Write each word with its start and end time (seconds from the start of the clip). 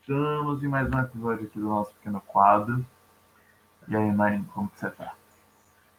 Estamos 0.00 0.62
em 0.62 0.68
mais 0.68 0.90
um 0.90 1.00
episódio 1.00 1.44
aqui 1.44 1.58
do 1.58 1.68
nosso 1.68 1.92
pequeno 1.96 2.18
quadro. 2.22 2.82
E 3.86 3.94
aí, 3.94 4.10
Marinho, 4.10 4.46
como 4.54 4.70
que 4.70 4.80
você 4.80 4.90
tá? 4.90 5.14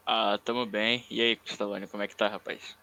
Ah, 0.04 0.39
tamo 0.44 0.65
bem. 0.65 1.05
E 1.12 1.21
aí, 1.21 1.36
Cristalone, 1.36 1.88
como 1.88 2.02
é 2.02 2.07
que 2.07 2.15
tá, 2.15 2.28
rapaz? 2.28 2.76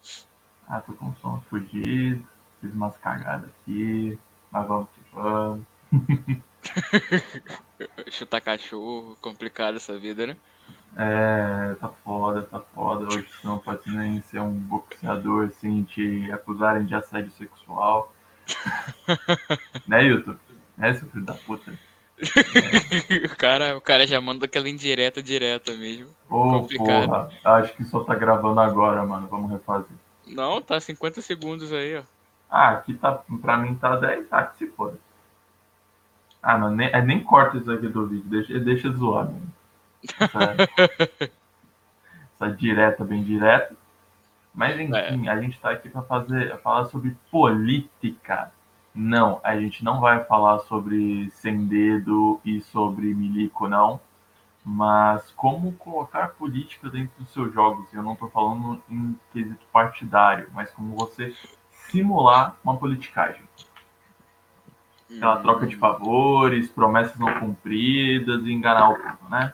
Ah, 0.69 0.81
tô 0.81 0.93
com 0.93 1.13
sono 1.17 1.41
fugido, 1.51 2.25
fiz 2.61 2.73
umas 2.73 2.97
cagadas 2.99 3.51
aqui, 3.51 4.17
mas 4.53 4.69
vamos 4.69 4.89
que 4.91 5.01
vamos. 5.13 5.67
Chutar 8.13 8.41
cachorro, 8.41 9.17
complicado 9.21 9.79
essa 9.79 9.99
vida, 9.99 10.29
né? 10.29 10.37
É, 10.97 11.75
tá 11.81 11.89
foda, 12.05 12.43
tá 12.43 12.61
foda. 12.75 13.07
Hoje 13.07 13.27
não 13.43 13.59
pode 13.59 13.91
nem 13.91 14.21
ser 14.23 14.41
um 14.41 14.53
boxeador 14.53 15.47
assim, 15.47 15.85
te 15.85 16.31
acusarem 16.33 16.85
de 16.85 16.95
assédio 16.95 17.33
sexual. 17.33 18.13
né, 19.87 20.05
YouTube? 20.05 20.39
Né, 20.77 20.95
seu 20.95 21.09
filho 21.09 21.25
da 21.25 21.35
puta? 21.35 21.73
o, 23.25 23.37
cara, 23.37 23.77
o 23.77 23.81
cara 23.81 24.07
já 24.07 24.21
manda 24.21 24.45
aquela 24.45 24.69
indireta 24.69 25.23
direta 25.23 25.73
mesmo. 25.75 26.09
Ô, 26.29 26.61
Complicado. 26.61 27.09
porra, 27.09 27.31
acho 27.45 27.75
que 27.75 27.85
só 27.85 28.05
tá 28.05 28.15
gravando 28.15 28.61
agora, 28.61 29.05
mano. 29.05 29.27
Vamos 29.29 29.51
refazer. 29.51 29.97
Não, 30.27 30.61
tá 30.61 30.79
50 30.79 31.21
segundos 31.21 31.73
aí, 31.73 31.99
ó. 31.99 32.03
Ah, 32.51 32.73
aqui 32.73 32.95
tá, 32.95 33.23
pra 33.41 33.57
mim 33.57 33.75
tá 33.75 33.97
10, 33.97 34.29
tá, 34.29 34.45
que 34.45 34.59
se 34.59 34.67
foda. 34.69 34.99
Ah, 36.43 36.59
não, 36.59 36.71
nem, 36.71 36.89
é, 36.89 37.01
nem 37.01 37.23
corta 37.23 37.57
isso 37.57 37.71
aqui 37.71 37.89
do 37.89 38.07
vídeo, 38.07 38.29
deixa, 38.29 38.59
deixa 38.59 38.93
zoar, 38.93 39.25
mano. 39.25 39.53
Essa, 40.19 40.57
essa 42.41 42.57
direta, 42.57 43.05
bem 43.05 43.23
direta. 43.23 43.75
Mas 44.55 44.79
enfim, 44.79 45.29
a 45.29 45.41
gente 45.41 45.59
tá 45.59 45.71
aqui 45.71 45.89
pra 45.89 46.03
fazer, 46.03 46.59
falar 46.61 46.87
sobre 46.87 47.17
política. 47.31 48.53
Não, 48.95 49.41
a 49.43 49.59
gente 49.59 49.83
não 49.83 50.01
vai 50.01 50.23
falar 50.25 50.59
sobre 50.61 51.31
sem 51.31 51.67
dedo 51.67 52.41
e 52.45 52.61
sobre 52.61 53.15
milico, 53.15 53.67
não. 53.69 54.01
Mas 54.65 55.31
como 55.33 55.73
colocar 55.73 56.29
política 56.29 56.91
dentro 56.91 57.13
dos 57.19 57.33
seus 57.33 57.53
jogos. 57.53 57.93
Eu 57.93 58.03
não 58.03 58.15
tô 58.15 58.29
falando 58.29 58.83
em 58.89 59.19
quesito 59.33 59.65
partidário, 59.73 60.49
mas 60.53 60.71
como 60.71 60.95
você 60.95 61.35
simular 61.71 62.57
uma 62.63 62.77
politicagem. 62.77 63.43
Aquela 65.17 65.39
troca 65.39 65.67
de 65.67 65.77
favores, 65.77 66.71
promessas 66.71 67.19
não 67.19 67.41
cumpridas 67.41 68.45
e 68.45 68.53
enganar 68.53 68.91
o 68.91 68.97
povo, 68.97 69.29
né? 69.31 69.53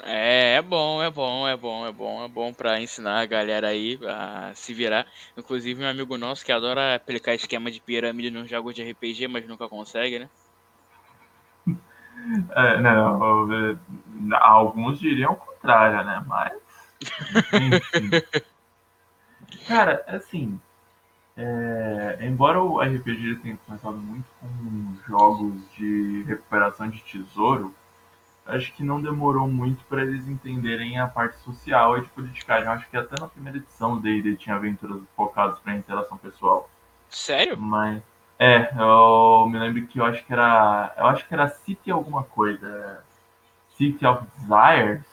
É, 0.00 0.56
é 0.56 0.62
bom, 0.62 1.02
é 1.02 1.10
bom, 1.10 1.46
é 1.46 1.56
bom, 1.56 1.86
é 1.86 1.92
bom, 1.92 2.24
é 2.24 2.28
bom 2.28 2.52
pra 2.52 2.80
ensinar 2.80 3.20
a 3.20 3.26
galera 3.26 3.68
aí 3.68 3.98
a 4.06 4.52
se 4.54 4.72
virar. 4.72 5.06
Inclusive 5.36 5.84
um 5.84 5.88
amigo 5.88 6.16
nosso 6.16 6.44
que 6.44 6.52
adora 6.52 6.94
aplicar 6.94 7.34
esquema 7.34 7.70
de 7.70 7.80
pirâmide 7.80 8.30
nos 8.30 8.48
jogos 8.48 8.74
de 8.74 8.82
RPG, 8.82 9.28
mas 9.28 9.46
nunca 9.46 9.68
consegue, 9.68 10.18
né? 10.18 10.30
É, 12.54 12.80
não, 12.80 13.52
é, 13.52 13.76
alguns 14.38 15.00
diriam 15.00 15.32
o 15.32 15.36
contrário, 15.36 16.04
né? 16.04 16.22
Mas. 16.24 16.52
Enfim. 17.52 18.10
Cara, 19.66 20.04
assim. 20.06 20.60
é, 21.36 22.18
embora 22.20 22.62
o 22.62 22.80
RPG 22.80 23.40
tenha 23.42 23.58
começado 23.66 23.96
muito 23.96 24.24
com 24.38 24.96
jogos 25.08 25.68
de 25.76 26.22
recuperação 26.28 26.88
de 26.88 27.00
tesouro, 27.02 27.74
acho 28.46 28.72
que 28.74 28.82
não 28.82 29.00
demorou 29.00 29.48
muito 29.48 29.84
para 29.84 30.02
eles 30.02 30.26
entenderem 30.26 30.98
a 30.98 31.06
parte 31.06 31.38
social 31.38 31.98
e 31.98 32.02
de 32.02 32.08
politicagem. 32.08 32.66
Eu 32.66 32.72
acho 32.72 32.88
que 32.88 32.96
até 32.96 33.20
na 33.20 33.28
primeira 33.28 33.58
edição 33.58 34.00
dele 34.00 34.36
tinha 34.36 34.56
aventuras 34.56 35.00
focadas 35.16 35.58
para 35.60 35.76
interação 35.76 36.16
pessoal. 36.18 36.68
Sério? 37.08 37.56
Mas 37.56 38.02
é, 38.38 38.72
eu 38.76 39.48
me 39.48 39.58
lembro 39.58 39.86
que 39.86 39.98
eu 39.98 40.04
acho 40.04 40.24
que 40.24 40.32
era, 40.32 40.92
eu 40.96 41.06
acho 41.06 41.26
que 41.26 41.34
era 41.34 41.48
City 41.48 41.90
alguma 41.90 42.24
coisa, 42.24 43.04
City 43.76 44.04
of 44.04 44.26
Desires. 44.36 45.04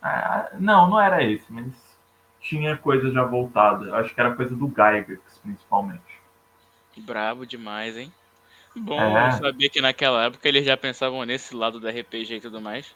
Ah, 0.00 0.50
não, 0.58 0.88
não 0.88 1.00
era 1.00 1.22
esse, 1.22 1.52
mas 1.52 1.66
tinha 2.40 2.76
coisa 2.76 3.10
já 3.10 3.24
voltada. 3.24 3.86
Eu 3.86 3.96
acho 3.96 4.14
que 4.14 4.20
era 4.20 4.34
coisa 4.34 4.56
do 4.56 4.66
Gygax, 4.68 5.38
principalmente. 5.42 6.20
Brabo 6.96 7.46
demais, 7.46 7.96
hein? 7.96 8.12
Bom 8.74 9.00
É. 9.00 9.32
saber 9.32 9.68
que 9.68 9.80
naquela 9.80 10.24
época 10.24 10.48
eles 10.48 10.64
já 10.64 10.76
pensavam 10.76 11.24
nesse 11.24 11.54
lado 11.54 11.78
da 11.78 11.90
RPG 11.90 12.36
e 12.36 12.40
tudo 12.40 12.60
mais. 12.60 12.94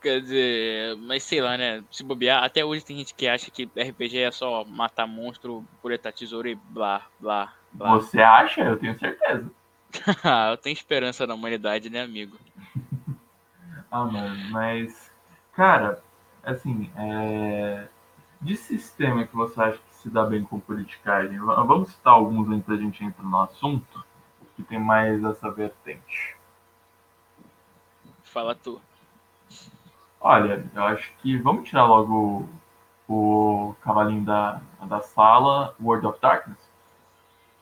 Quer 0.00 0.20
dizer, 0.20 0.96
mas 0.96 1.22
sei 1.22 1.40
lá, 1.40 1.58
né? 1.58 1.84
Se 1.90 2.02
bobear, 2.02 2.42
até 2.42 2.64
hoje 2.64 2.84
tem 2.84 2.96
gente 2.96 3.14
que 3.14 3.28
acha 3.28 3.50
que 3.50 3.68
RPG 3.76 4.18
é 4.18 4.30
só 4.30 4.64
matar 4.64 5.06
monstro, 5.06 5.64
coletar 5.82 6.12
tesouro 6.12 6.48
e 6.48 6.54
blá, 6.54 7.06
blá, 7.18 7.52
blá. 7.72 7.92
Você 7.96 8.20
acha? 8.20 8.62
Eu 8.62 8.78
tenho 8.78 8.98
certeza. 8.98 9.50
Ah, 10.24 10.50
eu 10.52 10.56
tenho 10.56 10.72
esperança 10.72 11.26
na 11.26 11.34
humanidade, 11.34 11.90
né, 11.90 12.02
amigo? 12.02 12.38
Ah, 13.92 14.04
mano, 14.04 14.36
mas, 14.50 15.10
cara, 15.52 16.00
assim, 16.44 16.88
é... 16.96 17.88
de 18.40 18.56
sistema 18.56 19.26
que 19.26 19.34
você 19.34 19.60
acha 19.60 19.78
que 19.78 19.94
se 19.96 20.08
dá 20.08 20.24
bem 20.24 20.44
com 20.44 20.60
politicagem, 20.60 21.36
vamos 21.40 21.90
citar 21.90 22.12
alguns 22.12 22.48
antes 22.48 22.68
da 22.68 22.76
gente 22.76 23.02
entrar 23.04 23.24
no 23.24 23.40
assunto, 23.40 24.04
que 24.60 24.68
tem 24.68 24.78
mais 24.78 25.22
essa 25.24 25.50
vertente. 25.50 26.36
Fala 28.24 28.54
tu. 28.54 28.80
Olha, 30.20 30.64
eu 30.74 30.84
acho 30.84 31.12
que 31.18 31.36
vamos 31.38 31.68
tirar 31.68 31.86
logo 31.86 32.48
o, 33.08 33.70
o 33.70 33.74
cavalinho 33.82 34.24
da, 34.24 34.60
da 34.82 35.00
sala, 35.00 35.74
World 35.80 36.06
of 36.06 36.20
Darkness. 36.20 36.58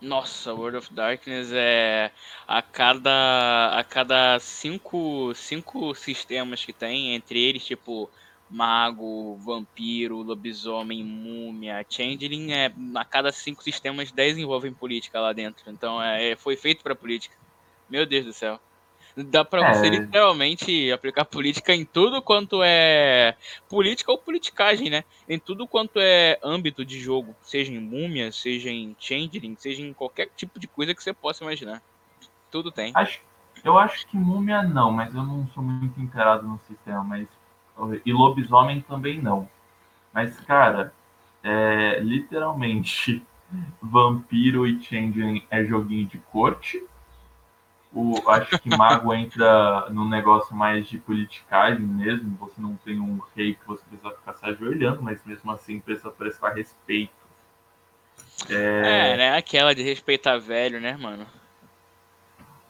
Nossa, 0.01 0.53
World 0.55 0.77
of 0.77 0.93
Darkness 0.93 1.51
é 1.53 2.13
a 2.47 2.63
cada 2.63 3.79
a 3.79 3.83
cada 3.83 4.39
cinco, 4.39 5.33
cinco 5.35 5.95
sistemas 5.95 6.65
que 6.65 6.73
tem, 6.73 7.15
entre 7.15 7.41
eles 7.43 7.65
tipo 7.65 8.09
mago, 8.49 9.37
vampiro, 9.39 10.23
lobisomem, 10.23 11.05
múmia, 11.05 11.85
changeling, 11.89 12.53
é 12.53 12.73
a 12.97 13.05
cada 13.05 13.33
cinco 13.33 13.63
sistemas 13.63 14.13
10 14.13 14.39
envolvem 14.39 14.73
política 14.73 15.21
lá 15.21 15.33
dentro. 15.33 15.71
Então 15.71 16.03
é, 16.03 16.37
foi 16.37 16.57
feito 16.57 16.83
para 16.83 16.95
política. 16.95 17.37
Meu 17.89 18.07
Deus 18.07 18.25
do 18.25 18.33
céu. 18.33 18.59
Dá 19.17 19.45
pra 19.45 19.63
você 19.63 19.87
É. 19.87 19.91
literalmente 19.91 20.93
aplicar 20.93 21.25
política 21.25 21.75
em 21.75 21.85
tudo 21.85 22.23
quanto 22.23 22.63
é 22.63 23.37
política 23.69 24.13
ou 24.13 24.19
politicagem, 24.19 24.91
né? 24.91 25.03
Em 25.29 25.39
tudo 25.39 25.67
quanto 25.67 25.99
é 25.99 26.39
âmbito 26.43 26.85
de 26.85 27.01
jogo, 27.01 27.35
seja 27.43 27.73
em 27.73 27.81
múmia, 27.81 28.31
seja 28.31 28.71
em 28.71 28.95
changeling, 28.99 29.57
seja 29.57 29.83
em 29.83 29.93
qualquer 29.93 30.31
tipo 30.37 30.61
de 30.61 30.69
coisa 30.69 30.95
que 30.95 31.03
você 31.03 31.13
possa 31.13 31.43
imaginar. 31.43 31.83
Tudo 32.51 32.71
tem. 32.71 32.93
Acho, 32.95 33.21
eu 33.65 33.77
acho 33.79 34.07
que 34.07 34.17
múmia 34.17 34.63
não, 34.63 34.93
mas 34.93 35.15
eu 35.15 35.23
não 35.23 35.47
sou 35.49 35.63
muito 35.63 36.01
inteirado 36.01 36.47
no 36.47 36.61
sistema, 36.69 37.03
mas 37.03 37.27
e 38.05 38.13
lobisomem 38.13 38.81
também 38.81 39.21
não. 39.21 39.49
Mas, 40.13 40.39
cara, 40.41 40.93
é, 41.43 42.01
literalmente, 42.01 43.25
vampiro 43.81 44.67
e 44.67 44.81
changeling 44.83 45.47
é 45.51 45.65
joguinho 45.65 46.07
de 46.07 46.19
corte. 46.19 46.83
O, 47.93 48.29
acho 48.29 48.59
que 48.59 48.69
mago 48.77 49.13
entra 49.15 49.89
num 49.91 50.09
negócio 50.09 50.55
mais 50.55 50.87
de 50.89 50.99
politicagem 50.99 51.87
mesmo. 51.87 52.37
Você 52.39 52.61
não 52.61 52.77
tem 52.77 53.01
um 53.01 53.21
rei 53.35 53.55
que 53.55 53.67
você 53.67 53.83
precisa 53.85 54.11
ficar 54.11 54.35
se 54.35 54.45
ajoelhando, 54.45 55.03
mas 55.03 55.25
mesmo 55.25 55.51
assim 55.51 55.81
precisa 55.81 56.11
prestar 56.11 56.51
respeito. 56.51 57.13
É, 58.49 59.17
né? 59.17 59.37
Aquela 59.37 59.75
de 59.75 59.83
respeitar 59.83 60.39
velho, 60.39 60.81
né, 60.81 60.97
mano? 60.97 61.27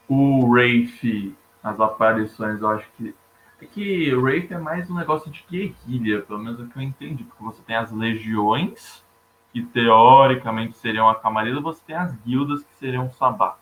O 0.08 0.46
Wraith, 0.46 1.34
as 1.62 1.78
aparições, 1.78 2.60
eu 2.60 2.68
acho 2.70 2.86
que. 2.96 3.14
É 3.60 3.66
que 3.66 4.14
o 4.14 4.20
Wraith 4.22 4.52
é 4.52 4.58
mais 4.58 4.88
um 4.90 4.94
negócio 4.96 5.30
de 5.30 5.44
guerrilha, 5.50 6.22
pelo 6.22 6.38
menos 6.38 6.60
é 6.60 6.62
o 6.62 6.68
que 6.68 6.76
eu 6.78 6.82
entendi, 6.82 7.24
porque 7.24 7.42
você 7.42 7.60
tem 7.62 7.76
as 7.76 7.90
legiões, 7.92 9.04
que 9.52 9.62
teoricamente 9.62 10.76
seriam 10.78 11.08
a 11.08 11.14
camarilla, 11.20 11.60
você 11.60 11.82
tem 11.84 11.96
as 11.96 12.14
guildas, 12.22 12.62
que 12.62 12.74
seriam 12.76 13.06
o 13.08 13.12
sabá. 13.12 13.58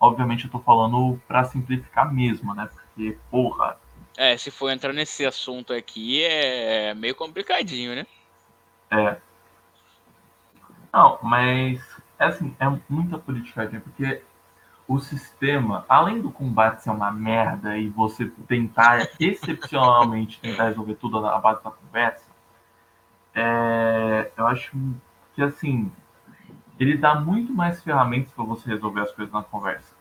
Obviamente 0.00 0.44
eu 0.46 0.50
tô 0.50 0.58
falando 0.60 1.20
pra 1.28 1.44
simplificar 1.44 2.12
mesmo, 2.12 2.54
né? 2.54 2.68
Porque, 2.72 3.18
porra, 3.30 3.78
É, 4.16 4.36
se 4.36 4.50
for 4.50 4.70
entrar 4.70 4.92
nesse 4.92 5.24
assunto 5.26 5.72
aqui, 5.72 6.22
é 6.24 6.94
meio 6.94 7.14
complicadinho, 7.14 7.94
né? 7.96 8.06
é. 8.90 9.20
Não, 10.92 11.18
mas, 11.22 11.80
é 12.18 12.24
assim, 12.26 12.54
é 12.60 12.66
muita 12.88 13.18
politicagem, 13.18 13.80
porque 13.80 14.22
o 14.86 14.98
sistema, 14.98 15.84
além 15.88 16.20
do 16.20 16.30
combate 16.30 16.82
ser 16.82 16.90
uma 16.90 17.10
merda 17.10 17.76
e 17.76 17.88
você 17.88 18.26
tentar 18.46 19.08
excepcionalmente 19.18 20.40
tentar 20.40 20.64
resolver 20.64 20.94
tudo 20.96 21.20
na 21.20 21.38
base 21.38 21.62
da 21.64 21.70
conversa, 21.70 22.24
é, 23.34 24.30
eu 24.36 24.46
acho 24.46 24.76
que 25.34 25.42
assim 25.42 25.90
ele 26.78 26.96
dá 26.96 27.14
muito 27.14 27.52
mais 27.52 27.82
ferramentas 27.82 28.32
para 28.32 28.44
você 28.44 28.68
resolver 28.68 29.00
as 29.00 29.12
coisas 29.12 29.32
na 29.32 29.42
conversa. 29.42 29.94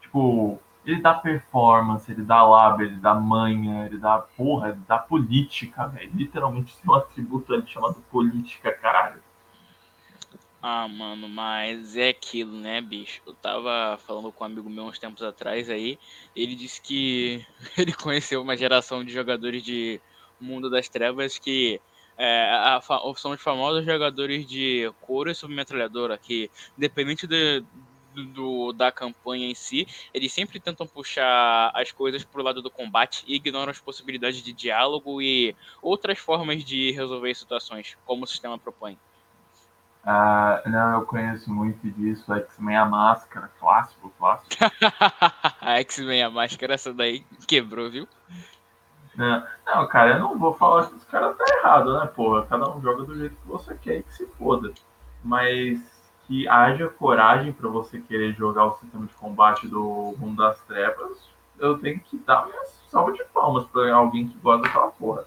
Tipo, 0.00 0.58
ele 0.84 1.00
dá 1.00 1.14
performance, 1.14 2.10
ele 2.10 2.22
dá 2.22 2.42
lábia, 2.42 2.86
ele 2.86 2.96
dá 2.96 3.14
manha, 3.14 3.86
ele 3.86 3.98
dá 3.98 4.18
porra, 4.18 4.70
ele 4.70 4.80
dá 4.86 4.98
política, 4.98 5.86
velho. 5.86 6.10
Literalmente 6.14 6.76
tem 6.76 6.90
um 6.90 6.94
atributo 6.94 7.52
ali 7.52 7.66
chamado 7.66 7.96
política, 8.10 8.72
caralho. 8.72 9.22
Ah, 10.66 10.88
mano, 10.88 11.28
mas 11.28 11.94
é 11.94 12.08
aquilo, 12.08 12.56
né, 12.58 12.80
bicho? 12.80 13.20
Eu 13.26 13.34
tava 13.34 13.98
falando 13.98 14.32
com 14.32 14.44
um 14.44 14.46
amigo 14.46 14.70
meu 14.70 14.84
uns 14.84 14.98
tempos 14.98 15.22
atrás 15.22 15.68
aí, 15.68 15.98
ele 16.34 16.54
disse 16.54 16.80
que 16.80 17.44
ele 17.76 17.92
conheceu 17.92 18.40
uma 18.40 18.56
geração 18.56 19.04
de 19.04 19.12
jogadores 19.12 19.62
de 19.62 20.00
Mundo 20.40 20.70
das 20.70 20.88
Trevas 20.88 21.38
que 21.38 21.80
é, 22.16 22.48
a, 22.50 22.76
a, 22.78 23.14
são 23.14 23.32
os 23.32 23.42
famosos 23.42 23.84
jogadores 23.84 24.46
de 24.46 24.90
couro 25.02 25.30
e 25.30 25.34
submetralhadora, 25.34 26.16
que 26.16 26.50
independente 26.78 27.26
de, 27.26 27.62
do, 28.32 28.72
da 28.72 28.90
campanha 28.90 29.46
em 29.46 29.54
si, 29.54 29.86
eles 30.14 30.32
sempre 30.32 30.58
tentam 30.60 30.86
puxar 30.86 31.72
as 31.74 31.92
coisas 31.92 32.24
pro 32.24 32.42
lado 32.42 32.62
do 32.62 32.70
combate 32.70 33.22
e 33.26 33.34
ignoram 33.34 33.70
as 33.70 33.80
possibilidades 33.80 34.42
de 34.42 34.52
diálogo 34.54 35.20
e 35.20 35.54
outras 35.82 36.18
formas 36.18 36.64
de 36.64 36.90
resolver 36.92 37.34
situações, 37.34 37.98
como 38.06 38.24
o 38.24 38.26
sistema 38.26 38.58
propõe. 38.58 38.98
Ah, 40.06 40.62
não, 40.66 41.00
eu 41.00 41.06
conheço 41.06 41.50
muito 41.52 41.90
disso. 41.92 42.32
X-Men 42.34 42.76
a 42.76 42.84
Máscara, 42.84 43.50
clássico, 43.58 44.12
clássico. 44.18 44.64
a 45.60 45.78
X-Men 45.80 46.24
a 46.24 46.30
Máscara, 46.30 46.74
essa 46.74 46.92
daí 46.92 47.24
quebrou, 47.46 47.90
viu? 47.90 48.06
Não, 49.16 49.46
não, 49.64 49.86
cara, 49.86 50.14
eu 50.14 50.18
não 50.18 50.38
vou 50.38 50.54
falar 50.54 50.86
que 50.88 50.94
os 50.94 51.04
caras 51.04 51.36
tá 51.36 51.44
errado, 51.58 51.98
né, 51.98 52.06
porra? 52.06 52.46
Cada 52.46 52.68
um 52.68 52.82
joga 52.82 53.04
do 53.04 53.16
jeito 53.16 53.36
que 53.36 53.46
você 53.46 53.74
quer 53.76 53.98
e 53.98 54.02
que 54.02 54.14
se 54.14 54.26
foda. 54.38 54.72
Mas 55.22 55.80
que 56.26 56.48
haja 56.48 56.88
coragem 56.88 57.52
para 57.52 57.68
você 57.68 58.00
querer 58.00 58.34
jogar 58.34 58.66
o 58.66 58.78
sistema 58.78 59.06
de 59.06 59.14
combate 59.14 59.68
do 59.68 60.14
Mundo 60.18 60.36
das 60.36 60.58
Trevas, 60.62 61.18
eu 61.58 61.78
tenho 61.78 62.00
que 62.00 62.16
dar 62.18 62.46
minha 62.46 62.64
salva 62.88 63.12
de 63.12 63.24
palmas 63.26 63.66
para 63.66 63.94
alguém 63.94 64.28
que 64.28 64.38
gosta 64.38 64.62
daquela 64.62 64.90
porra. 64.90 65.24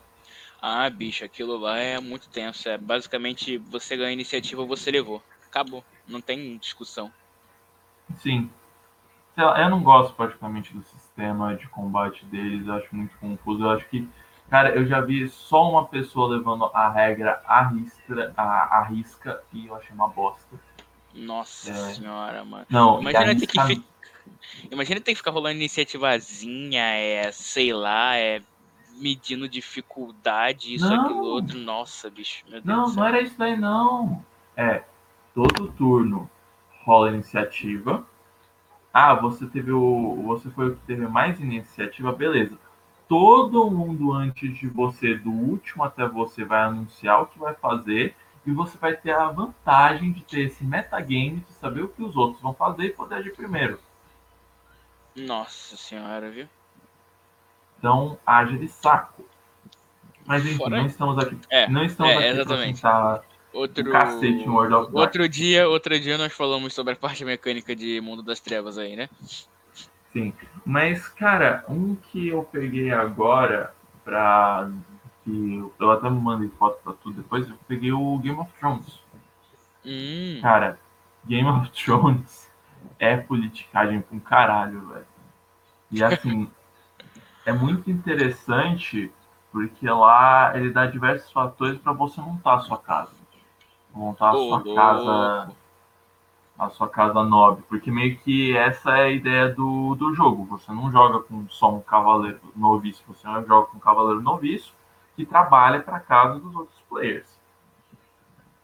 Ah, 0.69 0.89
bicho, 0.89 1.23
aquilo 1.23 1.57
lá 1.57 1.77
é 1.77 1.97
muito 1.97 2.27
tenso. 2.27 2.67
É 2.67 2.77
basicamente 2.77 3.57
você 3.57 3.95
ganha 3.95 4.11
iniciativa, 4.11 4.65
você 4.65 4.91
levou. 4.91 5.23
Acabou. 5.45 5.81
Não 6.05 6.19
tem 6.19 6.57
discussão. 6.57 7.09
Sim. 8.17 8.49
Eu 9.37 9.69
não 9.69 9.81
gosto 9.81 10.13
praticamente 10.13 10.73
do 10.73 10.83
sistema 10.83 11.55
de 11.55 11.69
combate 11.69 12.25
deles. 12.25 12.67
Eu 12.67 12.73
acho 12.73 12.93
muito 12.93 13.17
confuso. 13.17 13.63
Eu 13.63 13.69
acho 13.69 13.87
que, 13.87 14.05
cara, 14.49 14.75
eu 14.75 14.85
já 14.85 14.99
vi 14.99 15.29
só 15.29 15.69
uma 15.69 15.85
pessoa 15.85 16.35
levando 16.35 16.65
a 16.73 16.89
regra 16.89 17.41
à 17.45 17.63
risca, 17.63 18.33
à, 18.35 18.79
à 18.79 18.83
risca 18.83 19.41
e 19.53 19.67
eu 19.67 19.75
achei 19.75 19.95
uma 19.95 20.09
bosta. 20.09 20.59
Nossa 21.13 21.71
é. 21.71 21.93
senhora, 21.93 22.43
mano. 22.43 22.65
Não, 22.69 22.99
Imagina 22.99 23.39
ter 23.39 23.47
que, 23.47 23.61
fi... 23.63 23.83
Imagina 24.69 24.99
ter 24.99 25.11
que 25.13 25.17
ficar 25.17 25.31
rolando 25.31 25.55
iniciativazinha, 25.55 26.83
é, 26.83 27.31
sei 27.31 27.71
lá, 27.71 28.17
é 28.17 28.41
medindo 28.97 29.47
dificuldade, 29.47 30.75
isso, 30.75 30.89
não. 30.89 31.05
aquilo, 31.05 31.25
outro. 31.25 31.57
Nossa, 31.57 32.09
bicho. 32.09 32.43
não, 32.63 32.89
não 32.93 33.05
era 33.05 33.21
isso 33.21 33.37
daí, 33.37 33.57
não. 33.57 34.23
É, 34.55 34.83
todo 35.33 35.71
turno 35.73 36.29
rola 36.83 37.11
iniciativa. 37.11 38.05
Ah, 38.93 39.13
você 39.13 39.45
teve 39.45 39.71
o. 39.71 40.23
Você 40.25 40.49
foi 40.49 40.69
o 40.69 40.75
que 40.75 40.85
teve 40.85 41.07
mais 41.07 41.39
iniciativa, 41.39 42.11
beleza. 42.11 42.57
Todo 43.07 43.69
mundo 43.69 44.11
antes 44.11 44.57
de 44.57 44.67
você, 44.67 45.15
do 45.15 45.31
último 45.31 45.83
até 45.83 46.07
você, 46.07 46.43
vai 46.43 46.63
anunciar 46.63 47.21
o 47.21 47.27
que 47.27 47.37
vai 47.39 47.53
fazer. 47.53 48.15
E 48.45 48.51
você 48.51 48.77
vai 48.77 48.95
ter 48.95 49.11
a 49.11 49.27
vantagem 49.27 50.13
de 50.13 50.21
ter 50.21 50.47
esse 50.47 50.63
metagame, 50.63 51.43
de 51.47 51.53
saber 51.53 51.83
o 51.83 51.89
que 51.89 52.01
os 52.01 52.15
outros 52.15 52.41
vão 52.41 52.53
fazer 52.53 52.85
e 52.85 52.89
poder 52.91 53.15
agir 53.15 53.35
primeiro. 53.35 53.77
Nossa 55.13 55.75
senhora, 55.75 56.29
viu? 56.29 56.47
Então, 57.77 58.17
haja 58.25 58.57
de 58.57 58.67
saco. 58.67 59.25
Mas 60.25 60.45
enfim, 60.45 60.57
Fora... 60.57 60.77
não 60.77 60.85
estamos 60.85 61.17
aqui. 61.17 61.37
É, 61.49 61.69
não 61.69 61.85
estamos 61.85 62.11
é, 62.13 62.17
aqui 62.17 62.27
exatamente. 62.27 62.81
pra 62.81 63.21
Outro... 63.53 63.89
Um 63.89 63.91
cacete 63.91 64.47
World 64.47 64.75
of 64.75 64.91
Outro 64.93 65.27
dia, 65.27 65.67
outro 65.67 65.99
dia 65.99 66.17
nós 66.17 66.31
falamos 66.31 66.73
sobre 66.73 66.93
a 66.93 66.95
parte 66.95 67.25
mecânica 67.25 67.75
de 67.75 67.99
Mundo 68.01 68.21
das 68.21 68.39
Trevas 68.39 68.77
aí, 68.77 68.95
né? 68.95 69.09
Sim. 70.13 70.33
Mas, 70.65 71.07
cara, 71.09 71.63
um 71.67 71.95
que 71.95 72.27
eu 72.27 72.43
peguei 72.43 72.91
agora 72.91 73.73
pra. 74.03 74.69
Que 75.23 75.63
eu 75.79 75.91
até 75.91 76.09
me 76.09 76.19
mandei 76.19 76.49
foto 76.57 76.79
pra 76.83 76.93
tudo 76.93 77.17
depois, 77.17 77.47
eu 77.49 77.57
peguei 77.67 77.91
o 77.91 78.17
Game 78.19 78.39
of 78.39 78.51
Thrones. 78.59 78.99
Hum. 79.85 80.39
Cara, 80.41 80.79
Game 81.25 81.47
of 81.49 81.69
Thrones 81.83 82.49
é 82.99 83.17
politicagem 83.17 84.01
com 84.01 84.19
caralho, 84.19 84.87
velho. 84.87 85.07
E 85.91 86.03
assim, 86.03 86.49
é 87.47 87.53
muito 87.53 87.89
interessante 87.89 89.09
porque 89.53 89.89
lá 89.89 90.51
ele 90.53 90.69
dá 90.69 90.85
diversos 90.85 91.31
fatores 91.31 91.79
para 91.79 91.93
você 91.93 92.19
montar 92.19 92.55
a 92.55 92.59
sua 92.59 92.77
casa. 92.77 93.13
Montar 93.93 94.31
a 94.31 94.33
sua 94.33 94.63
oh, 94.65 94.75
casa 94.75 95.51
a 96.59 96.69
sua 96.71 96.89
casa 96.89 97.23
nobre, 97.23 97.63
porque 97.69 97.91
meio 97.91 98.17
que 98.17 98.57
essa 98.57 98.97
é 98.97 99.03
a 99.03 99.09
ideia 99.11 99.47
do, 99.47 99.95
do 99.95 100.13
jogo. 100.13 100.43
Você 100.45 100.71
não 100.71 100.91
joga 100.91 101.19
com 101.21 101.47
só 101.49 101.73
um 101.73 101.79
cavaleiro 101.79 102.41
noviço, 102.55 103.03
você 103.07 103.27
joga 103.47 103.67
com 103.67 103.77
um 103.77 103.79
cavaleiro 103.79 104.21
noviço 104.21 104.73
que 105.15 105.25
trabalha 105.25 105.79
para 105.81 105.99
casa 105.99 106.39
dos 106.39 106.53
outros 106.53 106.79
players. 106.89 107.27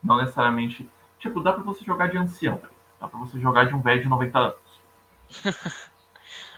Não 0.03 0.17
necessariamente, 0.17 0.89
tipo, 1.19 1.39
dá 1.39 1.53
para 1.53 1.63
você 1.63 1.85
jogar 1.85 2.07
de 2.07 2.17
ancião, 2.17 2.59
dá 2.99 3.07
para 3.07 3.19
você 3.19 3.39
jogar 3.39 3.65
de 3.65 3.75
um 3.75 3.81
velho 3.81 4.01
de 4.01 4.09
90 4.09 4.39
anos. 4.39 4.81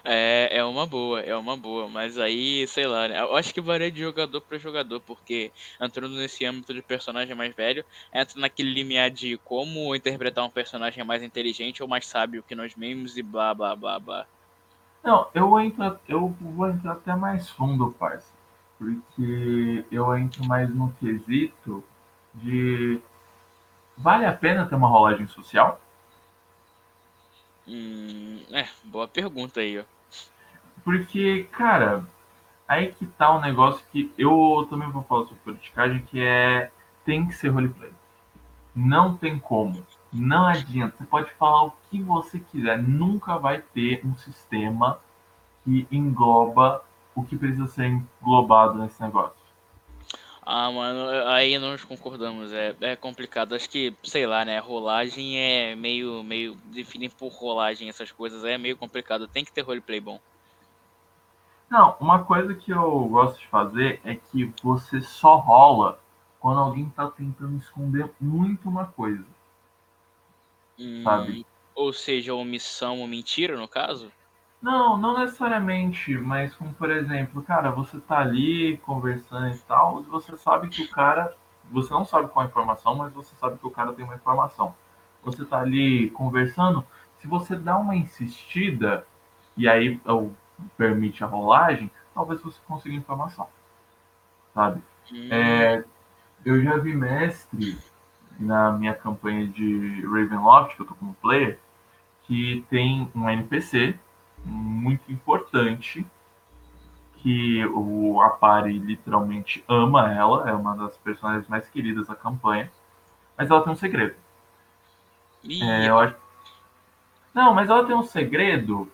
É, 0.08 0.60
é 0.60 0.64
uma 0.64 0.86
boa, 0.86 1.20
é 1.20 1.36
uma 1.36 1.58
boa, 1.58 1.90
mas 1.90 2.20
aí, 2.20 2.68
sei 2.68 2.86
lá, 2.86 3.08
né? 3.08 3.20
Eu 3.20 3.36
acho 3.36 3.52
que 3.52 3.60
varia 3.60 3.92
de 3.92 4.02
jogador 4.02 4.40
para 4.40 4.60
jogador, 4.60 5.02
porque 5.02 5.52
entrando 5.82 6.16
nesse 6.16 6.46
âmbito 6.46 6.76
de 6.76 6.82
personagem 6.84 7.34
mais 7.34 7.56
velho, 7.56 7.84
entra 8.14 8.40
naquele 8.40 8.72
limiar 8.72 9.10
de 9.10 9.36
como 9.38 9.96
interpretar 9.96 10.46
um 10.46 10.50
personagem 10.50 11.04
mais 11.04 11.24
inteligente 11.24 11.82
ou 11.82 11.90
mais 11.90 12.06
sábio 12.06 12.44
que 12.44 12.54
nós 12.54 12.76
mesmos 12.76 13.18
e 13.18 13.24
blá 13.24 13.52
blá 13.56 13.76
blá 13.76 14.00
blá. 14.00 14.28
Não, 15.04 15.28
eu 15.34 15.60
entro, 15.60 16.00
eu 16.08 16.28
vou 16.40 16.70
entrar 16.70 16.94
até 16.94 17.16
mais 17.16 17.50
fundo, 17.50 17.92
parça, 17.98 18.32
porque 18.78 19.86
eu 19.92 20.16
entro 20.16 20.46
mais 20.46 20.70
no 20.70 20.94
quesito 21.00 21.84
de 22.36 23.02
vale 23.98 24.26
a 24.28 24.34
pena 24.34 24.68
ter 24.68 24.76
uma 24.76 24.88
rolagem 24.88 25.28
social? 25.28 25.82
Hum, 27.68 28.44
é, 28.52 28.68
boa 28.84 29.08
pergunta 29.08 29.62
aí, 29.62 29.80
ó. 29.80 29.95
Porque, 30.86 31.48
cara, 31.52 32.06
aí 32.68 32.94
que 32.94 33.08
tá 33.08 33.36
um 33.36 33.42
negócio 33.42 33.84
que 33.92 34.14
eu 34.18 34.68
também 34.70 34.90
vou 34.92 35.04
falar 35.04 35.24
sobre 35.24 35.40
politicagem, 35.44 36.06
que 36.06 36.22
é 36.22 36.70
tem 37.04 37.28
que 37.28 37.34
ser 37.34 37.50
roleplay. 37.50 37.92
Não 38.76 39.18
tem 39.18 39.40
como. 39.40 39.86
Não 40.14 40.46
adianta. 40.46 40.96
Você 40.98 41.06
pode 41.06 41.32
falar 41.34 41.66
o 41.66 41.74
que 41.90 42.02
você 42.02 42.40
quiser. 42.40 42.82
Nunca 42.82 43.38
vai 43.38 43.62
ter 43.74 44.06
um 44.06 44.16
sistema 44.16 45.00
que 45.64 45.88
engloba 45.92 46.84
o 47.16 47.24
que 47.24 47.36
precisa 47.36 47.68
ser 47.68 47.88
englobado 47.88 48.78
nesse 48.78 49.02
negócio. 49.02 49.46
Ah, 50.48 50.72
mano, 50.72 51.10
aí 51.30 51.58
nós 51.58 51.84
concordamos, 51.84 52.54
é, 52.54 52.76
é 52.82 52.96
complicado. 52.96 53.56
Acho 53.56 53.68
que, 53.68 53.96
sei 54.04 54.28
lá, 54.28 54.46
né? 54.46 54.60
Rolagem 54.60 55.40
é 55.40 55.76
meio, 55.76 56.24
meio. 56.24 56.56
Definir 56.66 57.12
por 57.12 57.30
rolagem 57.30 57.90
essas 57.90 58.12
coisas 58.12 58.44
é 58.44 58.56
meio 58.56 58.78
complicado. 58.78 59.28
Tem 59.28 59.44
que 59.44 59.52
ter 59.52 59.62
roleplay 59.62 60.00
bom. 60.00 60.20
Não, 61.70 61.96
uma 62.00 62.24
coisa 62.24 62.54
que 62.54 62.72
eu 62.72 63.06
gosto 63.06 63.40
de 63.40 63.48
fazer 63.48 64.00
é 64.04 64.16
que 64.16 64.54
você 64.64 65.02
só 65.02 65.38
rola 65.38 66.00
quando 66.40 66.60
alguém 66.60 66.90
tá 66.90 67.10
tentando 67.10 67.58
esconder 67.58 68.12
muito 68.22 68.70
uma 68.70 68.86
coisa. 68.86 69.26
Hum, 70.80 71.04
sabe? 71.04 71.46
Ou 71.74 71.92
seja, 71.92 72.34
omissão 72.34 73.02
ou 73.02 73.08
mentira, 73.08 73.58
no 73.58 73.68
caso? 73.68 74.12
Não, 74.62 74.98
não 74.98 75.20
necessariamente, 75.20 76.16
mas 76.18 76.56
como 76.56 76.74
por 76.74 76.90
exemplo, 76.90 77.42
cara, 77.44 77.72
você 77.72 78.00
tá 78.00 78.20
ali 78.20 78.78
conversando 78.78 79.56
e 79.56 79.60
tal, 79.60 80.02
e 80.02 80.04
você 80.06 80.36
sabe 80.38 80.70
que 80.70 80.84
o 80.84 80.90
cara. 80.90 81.36
Você 81.72 81.92
não 81.92 82.06
sabe 82.06 82.28
qual 82.28 82.46
a 82.46 82.48
informação, 82.48 82.94
mas 82.94 83.12
você 83.12 83.36
sabe 83.36 83.58
que 83.58 83.66
o 83.66 83.72
cara 83.72 83.92
tem 83.92 84.06
uma 84.06 84.14
informação. 84.14 84.76
Você 85.24 85.44
tá 85.44 85.62
ali 85.62 86.12
conversando, 86.12 86.86
se 87.20 87.28
você 87.28 87.56
dá 87.56 87.76
uma 87.76 87.96
insistida, 87.96 89.06
e 89.58 89.68
aí 89.68 90.00
o 90.06 90.32
permite 90.78 91.24
a 91.24 91.28
rolagem, 91.28 91.90
talvez 92.14 92.42
você 92.42 92.60
consiga 92.68 92.96
informação. 92.96 93.48
Sabe? 94.54 94.82
Hum. 95.12 95.30
É, 95.32 95.84
eu 96.46 96.62
já 96.64 96.78
vi 96.78 96.94
mestre 96.94 97.78
na 98.40 98.72
minha 98.72 98.94
campanha 98.94 99.48
de 99.48 100.02
Ravenloft, 100.06 100.76
que 100.76 100.82
eu 100.82 100.86
tô 100.86 100.96
como 100.96 101.14
player, 101.16 101.60
que 102.24 102.66
tem 102.70 103.10
um 103.16 103.30
NPC 103.30 103.98
muito 104.44 105.12
importante 105.12 106.06
que 107.18 107.66
o 107.68 108.22
Apari 108.22 108.78
literalmente 108.78 109.64
ama 109.68 110.14
ela, 110.14 110.48
é 110.48 110.54
uma 110.54 110.76
das 110.76 110.96
personagens 110.98 111.48
mais 111.48 111.68
queridas 111.68 112.08
da 112.08 112.16
campanha, 112.16 112.72
mas 113.36 113.50
ela 113.50 113.64
tem 113.64 113.74
um 113.74 113.76
segredo. 113.76 114.16
É, 115.44 115.90
acho... 115.90 116.16
Não, 117.34 117.54
mas 117.54 117.70
ela 117.70 117.86
tem 117.86 117.96
um 117.96 118.04
segredo 118.04 118.92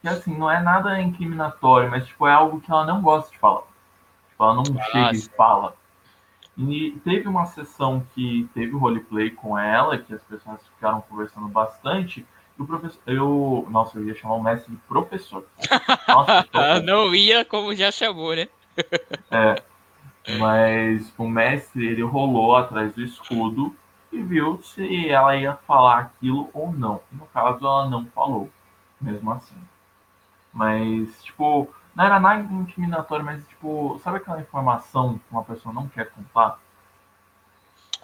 que 0.00 0.08
assim, 0.08 0.36
não 0.36 0.50
é 0.50 0.60
nada 0.60 1.00
incriminatório, 1.00 1.90
mas 1.90 2.06
tipo, 2.06 2.26
é 2.26 2.32
algo 2.32 2.60
que 2.60 2.70
ela 2.70 2.86
não 2.86 3.02
gosta 3.02 3.30
de 3.30 3.38
falar. 3.38 3.62
Tipo, 4.30 4.44
ela 4.44 4.54
não 4.54 4.64
chega 4.64 5.12
e 5.14 5.22
fala. 5.36 5.74
E 6.56 6.90
teve 7.04 7.28
uma 7.28 7.46
sessão 7.46 8.04
que 8.14 8.48
teve 8.52 8.74
o 8.74 8.78
roleplay 8.78 9.30
com 9.30 9.56
ela, 9.56 9.96
que 9.96 10.12
as 10.12 10.22
pessoas 10.24 10.60
ficaram 10.74 11.00
conversando 11.02 11.46
bastante. 11.48 12.26
E 12.58 12.62
o 12.62 12.66
professor. 12.66 13.00
Eu. 13.06 13.66
Nossa, 13.70 13.98
eu 13.98 14.08
ia 14.08 14.14
chamar 14.14 14.34
o 14.34 14.42
mestre 14.42 14.72
de 14.72 14.78
professor. 14.88 15.46
Nossa. 16.08 16.80
Não 16.82 17.14
ia 17.14 17.44
como 17.44 17.74
já 17.74 17.92
chamou, 17.92 18.34
né? 18.34 18.48
é. 19.30 19.62
Mas 20.38 21.12
o 21.16 21.26
mestre 21.28 21.86
ele 21.86 22.02
rolou 22.02 22.56
atrás 22.56 22.92
do 22.92 23.02
escudo 23.02 23.74
e 24.12 24.20
viu 24.20 24.60
se 24.62 25.08
ela 25.08 25.36
ia 25.36 25.54
falar 25.66 25.98
aquilo 25.98 26.50
ou 26.52 26.72
não. 26.72 27.00
no 27.12 27.26
caso, 27.26 27.64
ela 27.64 27.88
não 27.88 28.04
falou, 28.06 28.50
mesmo 29.00 29.30
assim. 29.30 29.56
Mas, 30.58 31.22
tipo, 31.22 31.72
não 31.94 32.04
era 32.04 32.18
nada 32.18 32.52
intimidatório, 32.52 33.24
mas, 33.24 33.46
tipo, 33.46 34.00
sabe 34.02 34.16
aquela 34.16 34.40
informação 34.40 35.16
que 35.16 35.24
uma 35.30 35.44
pessoa 35.44 35.72
não 35.72 35.86
quer 35.86 36.10
contar? 36.10 36.58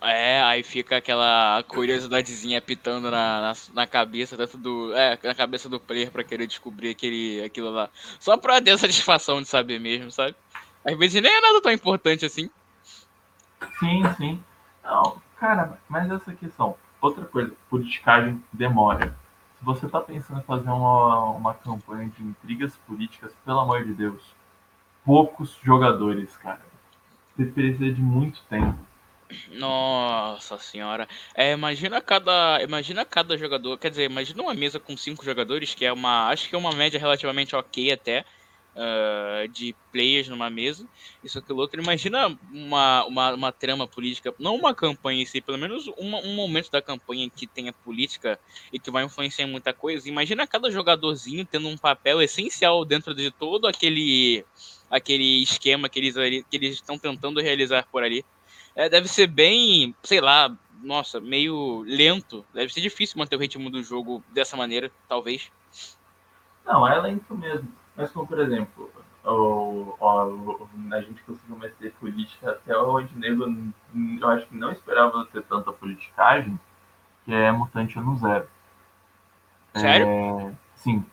É, 0.00 0.40
aí 0.40 0.62
fica 0.62 0.98
aquela 0.98 1.64
curiosidadezinha 1.64 2.62
pitando 2.62 3.10
na, 3.10 3.40
na, 3.40 3.52
na, 3.72 3.86
cabeça 3.88 4.36
dentro 4.36 4.56
do. 4.56 4.94
É, 4.94 5.18
na 5.24 5.34
cabeça 5.34 5.68
do 5.68 5.80
player 5.80 6.12
pra 6.12 6.22
querer 6.22 6.46
descobrir 6.46 6.90
aquele, 6.90 7.42
aquilo 7.42 7.70
lá. 7.70 7.90
Só 8.20 8.36
pra 8.36 8.62
ter 8.62 8.78
satisfação 8.78 9.42
de 9.42 9.48
saber 9.48 9.80
mesmo, 9.80 10.12
sabe? 10.12 10.36
Às 10.84 10.96
vezes 10.96 11.20
nem 11.20 11.32
é 11.32 11.40
nada 11.40 11.60
tão 11.60 11.72
importante 11.72 12.24
assim. 12.24 12.48
Sim, 13.80 14.02
sim. 14.16 14.44
Não, 14.84 15.20
cara, 15.40 15.76
mas 15.88 16.08
essa 16.08 16.32
questão. 16.34 16.76
Outra 17.00 17.24
coisa, 17.24 17.52
politicagem 17.68 18.40
demora. 18.52 19.23
Você 19.64 19.88
tá 19.88 20.00
pensando 20.00 20.40
em 20.40 20.44
fazer 20.44 20.68
uma, 20.68 21.30
uma 21.30 21.54
campanha 21.54 22.08
de 22.08 22.22
intrigas 22.22 22.76
políticas, 22.86 23.32
pelo 23.44 23.60
amor 23.60 23.84
de 23.84 23.94
Deus, 23.94 24.22
poucos 25.04 25.58
jogadores, 25.62 26.36
cara. 26.36 26.60
Você 27.36 27.46
precisa 27.46 27.92
de 27.92 28.00
muito 28.00 28.42
tempo. 28.44 28.78
Nossa 29.50 30.58
senhora. 30.58 31.08
É, 31.34 31.52
imagina 31.52 32.00
cada, 32.00 32.62
imagina 32.62 33.04
cada 33.04 33.36
jogador, 33.36 33.78
quer 33.78 33.90
dizer, 33.90 34.10
imagina 34.10 34.42
uma 34.42 34.54
mesa 34.54 34.78
com 34.78 34.96
cinco 34.96 35.24
jogadores, 35.24 35.74
que 35.74 35.84
é 35.84 35.92
uma, 35.92 36.28
acho 36.28 36.48
que 36.48 36.54
é 36.54 36.58
uma 36.58 36.72
média 36.72 37.00
relativamente 37.00 37.56
ok 37.56 37.92
até 37.92 38.24
uh, 38.74 39.48
de 39.48 39.74
players 39.92 40.28
numa 40.28 40.50
mesa, 40.50 40.86
isso 41.22 41.38
aquilo 41.38 41.60
outro. 41.60 41.80
Imagina 41.80 42.36
uma, 42.52 43.04
uma, 43.04 43.34
uma 43.34 43.52
trama 43.52 43.86
política, 43.86 44.34
não 44.38 44.56
uma 44.56 44.74
campanha 44.74 45.22
em 45.22 45.26
si, 45.26 45.40
pelo 45.40 45.58
menos 45.58 45.86
uma, 45.96 46.18
um 46.18 46.34
momento 46.34 46.70
da 46.70 46.82
campanha 46.82 47.28
que 47.30 47.46
tenha 47.46 47.72
política 47.72 48.38
e 48.72 48.78
que 48.78 48.90
vai 48.90 49.04
influenciar 49.04 49.46
em 49.46 49.50
muita 49.50 49.72
coisa. 49.72 50.08
Imagina 50.08 50.46
cada 50.46 50.70
jogadorzinho 50.70 51.44
tendo 51.44 51.68
um 51.68 51.76
papel 51.76 52.20
essencial 52.20 52.84
dentro 52.84 53.14
de 53.14 53.30
todo 53.30 53.66
aquele 53.66 54.44
aquele 54.90 55.42
esquema 55.42 55.88
que 55.88 55.98
eles 55.98 56.14
que 56.48 56.56
eles 56.56 56.74
estão 56.74 56.98
tentando 56.98 57.40
realizar 57.40 57.86
por 57.90 58.02
ali. 58.02 58.24
É, 58.76 58.88
deve 58.88 59.06
ser 59.06 59.28
bem, 59.28 59.94
sei 60.02 60.20
lá, 60.20 60.54
nossa, 60.82 61.20
meio 61.20 61.82
lento. 61.86 62.44
Deve 62.52 62.72
ser 62.72 62.80
difícil 62.80 63.18
manter 63.18 63.36
o 63.36 63.38
ritmo 63.38 63.70
do 63.70 63.82
jogo 63.82 64.22
dessa 64.32 64.56
maneira, 64.56 64.90
talvez. 65.08 65.50
Não, 66.64 66.86
é 66.86 67.00
lento 67.00 67.36
mesmo. 67.36 67.68
Mas 67.96 68.10
como, 68.10 68.26
por 68.26 68.40
exemplo, 68.40 68.90
o, 69.24 69.96
o, 69.98 70.68
a 70.92 71.00
gente 71.00 71.22
conseguiu 71.22 71.56
meter 71.56 71.92
política 71.94 72.50
até 72.50 72.76
o 72.76 73.00
Ednego, 73.00 73.44
eu 74.20 74.28
acho 74.28 74.46
que 74.46 74.56
não 74.56 74.72
esperava 74.72 75.24
ter 75.26 75.42
tanta 75.42 75.72
politicagem, 75.72 76.58
que 77.24 77.32
é 77.32 77.50
Mutante 77.52 77.98
ano 77.98 78.16
zero. 78.16 78.48
Sério? 79.74 80.06
É, 80.06 80.54
sim, 80.76 81.04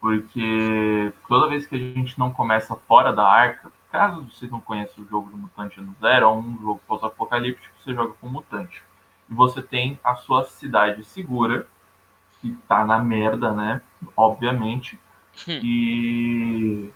porque 0.00 1.12
toda 1.28 1.48
vez 1.48 1.66
que 1.66 1.74
a 1.74 1.78
gente 1.78 2.18
não 2.18 2.32
começa 2.32 2.76
fora 2.76 3.12
da 3.12 3.26
arca, 3.26 3.72
caso 3.90 4.28
você 4.30 4.46
não 4.48 4.60
conheça 4.60 5.00
o 5.00 5.06
jogo 5.06 5.30
do 5.30 5.36
Mutante 5.36 5.80
ano 5.80 5.94
zero, 6.00 6.26
é 6.26 6.28
um 6.28 6.58
jogo 6.60 6.80
pós-apocalíptico 6.86 7.74
que 7.76 7.84
você 7.84 7.94
joga 7.94 8.12
com 8.20 8.28
mutante. 8.28 8.82
E 9.30 9.34
você 9.34 9.62
tem 9.62 9.98
a 10.04 10.16
sua 10.16 10.44
cidade 10.44 11.04
segura, 11.04 11.66
que 12.40 12.52
tá 12.68 12.84
na 12.84 12.98
merda, 12.98 13.52
né? 13.52 13.80
Obviamente, 14.16 15.00
Hum. 15.48 15.60
E, 15.62 16.90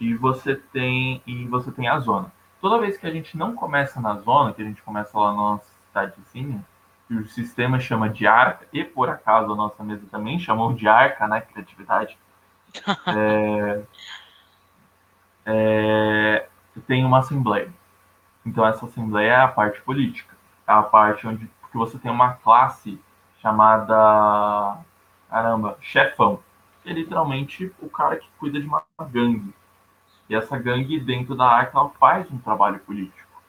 e 0.00 0.14
você 0.14 0.56
tem 0.56 1.22
e 1.26 1.46
você 1.46 1.70
tem 1.70 1.88
a 1.88 1.98
zona. 1.98 2.32
Toda 2.60 2.80
vez 2.80 2.96
que 2.96 3.06
a 3.06 3.10
gente 3.10 3.36
não 3.36 3.54
começa 3.54 4.00
na 4.00 4.16
zona, 4.16 4.52
que 4.52 4.62
a 4.62 4.64
gente 4.64 4.82
começa 4.82 5.18
lá 5.18 5.30
na 5.30 5.36
nossa 5.36 5.66
cidadezinha, 5.88 6.64
que 7.08 7.14
o 7.14 7.26
sistema 7.26 7.80
chama 7.80 8.08
de 8.08 8.26
arca, 8.26 8.66
e 8.72 8.84
por 8.84 9.08
acaso 9.10 9.52
a 9.52 9.56
nossa 9.56 9.82
mesa 9.82 10.06
também 10.10 10.38
chamou 10.38 10.72
de 10.72 10.86
arca, 10.86 11.26
né? 11.26 11.40
Criatividade. 11.40 12.16
é, 13.06 13.82
é, 15.44 16.48
tem 16.86 17.04
uma 17.04 17.18
assembleia. 17.18 17.72
Então 18.46 18.66
essa 18.66 18.86
assembleia 18.86 19.32
é 19.32 19.40
a 19.40 19.48
parte 19.48 19.80
política. 19.82 20.34
É 20.66 20.72
a 20.72 20.82
parte 20.82 21.26
onde 21.26 21.50
porque 21.60 21.76
você 21.78 21.98
tem 21.98 22.10
uma 22.10 22.34
classe 22.34 23.00
chamada 23.40 24.78
caramba, 25.28 25.76
chefão 25.80 26.40
é 26.84 26.92
literalmente 26.92 27.72
o 27.80 27.88
cara 27.88 28.16
que 28.16 28.28
cuida 28.38 28.60
de 28.60 28.66
uma 28.66 28.84
gangue. 29.10 29.54
E 30.28 30.34
essa 30.34 30.58
gangue, 30.58 30.98
dentro 31.00 31.34
da 31.34 31.44
Arca, 31.44 31.88
faz 31.98 32.30
um 32.30 32.38
trabalho 32.38 32.78
político. 32.80 33.42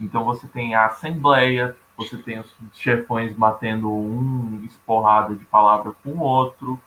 Então 0.00 0.24
você 0.24 0.46
tem 0.46 0.74
a 0.74 0.86
Assembleia, 0.86 1.76
você 1.96 2.16
tem 2.18 2.40
os 2.40 2.54
chefões 2.74 3.32
batendo 3.32 3.90
um 3.90 4.62
esporrado 4.64 5.36
de 5.36 5.44
palavra 5.44 5.92
com 6.02 6.10
o 6.10 6.20
outro. 6.20 6.80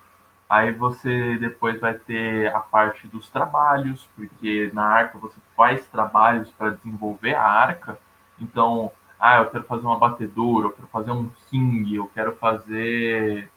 Aí 0.50 0.72
você 0.72 1.38
depois 1.38 1.80
vai 1.80 1.94
ter 1.94 2.54
a 2.54 2.60
parte 2.60 3.08
dos 3.08 3.30
trabalhos, 3.30 4.08
porque 4.16 4.72
na 4.74 4.86
arca 4.86 5.18
você 5.18 5.38
faz 5.56 5.86
trabalhos 5.88 6.50
para 6.52 6.72
desenvolver 6.72 7.36
a 7.36 7.44
arca. 7.44 8.00
Então, 8.40 8.92
ah, 9.20 9.40
eu 9.40 9.50
quero 9.50 9.64
fazer 9.64 9.86
uma 9.86 9.98
batedura, 9.98 10.68
eu 10.68 10.72
quero 10.72 10.88
fazer 10.88 11.12
um 11.12 11.30
king, 11.50 11.96
eu 11.96 12.08
quero 12.14 12.36
fazer 12.38 13.50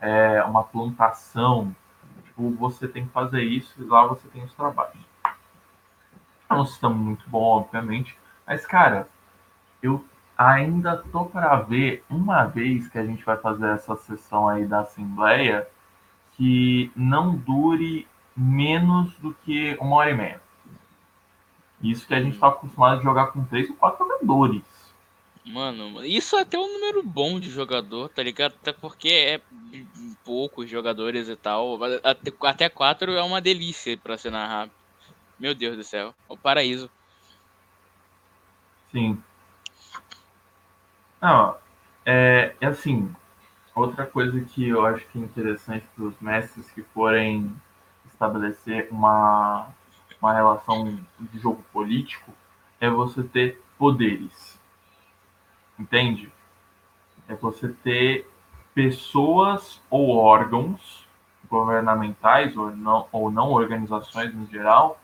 é, 0.00 0.42
uma 0.44 0.64
plantação, 0.64 1.74
tipo, 2.24 2.50
você 2.50 2.86
tem 2.86 3.06
que 3.06 3.12
fazer 3.12 3.42
isso 3.42 3.74
e 3.78 3.84
lá 3.84 4.06
você 4.06 4.26
tem 4.28 4.42
os 4.44 4.54
trabalhos. 4.54 4.96
É 6.50 6.54
um 6.54 6.64
sistema 6.64 6.94
muito 6.94 7.28
bom, 7.28 7.58
obviamente, 7.58 8.18
mas, 8.46 8.64
cara, 8.66 9.08
eu 9.82 10.04
ainda 10.36 10.96
tô 10.96 11.26
para 11.26 11.56
ver 11.56 12.04
uma 12.08 12.44
vez 12.44 12.88
que 12.88 12.98
a 12.98 13.04
gente 13.04 13.24
vai 13.24 13.36
fazer 13.36 13.66
essa 13.74 13.96
sessão 13.96 14.48
aí 14.48 14.64
da 14.64 14.80
Assembleia 14.80 15.68
que 16.32 16.92
não 16.94 17.34
dure 17.34 18.06
menos 18.36 19.12
do 19.18 19.34
que 19.34 19.76
uma 19.80 19.96
hora 19.96 20.10
e 20.10 20.14
meia. 20.14 20.40
Isso 21.82 22.06
que 22.06 22.14
a 22.14 22.22
gente 22.22 22.34
está 22.34 22.48
acostumado 22.48 23.00
a 23.00 23.02
jogar 23.02 23.26
com 23.28 23.44
três 23.44 23.68
ou 23.68 23.76
quatro 23.76 24.06
jogadores. 24.06 24.62
Mano, 25.48 26.04
isso 26.04 26.36
é 26.36 26.42
até 26.42 26.58
um 26.58 26.74
número 26.74 27.02
bom 27.02 27.40
de 27.40 27.48
jogador, 27.48 28.10
tá 28.10 28.22
ligado? 28.22 28.52
Até 28.60 28.70
porque 28.70 29.08
é 29.08 29.40
poucos 30.22 30.68
jogadores 30.68 31.26
e 31.26 31.36
tal. 31.36 31.82
Até, 32.04 32.32
até 32.42 32.68
quatro 32.68 33.12
é 33.12 33.22
uma 33.22 33.40
delícia 33.40 33.96
pra 33.96 34.18
se 34.18 34.28
narrar. 34.28 34.68
Meu 35.38 35.54
Deus 35.54 35.74
do 35.74 35.82
céu. 35.82 36.14
O 36.28 36.36
paraíso. 36.36 36.90
Sim. 38.92 39.22
Não, 41.18 41.56
é, 42.04 42.54
é 42.60 42.66
assim. 42.66 43.10
Outra 43.74 44.04
coisa 44.04 44.38
que 44.42 44.68
eu 44.68 44.84
acho 44.84 45.06
que 45.06 45.18
é 45.18 45.22
interessante 45.22 45.86
para 45.96 46.04
os 46.04 46.20
mestres 46.20 46.70
que 46.72 46.82
forem 46.82 47.50
estabelecer 48.06 48.88
uma, 48.90 49.68
uma 50.20 50.34
relação 50.34 51.00
de 51.18 51.38
jogo 51.38 51.64
político 51.72 52.34
é 52.78 52.90
você 52.90 53.22
ter 53.22 53.62
poderes 53.78 54.57
entende? 55.78 56.32
É 57.28 57.34
você 57.34 57.68
ter 57.68 58.28
pessoas 58.74 59.80
ou 59.90 60.16
órgãos 60.16 61.06
governamentais 61.48 62.56
ou 62.56 62.74
não, 62.74 63.08
ou 63.10 63.30
não 63.30 63.50
organizações 63.50 64.34
em 64.34 64.46
geral 64.46 65.00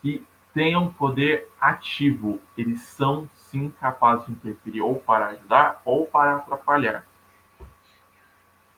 que 0.00 0.24
tenham 0.54 0.92
poder 0.92 1.48
ativo. 1.60 2.40
Eles 2.56 2.82
são 2.82 3.28
sim 3.34 3.70
capazes 3.80 4.26
de 4.26 4.32
interferir 4.32 4.82
ou 4.82 4.96
para 4.96 5.28
ajudar 5.28 5.80
ou 5.84 6.06
para 6.06 6.36
atrapalhar. 6.36 7.06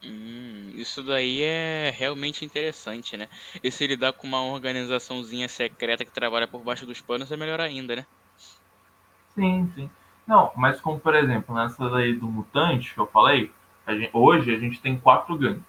Hum, 0.02 0.70
isso 0.74 1.02
daí 1.02 1.42
é 1.42 1.90
realmente 1.90 2.44
interessante, 2.44 3.16
né? 3.16 3.28
E 3.62 3.70
se 3.70 3.86
lidar 3.86 4.12
com 4.12 4.26
uma 4.26 4.42
organizaçãozinha 4.42 5.48
secreta 5.48 6.04
que 6.04 6.12
trabalha 6.12 6.46
por 6.46 6.62
baixo 6.62 6.84
dos 6.84 7.00
panos 7.00 7.32
é 7.32 7.36
melhor 7.36 7.60
ainda, 7.60 7.96
né? 7.96 8.06
Sim, 9.34 9.72
sim. 9.74 9.90
Não, 10.26 10.50
mas 10.56 10.80
como 10.80 10.98
por 10.98 11.14
exemplo, 11.14 11.54
nessa 11.54 11.88
daí 11.90 12.14
do 12.14 12.26
Mutante 12.26 12.94
que 12.94 13.00
eu 13.00 13.06
falei, 13.06 13.52
a 13.86 13.94
gente, 13.94 14.10
hoje 14.12 14.54
a 14.54 14.58
gente 14.58 14.80
tem 14.80 14.98
quatro 14.98 15.36
gangues. 15.36 15.62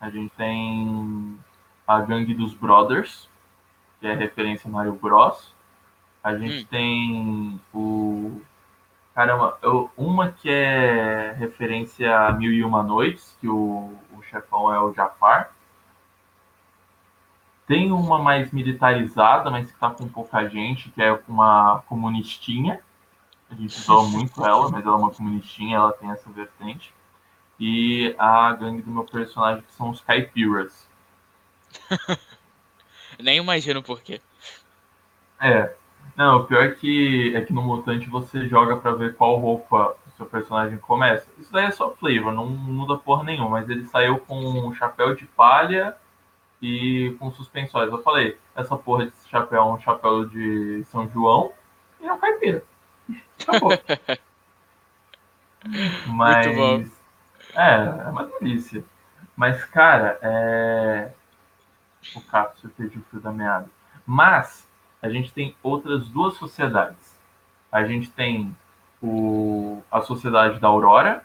A 0.00 0.10
gente 0.10 0.30
tem 0.36 1.38
a 1.86 2.00
gangue 2.00 2.34
dos 2.34 2.52
Brothers, 2.52 3.28
que 4.00 4.06
é 4.06 4.14
referência 4.14 4.68
a 4.68 4.72
Mario 4.72 4.94
Bros. 4.94 5.54
A 6.22 6.36
gente 6.36 6.64
hum. 6.64 6.68
tem 6.70 7.60
o. 7.72 8.40
Caramba, 9.14 9.58
eu, 9.62 9.90
uma 9.96 10.32
que 10.32 10.50
é 10.50 11.32
referência 11.38 12.18
a 12.18 12.32
Mil 12.32 12.52
e 12.52 12.64
Uma 12.64 12.82
Noites, 12.82 13.36
que 13.40 13.48
o, 13.48 13.92
o 14.12 14.22
chefão 14.22 14.74
é 14.74 14.80
o 14.80 14.92
Jafar. 14.92 15.52
Tem 17.66 17.92
uma 17.92 18.18
mais 18.18 18.50
militarizada, 18.50 19.50
mas 19.50 19.70
que 19.70 19.78
tá 19.78 19.88
com 19.90 20.08
pouca 20.08 20.46
gente, 20.48 20.90
que 20.90 21.00
é 21.00 21.18
uma 21.28 21.82
comunistinha 21.86 22.80
A 23.50 23.54
gente 23.54 23.80
zoa 23.80 24.04
muito 24.04 24.44
ela, 24.44 24.68
mas 24.68 24.84
ela 24.84 24.96
é 24.96 24.98
uma 24.98 25.10
comunistinha, 25.10 25.76
ela 25.76 25.92
tem 25.92 26.10
essa 26.10 26.30
vertente. 26.30 26.92
E 27.58 28.14
a 28.18 28.52
gangue 28.52 28.82
do 28.82 28.90
meu 28.90 29.04
personagem, 29.04 29.62
que 29.62 29.72
são 29.74 29.90
os 29.90 30.00
Caipiras. 30.00 30.88
Nem 33.20 33.38
imagino 33.38 33.82
por 33.82 34.00
quê. 34.00 34.20
É. 35.40 35.74
Não, 36.16 36.38
o 36.38 36.44
pior 36.44 36.64
é 36.64 36.70
que, 36.70 37.34
é 37.34 37.40
que 37.40 37.52
no 37.52 37.62
Mutante 37.62 38.08
você 38.08 38.46
joga 38.48 38.76
pra 38.76 38.92
ver 38.92 39.16
qual 39.16 39.36
roupa 39.36 39.96
o 40.06 40.16
seu 40.16 40.26
personagem 40.26 40.78
começa. 40.78 41.26
Isso 41.38 41.52
daí 41.52 41.66
é 41.66 41.70
só 41.70 41.90
flavor, 41.90 42.32
não 42.32 42.46
muda 42.46 42.96
porra 42.96 43.24
nenhuma, 43.24 43.50
mas 43.50 43.68
ele 43.68 43.86
saiu 43.86 44.18
com 44.18 44.38
um 44.38 44.74
chapéu 44.74 45.14
de 45.14 45.26
palha 45.26 45.96
e 46.62 47.16
com 47.18 47.32
suspensórios. 47.32 47.92
Eu 47.92 48.02
falei, 48.02 48.38
essa 48.54 48.76
porra 48.76 49.06
desse 49.06 49.28
chapéu 49.28 49.62
é 49.62 49.64
um 49.64 49.80
chapéu 49.80 50.24
de 50.24 50.84
São 50.84 51.08
João 51.08 51.52
e 52.00 52.06
é 52.06 52.12
um 52.12 52.18
caipira. 52.18 52.62
Acabou. 53.40 53.70
mas. 56.06 56.46
Muito 56.46 56.56
bom. 56.56 56.84
É, 57.54 57.74
é 57.74 58.10
uma 58.10 58.26
delícia. 58.26 58.84
Mas, 59.36 59.64
cara, 59.64 60.18
é. 60.22 61.12
O 62.14 62.20
Cápsula 62.20 62.72
perdi 62.76 62.98
o 62.98 63.04
fio 63.10 63.20
da 63.20 63.32
meada. 63.32 63.68
Mas 64.06 64.68
a 65.00 65.08
gente 65.08 65.32
tem 65.32 65.56
outras 65.62 66.08
duas 66.08 66.34
sociedades. 66.34 67.18
A 67.72 67.84
gente 67.84 68.10
tem 68.10 68.54
o, 69.02 69.82
a 69.90 70.00
Sociedade 70.00 70.58
da 70.58 70.68
Aurora, 70.68 71.24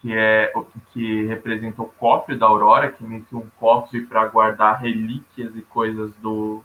que 0.00 0.16
é 0.16 0.52
que 0.92 1.26
representa 1.26 1.82
o 1.82 1.86
cofre 1.86 2.36
da 2.36 2.46
Aurora, 2.46 2.90
que 2.90 3.04
é 3.04 3.06
meio 3.06 3.24
que 3.24 3.34
um 3.34 3.48
cofre 3.58 4.06
para 4.06 4.26
guardar 4.28 4.80
relíquias 4.80 5.54
e 5.56 5.62
coisas 5.62 6.14
do, 6.16 6.62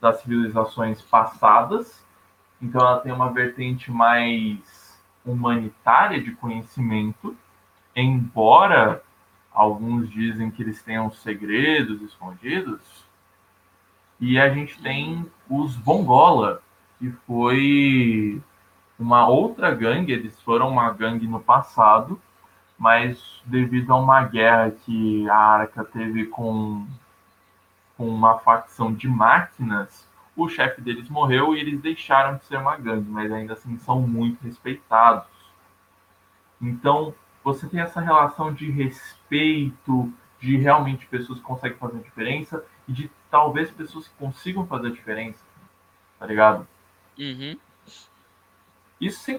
das 0.00 0.20
civilizações 0.20 1.00
passadas. 1.02 2.04
Então 2.60 2.80
ela 2.80 3.00
tem 3.00 3.12
uma 3.12 3.32
vertente 3.32 3.90
mais 3.90 4.96
humanitária 5.24 6.22
de 6.22 6.32
conhecimento, 6.32 7.36
embora 7.94 9.02
alguns 9.52 10.08
dizem 10.10 10.50
que 10.50 10.62
eles 10.62 10.82
tenham 10.82 11.10
segredos 11.10 12.00
escondidos. 12.02 13.06
E 14.20 14.38
a 14.38 14.48
gente 14.48 14.80
tem 14.80 15.30
os 15.48 15.76
Bongola, 15.76 16.62
que 16.98 17.10
foi 17.26 18.40
uma 18.98 19.26
outra 19.26 19.74
gangue, 19.74 20.12
eles 20.12 20.40
foram 20.40 20.68
uma 20.70 20.90
gangue 20.90 21.26
no 21.26 21.40
passado, 21.40 22.20
mas 22.78 23.42
devido 23.44 23.92
a 23.92 23.96
uma 23.96 24.22
guerra 24.22 24.70
que 24.70 25.28
a 25.28 25.36
Arca 25.36 25.84
teve 25.84 26.26
com, 26.26 26.86
com 27.96 28.08
uma 28.08 28.38
facção 28.38 28.92
de 28.92 29.08
máquinas, 29.08 30.08
o 30.36 30.48
chefe 30.48 30.80
deles 30.80 31.08
morreu 31.08 31.54
e 31.54 31.60
eles 31.60 31.80
deixaram 31.80 32.36
de 32.36 32.44
ser 32.44 32.58
uma 32.58 32.76
gangue, 32.76 33.08
mas 33.08 33.32
ainda 33.32 33.54
assim 33.54 33.76
são 33.78 34.00
muito 34.02 34.42
respeitados. 34.44 35.26
Então, 36.60 37.14
você 37.42 37.66
tem 37.66 37.80
essa 37.80 38.00
relação 38.00 38.52
de 38.52 38.70
respeito, 38.70 40.12
de 40.38 40.56
realmente 40.56 41.06
pessoas 41.06 41.38
que 41.38 41.44
conseguem 41.44 41.78
fazer 41.78 41.98
diferença 42.00 42.64
e 42.86 42.92
de 42.92 43.10
talvez 43.30 43.70
pessoas 43.70 44.06
que 44.08 44.14
consigam 44.14 44.66
fazer 44.66 44.90
diferença, 44.90 45.44
tá 46.18 46.26
ligado? 46.26 46.66
Uhum. 47.18 47.56
Isso 49.00 49.20
sem, 49.20 49.38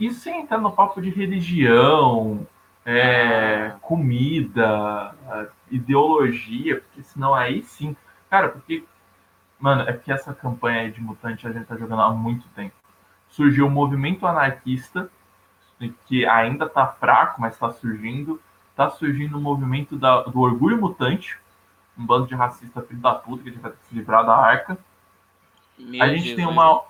isso 0.00 0.20
sem 0.20 0.42
entrar 0.42 0.58
no 0.58 0.72
papo 0.72 1.00
de 1.00 1.10
religião, 1.10 2.46
é, 2.84 3.72
ah. 3.74 3.78
comida, 3.80 5.14
ideologia, 5.70 6.80
porque 6.80 7.02
senão 7.02 7.34
aí 7.34 7.62
sim. 7.62 7.96
Cara, 8.30 8.50
porque, 8.50 8.84
mano, 9.58 9.82
é 9.82 9.92
que 9.92 10.12
essa 10.12 10.34
campanha 10.34 10.90
de 10.90 11.00
mutante 11.00 11.46
a 11.46 11.52
gente 11.52 11.66
tá 11.66 11.76
jogando 11.76 12.02
há 12.02 12.10
muito 12.10 12.46
tempo. 12.48 12.74
Surgiu 13.28 13.66
o 13.66 13.68
um 13.68 13.72
movimento 13.72 14.26
anarquista, 14.26 15.10
que 16.06 16.26
ainda 16.26 16.68
tá 16.68 16.86
fraco, 16.86 17.40
mas 17.40 17.58
tá 17.58 17.70
surgindo. 17.70 18.40
Tá 18.74 18.90
surgindo 18.90 19.36
o 19.36 19.38
um 19.38 19.42
movimento 19.42 19.96
da, 19.96 20.22
do 20.22 20.40
orgulho 20.40 20.80
mutante, 20.80 21.38
um 21.96 22.06
bando 22.06 22.26
de 22.26 22.34
racista 22.34 22.80
filho 22.82 23.00
da 23.00 23.14
puta 23.14 23.42
que 23.42 23.48
a 23.48 23.52
gente 23.52 23.60
vai 23.60 23.72
ter 23.72 23.78
que 23.78 23.86
se 23.86 23.94
livrar 23.94 24.24
da 24.24 24.36
arca. 24.36 24.78
Meu 25.76 26.02
a 26.02 26.08
gente 26.08 26.28
Jesus. 26.28 26.36
tem 26.36 26.46
uma 26.46 26.84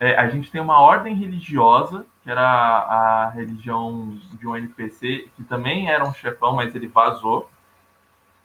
é, 0.00 0.16
a 0.16 0.28
gente 0.28 0.50
tem 0.50 0.60
uma 0.60 0.80
ordem 0.80 1.14
religiosa, 1.14 2.04
que 2.22 2.30
era 2.30 2.42
a, 2.42 3.24
a 3.24 3.30
religião 3.30 4.18
de 4.32 4.46
um 4.46 4.56
NPC, 4.56 5.28
que 5.36 5.44
também 5.44 5.88
era 5.88 6.04
um 6.04 6.12
chefão, 6.12 6.54
mas 6.56 6.74
ele 6.74 6.88
vazou. 6.88 7.50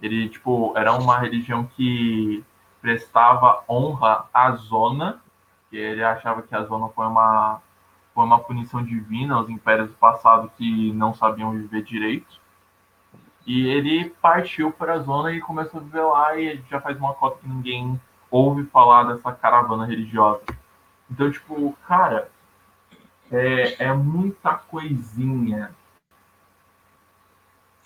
Ele, 0.02 0.30
tipo, 0.30 0.74
era 0.78 0.94
uma 0.94 1.18
religião 1.20 1.66
que 1.66 2.44
prestava 2.82 3.64
honra 3.68 4.26
à 4.34 4.52
zona, 4.52 5.22
que 5.70 5.78
ele 5.78 6.04
achava 6.04 6.42
que 6.42 6.56
a 6.56 6.64
zona 6.64 6.90
foi 6.90 7.06
uma, 7.06 7.62
foi 8.14 8.24
uma 8.24 8.40
punição 8.40 8.84
divina 8.84 9.36
aos 9.36 9.50
impérios 9.50 9.90
do 9.90 9.96
passado 9.96 10.52
que 10.58 10.92
não 10.94 11.14
sabiam 11.14 11.52
viver 11.52 11.84
direito. 11.84 12.40
E 13.46 13.68
ele 13.68 14.10
partiu 14.22 14.72
para 14.72 14.94
a 14.94 15.00
zona 15.00 15.32
e 15.32 15.42
começou 15.42 15.80
a 15.80 15.84
viver 15.84 16.02
lá, 16.02 16.38
e 16.38 16.62
já 16.70 16.80
faz 16.80 16.98
uma 16.98 17.14
cota 17.14 17.40
que 17.40 17.48
ninguém 17.48 18.00
ouve 18.30 18.64
falar 18.66 19.04
dessa 19.04 19.32
caravana 19.32 19.86
religiosa. 19.86 20.42
Então, 21.10 21.32
tipo, 21.32 21.76
cara, 21.88 22.30
é, 23.32 23.86
é 23.86 23.94
muita 23.94 24.54
coisinha. 24.56 25.72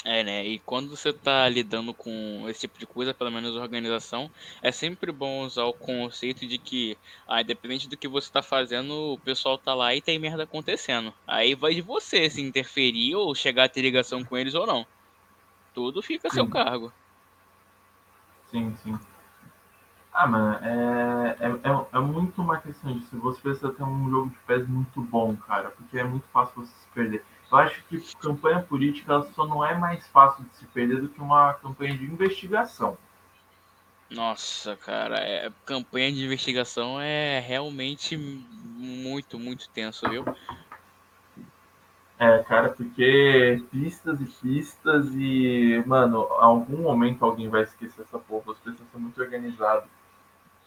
É, 0.05 0.21
né? 0.21 0.45
E 0.45 0.59
quando 0.59 0.89
você 0.89 1.13
tá 1.13 1.47
lidando 1.47 1.93
com 1.93 2.43
esse 2.49 2.61
tipo 2.61 2.77
de 2.77 2.85
coisa, 2.85 3.13
pelo 3.13 3.31
menos 3.31 3.55
organização, 3.55 4.29
é 4.61 4.69
sempre 4.69 5.11
bom 5.13 5.45
usar 5.45 5.63
o 5.63 5.73
conceito 5.73 6.45
de 6.45 6.57
que, 6.57 6.97
ah, 7.25 7.41
independente 7.41 7.87
do 7.87 7.95
que 7.95 8.07
você 8.07 8.29
tá 8.29 8.41
fazendo, 8.41 9.13
o 9.13 9.19
pessoal 9.19 9.57
tá 9.57 9.73
lá 9.73 9.95
e 9.95 10.01
tem 10.01 10.19
merda 10.19 10.43
acontecendo. 10.43 11.13
Aí 11.25 11.55
vai 11.55 11.73
de 11.73 11.81
você 11.81 12.29
se 12.29 12.41
interferir 12.41 13.15
ou 13.15 13.33
chegar 13.33 13.63
a 13.63 13.69
ter 13.69 13.81
ligação 13.81 14.25
com 14.25 14.37
eles 14.37 14.53
ou 14.55 14.67
não. 14.67 14.85
Tudo 15.73 16.01
fica 16.01 16.27
a 16.27 16.31
seu 16.31 16.47
cargo. 16.49 16.91
Sim, 18.51 18.75
sim. 18.83 18.99
Ah, 20.13 20.27
mano, 20.27 20.53
é, 20.63 21.37
é, 21.39 21.47
é, 21.47 21.87
é, 21.93 21.99
muito 21.99 22.39
uma 22.39 22.57
questão 22.57 22.93
disso. 22.93 23.17
Você 23.19 23.41
precisa 23.41 23.71
ter 23.71 23.83
um 23.83 24.11
jogo 24.11 24.29
de 24.29 24.37
pés 24.45 24.67
muito 24.67 25.01
bom, 25.01 25.35
cara, 25.35 25.71
porque 25.71 25.97
é 25.97 26.03
muito 26.03 26.27
fácil 26.27 26.61
você 26.61 26.71
se 26.71 26.87
perder. 26.93 27.25
Eu 27.53 27.59
acho 27.59 27.83
que 27.83 28.01
campanha 28.15 28.63
política 28.63 29.21
só 29.35 29.45
não 29.45 29.63
é 29.63 29.77
mais 29.77 30.07
fácil 30.07 30.43
de 30.43 30.55
se 30.57 30.65
perder 30.65 31.01
do 31.01 31.07
que 31.07 31.21
uma 31.21 31.53
campanha 31.53 31.95
de 31.95 32.03
investigação. 32.03 32.97
Nossa, 34.09 34.75
cara, 34.75 35.19
é, 35.19 35.51
campanha 35.63 36.11
de 36.11 36.25
investigação 36.25 36.99
é 36.99 37.39
realmente 37.39 38.17
muito, 38.17 39.37
muito 39.37 39.69
tenso, 39.69 40.09
viu? 40.09 40.25
É, 42.17 42.39
cara, 42.39 42.69
porque 42.69 43.63
pistas 43.69 44.19
e 44.19 44.25
pistas 44.25 45.13
e, 45.13 45.83
mano, 45.85 46.21
algum 46.39 46.81
momento 46.81 47.23
alguém 47.23 47.49
vai 47.49 47.61
esquecer 47.61 48.01
essa 48.01 48.17
porra. 48.17 48.45
Você 48.47 48.61
precisa 48.63 48.83
ser 48.91 48.97
muito 48.97 49.21
organizado. 49.21 49.87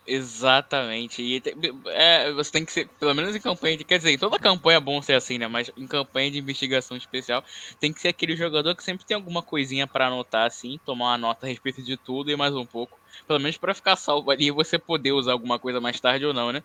Exatamente. 0.06 1.20
E 1.20 1.42
é, 1.88 2.32
você 2.32 2.52
tem 2.52 2.64
que 2.64 2.70
ser, 2.70 2.88
pelo 3.00 3.12
menos 3.12 3.34
em 3.34 3.40
campanha 3.40 3.76
de. 3.76 3.84
Quer 3.84 3.98
dizer, 3.98 4.12
em 4.12 4.18
toda 4.18 4.38
campanha 4.38 4.76
é 4.76 4.80
bom 4.80 5.02
ser 5.02 5.14
assim, 5.14 5.36
né? 5.36 5.48
Mas 5.48 5.70
em 5.76 5.86
campanha 5.86 6.30
de 6.30 6.38
investigação 6.38 6.96
especial, 6.96 7.44
tem 7.80 7.92
que 7.92 8.00
ser 8.00 8.08
aquele 8.08 8.36
jogador 8.36 8.76
que 8.76 8.84
sempre 8.84 9.04
tem 9.04 9.16
alguma 9.16 9.42
coisinha 9.42 9.86
para 9.86 10.06
anotar, 10.06 10.46
assim, 10.46 10.78
tomar 10.84 11.06
uma 11.06 11.18
nota 11.18 11.46
a 11.46 11.48
respeito 11.48 11.82
de 11.82 11.96
tudo 11.96 12.30
e 12.30 12.36
mais 12.36 12.54
um 12.54 12.64
pouco. 12.64 12.98
Pelo 13.26 13.40
menos 13.40 13.58
para 13.58 13.74
ficar 13.74 13.96
salvo 13.96 14.30
ali 14.30 14.46
e 14.46 14.52
você 14.52 14.78
poder 14.78 15.12
usar 15.12 15.32
alguma 15.32 15.58
coisa 15.58 15.80
mais 15.80 15.98
tarde 15.98 16.24
ou 16.24 16.32
não, 16.32 16.52
né? 16.52 16.62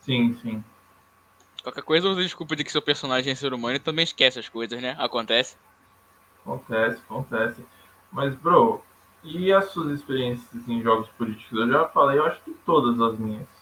Sim, 0.00 0.38
sim. 0.40 0.64
Qualquer 1.62 1.82
coisa 1.82 2.08
usa 2.08 2.22
desculpa 2.22 2.56
de 2.56 2.64
que 2.64 2.72
seu 2.72 2.82
personagem 2.82 3.32
é 3.32 3.34
ser 3.34 3.52
humano 3.52 3.76
e 3.76 3.80
também 3.80 4.04
esquece 4.04 4.38
as 4.38 4.48
coisas, 4.48 4.80
né? 4.80 4.96
Acontece. 4.98 5.56
Acontece, 6.40 7.00
acontece. 7.08 7.64
Mas, 8.12 8.34
bro, 8.34 8.82
e 9.24 9.52
as 9.52 9.70
suas 9.70 9.90
experiências 9.90 10.68
em 10.68 10.82
jogos 10.82 11.08
políticos? 11.18 11.58
Eu 11.58 11.68
já 11.68 11.88
falei, 11.88 12.18
eu 12.18 12.26
acho 12.26 12.40
que 12.42 12.52
todas 12.66 13.00
as 13.00 13.18
minhas. 13.18 13.53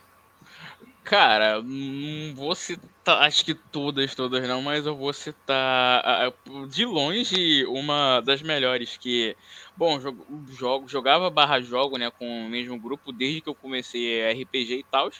Cara, 1.05 1.61
não 1.63 2.33
vou 2.35 2.55
citar, 2.55 3.23
acho 3.27 3.45
que 3.45 3.55
todas, 3.73 4.15
todas 4.15 4.47
não, 4.47 4.63
mas 4.63 4.87
eu 4.87 4.97
vou 4.97 5.13
citar 5.13 6.33
de 6.71 6.85
longe 6.85 7.67
uma 7.67 8.21
das 8.21 8.41
melhores 8.41 8.97
que, 8.97 9.37
bom, 9.77 9.99
jogo 10.49 10.87
jogava 10.89 11.29
barra 11.29 11.61
jogo, 11.61 11.99
né, 11.99 12.09
com 12.13 12.47
o 12.47 12.49
mesmo 12.49 12.81
grupo 12.81 13.13
desde 13.13 13.43
que 13.43 13.49
eu 13.49 13.55
comecei 13.57 14.21
RPG 14.31 14.75
e 14.79 14.85
tal. 14.85 15.11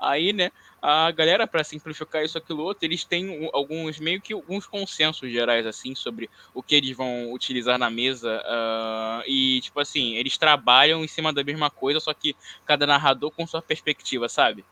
Aí, 0.00 0.32
né, 0.32 0.50
a 0.82 1.10
galera, 1.12 1.46
para 1.46 1.64
simplificar 1.64 2.24
isso, 2.24 2.38
aquilo 2.38 2.62
outro, 2.64 2.86
eles 2.86 3.04
têm 3.06 3.48
alguns, 3.52 3.98
meio 4.00 4.22
que 4.22 4.32
alguns 4.32 4.66
consensos 4.66 5.30
gerais, 5.30 5.66
assim, 5.66 5.94
sobre 5.94 6.30
o 6.54 6.62
que 6.62 6.74
eles 6.76 6.96
vão 6.96 7.32
utilizar 7.32 7.78
na 7.78 7.90
mesa. 7.90 8.42
Uh, 8.46 9.22
e, 9.26 9.60
tipo 9.62 9.80
assim, 9.80 10.16
eles 10.16 10.38
trabalham 10.38 11.04
em 11.04 11.08
cima 11.08 11.32
da 11.32 11.44
mesma 11.44 11.70
coisa, 11.70 12.00
só 12.00 12.14
que 12.14 12.34
cada 12.64 12.86
narrador 12.86 13.30
com 13.32 13.46
sua 13.46 13.62
perspectiva, 13.62 14.28
sabe? 14.28 14.66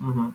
Uhum. 0.00 0.32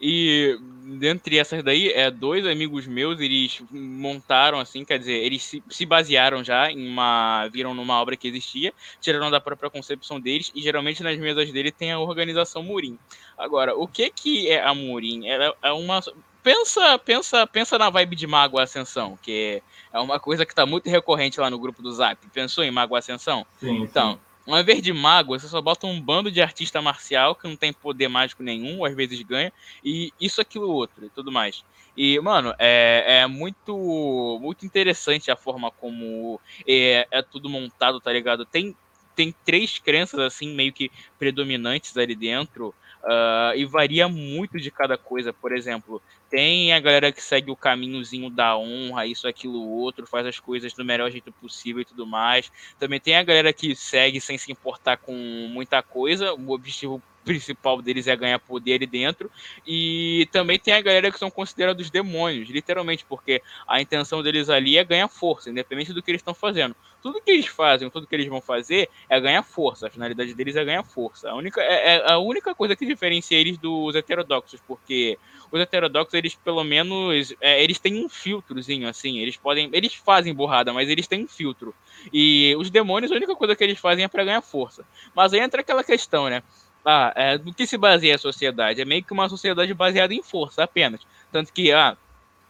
E 0.00 0.58
dentre 0.98 1.38
essas 1.38 1.62
daí, 1.62 1.88
é, 1.88 2.10
dois 2.10 2.46
amigos 2.46 2.86
meus, 2.86 3.20
eles 3.20 3.62
montaram 3.70 4.58
assim, 4.58 4.84
quer 4.84 4.98
dizer, 4.98 5.14
eles 5.14 5.42
se, 5.42 5.62
se, 5.68 5.86
basearam 5.86 6.44
já 6.44 6.70
em 6.70 6.86
uma. 6.88 7.48
viram 7.48 7.74
numa 7.74 8.00
obra 8.00 8.16
que 8.16 8.28
existia, 8.28 8.72
tiraram 9.00 9.30
da 9.30 9.40
própria 9.40 9.70
concepção 9.70 10.20
deles, 10.20 10.52
e 10.54 10.60
geralmente 10.60 11.02
nas 11.02 11.18
mesas 11.18 11.50
dele 11.50 11.72
tem 11.72 11.92
a 11.92 11.98
organização 11.98 12.62
Murim. 12.62 12.98
Agora, 13.36 13.74
o 13.74 13.88
que 13.88 14.10
que 14.10 14.48
é 14.48 14.62
a 14.62 14.74
Murim? 14.74 15.26
Ela 15.26 15.54
é 15.62 15.72
uma 15.72 16.00
pensa, 16.42 16.98
pensa, 16.98 17.46
pensa 17.46 17.78
na 17.78 17.88
vibe 17.88 18.14
de 18.14 18.26
Mago 18.26 18.58
Ascensão, 18.58 19.18
que 19.22 19.62
é 19.92 19.98
uma 19.98 20.20
coisa 20.20 20.44
que 20.44 20.54
tá 20.54 20.66
muito 20.66 20.88
recorrente 20.90 21.40
lá 21.40 21.48
no 21.48 21.58
grupo 21.58 21.82
do 21.82 21.90
Zap. 21.90 22.18
Pensou 22.28 22.62
em 22.62 22.70
Mago 22.70 22.94
Ascensão? 22.94 23.46
Sim, 23.58 23.82
Então, 23.82 24.12
sim. 24.12 24.18
Ao 24.46 24.60
invés 24.60 24.82
de 24.82 24.92
mago, 24.92 25.38
você 25.38 25.48
só 25.48 25.60
bota 25.60 25.86
um 25.86 26.00
bando 26.00 26.30
de 26.30 26.42
artista 26.42 26.82
marcial 26.82 27.34
que 27.34 27.48
não 27.48 27.56
tem 27.56 27.72
poder 27.72 28.08
mágico 28.08 28.42
nenhum, 28.42 28.78
ou 28.78 28.84
às 28.84 28.94
vezes 28.94 29.20
ganha, 29.22 29.52
e 29.82 30.12
isso, 30.20 30.40
aquilo, 30.40 30.68
outro, 30.68 31.06
e 31.06 31.10
tudo 31.10 31.32
mais. 31.32 31.64
E, 31.96 32.18
mano, 32.20 32.54
é, 32.58 33.20
é 33.20 33.26
muito, 33.26 34.38
muito 34.42 34.66
interessante 34.66 35.30
a 35.30 35.36
forma 35.36 35.70
como 35.70 36.40
é, 36.66 37.06
é 37.10 37.22
tudo 37.22 37.48
montado, 37.48 38.00
tá 38.00 38.12
ligado? 38.12 38.44
Tem, 38.44 38.76
tem 39.14 39.34
três 39.44 39.78
crenças, 39.78 40.20
assim, 40.20 40.54
meio 40.54 40.72
que 40.72 40.90
predominantes 41.18 41.96
ali 41.96 42.16
dentro, 42.16 42.74
ah, 43.04 43.52
e 43.54 43.64
varia 43.64 44.08
muito 44.08 44.58
de 44.58 44.70
cada 44.70 44.96
coisa. 44.98 45.32
Por 45.32 45.52
exemplo, 45.56 46.02
tem 46.34 46.72
a 46.72 46.80
galera 46.80 47.12
que 47.12 47.22
segue 47.22 47.48
o 47.48 47.54
caminhozinho 47.54 48.28
da 48.28 48.58
honra, 48.58 49.06
isso, 49.06 49.28
aquilo, 49.28 49.70
outro, 49.70 50.04
faz 50.04 50.26
as 50.26 50.40
coisas 50.40 50.72
do 50.72 50.84
melhor 50.84 51.08
jeito 51.08 51.30
possível 51.30 51.82
e 51.82 51.84
tudo 51.84 52.04
mais. 52.04 52.50
Também 52.76 52.98
tem 52.98 53.16
a 53.16 53.22
galera 53.22 53.52
que 53.52 53.76
segue 53.76 54.20
sem 54.20 54.36
se 54.36 54.50
importar 54.50 54.96
com 54.96 55.14
muita 55.14 55.80
coisa. 55.80 56.34
O 56.34 56.50
objetivo 56.50 57.00
principal 57.24 57.80
deles 57.80 58.06
é 58.06 58.14
ganhar 58.14 58.38
poder 58.38 58.74
ali 58.74 58.86
dentro. 58.86 59.30
E 59.66 60.28
também 60.30 60.58
tem 60.58 60.74
a 60.74 60.80
galera 60.80 61.10
que 61.10 61.18
são 61.18 61.30
considerados 61.30 61.90
demônios, 61.90 62.48
literalmente, 62.48 63.04
porque 63.08 63.42
a 63.66 63.80
intenção 63.80 64.22
deles 64.22 64.48
ali 64.48 64.76
é 64.76 64.84
ganhar 64.84 65.08
força, 65.08 65.50
independente 65.50 65.92
do 65.92 66.02
que 66.02 66.10
eles 66.10 66.20
estão 66.20 66.34
fazendo. 66.34 66.76
Tudo 67.02 67.20
que 67.20 67.30
eles 67.30 67.46
fazem, 67.46 67.90
tudo 67.90 68.06
que 68.06 68.14
eles 68.14 68.28
vão 68.28 68.40
fazer 68.40 68.88
é 69.08 69.20
ganhar 69.20 69.42
força. 69.42 69.86
A 69.86 69.90
finalidade 69.90 70.32
deles 70.34 70.56
é 70.56 70.64
ganhar 70.64 70.82
força. 70.82 71.30
A 71.30 71.34
única, 71.34 71.60
é, 71.60 71.96
é 71.96 72.12
a 72.12 72.18
única 72.18 72.54
coisa 72.54 72.74
que 72.74 72.86
diferencia 72.86 73.38
eles 73.38 73.58
dos 73.58 73.94
heterodoxos, 73.94 74.60
porque 74.66 75.18
os 75.52 75.60
heterodoxos, 75.60 76.14
eles 76.14 76.34
pelo 76.34 76.64
menos, 76.64 77.34
é, 77.40 77.62
eles 77.62 77.78
têm 77.78 78.04
um 78.04 78.08
filtrozinho, 78.08 78.88
assim, 78.88 79.18
eles 79.18 79.36
podem, 79.36 79.68
eles 79.72 79.94
fazem 79.94 80.34
borrada, 80.34 80.72
mas 80.72 80.88
eles 80.88 81.06
têm 81.06 81.24
um 81.24 81.28
filtro. 81.28 81.74
E 82.12 82.54
os 82.58 82.70
demônios, 82.70 83.12
a 83.12 83.14
única 83.14 83.36
coisa 83.36 83.54
que 83.54 83.62
eles 83.62 83.78
fazem 83.78 84.04
é 84.04 84.08
para 84.08 84.24
ganhar 84.24 84.40
força. 84.40 84.84
Mas 85.14 85.32
aí 85.32 85.40
entra 85.40 85.60
aquela 85.60 85.84
questão, 85.84 86.28
né? 86.28 86.42
Ah, 86.86 87.12
é, 87.16 87.38
do 87.38 87.54
que 87.54 87.66
se 87.66 87.78
baseia 87.78 88.14
a 88.16 88.18
sociedade? 88.18 88.80
É 88.80 88.84
meio 88.84 89.02
que 89.04 89.12
uma 89.12 89.28
sociedade 89.28 89.72
baseada 89.72 90.12
em 90.12 90.22
força 90.22 90.62
apenas. 90.64 91.00
Tanto 91.30 91.50
que, 91.52 91.72
ah, 91.72 91.96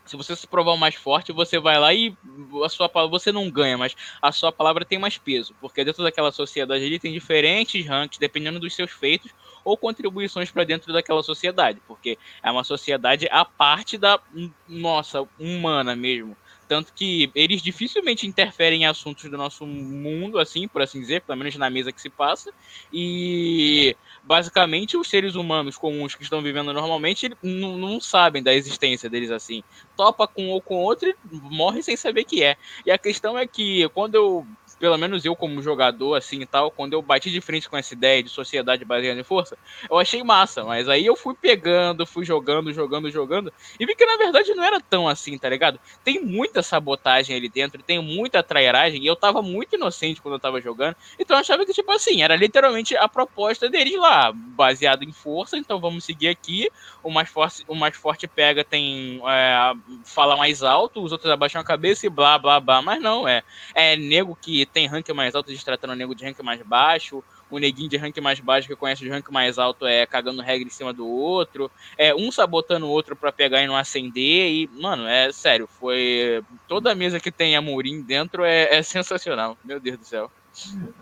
se 0.07 0.17
você 0.17 0.37
se 0.37 0.47
provar 0.49 0.77
mais 0.77 0.97
forte, 0.97 1.33
você 1.33 1.59
vai 1.61 1.79
lá 1.79 1.95
e 1.95 2.17
a 2.65 2.69
sua 2.69 2.89
palavra, 2.89 3.11
você 3.19 3.33
não 3.33 3.51
ganha, 3.51 3.79
mas 3.79 3.95
a 4.23 4.33
sua 4.33 4.53
palavra 4.53 4.85
tem 4.85 4.99
mais 4.99 5.19
peso, 5.19 5.57
porque 5.61 5.85
dentro 5.85 6.03
daquela 6.05 6.33
sociedade 6.33 6.85
ali 6.85 6.99
tem 7.01 7.13
diferentes 7.13 7.87
ranks, 7.87 8.19
dependendo 8.19 8.61
dos 8.61 8.75
seus 8.75 8.93
feitos 8.93 9.33
ou 9.65 9.79
contribuições 9.79 10.51
para 10.53 10.65
dentro 10.65 10.93
daquela 10.93 11.23
sociedade, 11.23 11.81
porque 11.87 12.19
é 12.45 12.51
uma 12.51 12.65
sociedade 12.65 13.29
à 13.31 13.45
parte 13.45 13.99
da 13.99 14.21
nossa 14.67 15.27
humana 15.39 15.97
mesmo. 15.97 16.37
Tanto 16.75 16.93
que 16.93 17.31
eles 17.37 17.63
dificilmente 17.63 18.27
interferem 18.27 18.83
em 18.83 18.87
assuntos 18.87 19.31
do 19.31 19.39
nosso 19.39 19.65
mundo, 19.65 20.41
assim, 20.41 20.67
por 20.67 20.83
assim 20.83 21.01
dizer, 21.01 21.23
pelo 21.23 21.39
menos 21.39 21.55
na 21.55 21.71
mesa 21.71 21.93
que 21.93 22.01
se 22.01 22.11
passa. 22.11 22.53
E 22.93 23.97
basicamente 24.25 24.97
os 24.97 25.09
seres 25.09 25.37
humanos 25.37 25.77
comuns 25.77 26.17
que 26.17 26.25
estão 26.25 26.43
vivendo 26.43 26.73
normalmente 26.73 27.31
não, 27.41 28.01
sabem 28.01 28.43
da 28.43 28.53
existência 28.53 29.09
deles 29.09 29.31
assim. 29.31 29.63
Topa 29.97 30.27
com 30.27 30.47
um 30.47 30.51
ou 30.51 30.61
com 30.61 30.75
outro 30.75 31.09
e 31.09 31.17
morre 31.31 31.81
sem 31.81 31.97
saber 31.97 32.25
que 32.25 32.43
é. 32.43 32.57
E 32.85 32.91
a 32.91 32.99
questão 32.99 33.39
é 33.39 33.47
que 33.47 33.89
quando 33.91 34.17
eu 34.17 34.45
pelo 34.85 34.99
menos 34.99 35.25
eu 35.25 35.35
como 35.35 35.63
jogador, 35.63 36.15
assim 36.15 36.43
e 36.43 36.45
tal, 36.45 36.71
quando 36.71 36.93
eu 36.93 37.01
bati 37.01 37.31
de 37.31 37.41
frente 37.41 37.71
com 37.71 37.75
essa 37.75 37.95
ideia 37.95 38.23
de 38.23 38.29
sociedade 38.29 38.85
baseada 38.85 39.19
em 39.19 39.25
força, 39.25 39.57
eu 39.91 39.99
achei 39.99 40.23
massa, 40.23 40.63
mas 40.63 40.91
aí 40.91 41.07
eu 41.07 41.17
fui 41.17 41.35
pegando, 41.35 42.05
fui 42.05 42.23
jogando, 42.23 42.71
jogando, 42.71 43.11
jogando, 43.11 43.51
e 43.81 43.87
vi 43.87 43.97
que 43.97 44.05
na 44.05 44.19
verdade 44.19 44.53
não 44.53 44.63
era 44.63 44.79
tão 44.79 45.09
assim, 45.09 45.39
tá 45.39 45.49
ligado? 45.49 45.81
Tem 46.05 46.21
muita 46.21 46.63
sabotagem 46.63 47.35
ali 47.35 47.49
dentro, 47.49 47.83
tem 47.83 47.99
muita 47.99 48.43
trairagem, 48.43 49.03
e 49.03 49.07
eu 49.07 49.17
tava 49.17 49.41
muito 49.41 49.75
inocente 49.75 50.21
quando 50.21 50.35
eu 50.35 50.39
tava 50.39 50.61
jogando, 50.61 50.97
então 51.19 51.35
eu 51.35 51.41
achava 51.41 51.65
que, 51.65 51.73
tipo 51.73 51.91
assim, 51.91 52.21
era 52.21 52.37
literalmente 52.37 52.95
a 52.95 53.09
proposta 53.09 53.71
deles 53.71 53.99
lá, 53.99 54.35
baseado 54.35 55.03
em 55.03 55.13
força, 55.13 55.57
então 55.57 55.81
vamos 55.81 56.05
seguir 56.05 56.29
aqui, 56.29 56.69
o 57.03 57.11
mais 57.11 57.31
forte, 57.31 57.65
o 57.67 57.75
mais 57.75 57.97
forte 57.97 58.29
pega, 58.29 58.63
tem, 58.63 59.23
é, 59.27 59.73
fala 60.05 60.37
mais 60.37 60.63
alto, 60.63 61.03
os 61.03 61.11
outros 61.11 61.31
abaixam 61.31 61.63
a 61.63 61.65
cabeça 61.65 62.05
e 62.05 62.11
blá, 62.11 62.39
blá, 62.39 62.61
blá, 62.61 62.83
mas 62.83 63.01
não, 63.01 63.27
é, 63.27 63.43
é 63.75 63.97
nego 63.97 64.37
que 64.39 64.67
tem 64.75 64.89
rank 64.89 65.09
mais 65.11 65.37
alto 65.37 65.51
destratando 65.53 65.93
o 65.93 65.97
nego 65.97 66.15
de 66.15 66.25
rank 66.25 66.41
mais 66.41 66.61
baixo, 66.61 67.23
o 67.49 67.59
neguinho 67.59 67.89
de 67.89 67.97
rank 67.97 68.19
mais 68.19 68.41
baixo 68.41 68.67
que 68.67 68.75
conhece 68.75 69.07
o 69.07 69.11
rank 69.11 69.31
mais 69.31 69.57
alto 69.57 69.87
é 69.87 70.05
cagando 70.05 70.43
regra 70.43 70.67
em 70.67 70.71
cima 70.71 70.93
do 70.93 71.07
outro, 71.07 71.71
é 71.97 72.13
um 72.13 72.33
sabotando 72.33 72.87
o 72.87 72.91
outro 72.91 73.15
para 73.15 73.31
pegar 73.31 73.63
e 73.63 73.67
não 73.69 73.77
acender, 73.77 74.51
e, 74.51 74.67
mano, 74.81 75.07
é 75.07 75.31
sério, 75.31 75.69
foi. 75.69 76.43
Toda 76.67 76.95
mesa 76.95 77.21
que 77.21 77.31
tem 77.31 77.57
Amorim 77.57 78.03
dentro 78.03 78.45
é, 78.45 78.75
é 78.75 78.83
sensacional, 78.83 79.57
meu 79.65 79.79
Deus 79.79 79.99
do 79.99 80.05
céu. 80.05 80.31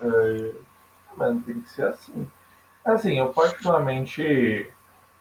É, 0.03 0.53
mano, 1.17 1.43
tem 1.43 1.61
que 1.61 1.71
ser 1.71 1.87
assim. 1.87 2.29
Assim, 2.85 3.19
eu 3.19 3.29
particularmente 3.29 4.71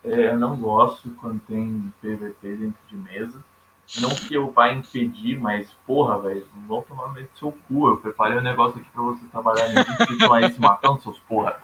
é, 0.03 0.35
não 0.35 0.57
gosto 0.57 1.09
quando 1.11 1.39
tem 1.41 1.93
PVP 2.01 2.55
dentro 2.55 2.81
de 2.89 2.95
mesa. 2.97 3.43
Não 3.99 4.09
que 4.09 4.33
eu 4.33 4.51
vá 4.51 4.71
impedir, 4.71 5.37
mas 5.39 5.69
porra, 5.85 6.19
velho, 6.19 6.47
não 6.55 6.67
vão 6.67 6.81
tomar 6.81 7.07
no 7.07 7.13
meio 7.13 7.27
do 7.27 7.37
seu 7.37 7.51
cu. 7.67 7.89
Eu 7.89 7.97
preparei 7.97 8.37
um 8.37 8.41
negócio 8.41 8.79
aqui 8.79 8.89
pra 8.89 9.01
você 9.01 9.25
trabalhar 9.27 9.69
em 9.69 9.83
vocês 9.83 10.09
estão 10.11 10.33
aí 10.33 10.51
se 10.51 10.59
matando, 10.59 11.01
seus 11.01 11.19
porra. 11.19 11.59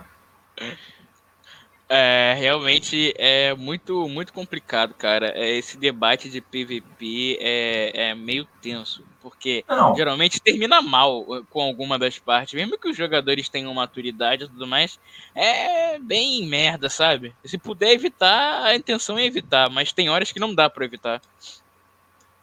É, 1.90 2.36
realmente 2.38 3.14
é 3.18 3.54
muito, 3.54 4.10
muito 4.10 4.34
complicado, 4.34 4.94
cara. 4.94 5.32
É, 5.36 5.58
Esse 5.58 5.78
debate 5.78 6.30
de 6.30 6.42
PVP 6.42 7.38
é, 7.40 8.10
é 8.10 8.16
meio 8.16 8.46
tenso, 8.62 9.06
porque 9.22 9.64
Não, 9.70 9.96
geralmente 9.96 10.42
termina 10.42 10.82
mal 10.82 11.22
uh, 11.22 11.46
com 11.46 11.62
alguma 11.62 11.98
das 11.98 12.20
partes, 12.20 12.54
mesmo 12.56 12.78
que 12.78 12.90
os 12.90 12.98
jogadores 12.98 13.48
tenham 13.48 13.74
maturidade 13.74 14.44
e 14.44 14.48
tudo 14.50 14.68
mais, 14.68 15.00
é 15.34 15.98
bem 15.98 16.46
merda, 16.46 16.90
sabe? 16.90 17.34
Se 17.46 17.58
puder 17.58 17.94
evitar, 17.94 18.66
a 18.66 18.76
intenção 18.76 19.18
é 19.18 19.24
evitar, 19.24 19.70
mas 19.70 19.94
tem 19.94 20.10
horas 20.10 20.32
que 20.32 20.42
não 20.42 20.54
dá 20.54 20.70
pra 20.70 20.84
evitar. 20.84 21.22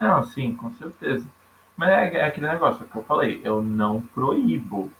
Não, 0.04 0.24
sim, 0.24 0.54
com 0.54 0.70
certeza. 0.74 1.26
Mas 1.76 1.88
é, 1.90 2.18
é 2.18 2.24
aquele 2.24 2.46
negócio 2.46 2.84
que 2.84 2.96
eu 2.96 3.02
falei, 3.04 3.40
eu 3.44 3.62
não 3.62 4.00
proíbo. 4.00 4.92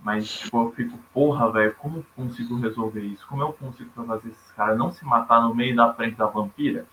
Mas, 0.00 0.28
tipo, 0.40 0.62
eu 0.62 0.72
fico, 0.72 0.98
porra, 1.12 1.50
velho, 1.52 1.74
como 1.74 1.98
eu 1.98 2.06
consigo 2.16 2.58
resolver 2.58 3.02
isso? 3.02 3.24
Como 3.28 3.42
eu 3.42 3.52
consigo 3.52 3.90
fazer 4.04 4.30
esses 4.30 4.52
caras 4.52 4.76
não 4.76 4.90
se 4.90 5.04
matar 5.04 5.40
no 5.42 5.54
meio 5.54 5.76
da 5.76 5.92
frente 5.94 6.16
da 6.16 6.26
vampira? 6.26 6.86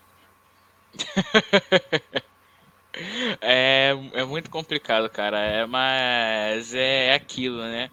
É, 3.40 3.92
é 4.12 4.24
muito 4.24 4.50
complicado, 4.50 5.08
cara. 5.08 5.38
É, 5.38 5.64
mas 5.64 6.74
é 6.74 7.14
aquilo, 7.14 7.62
né? 7.62 7.90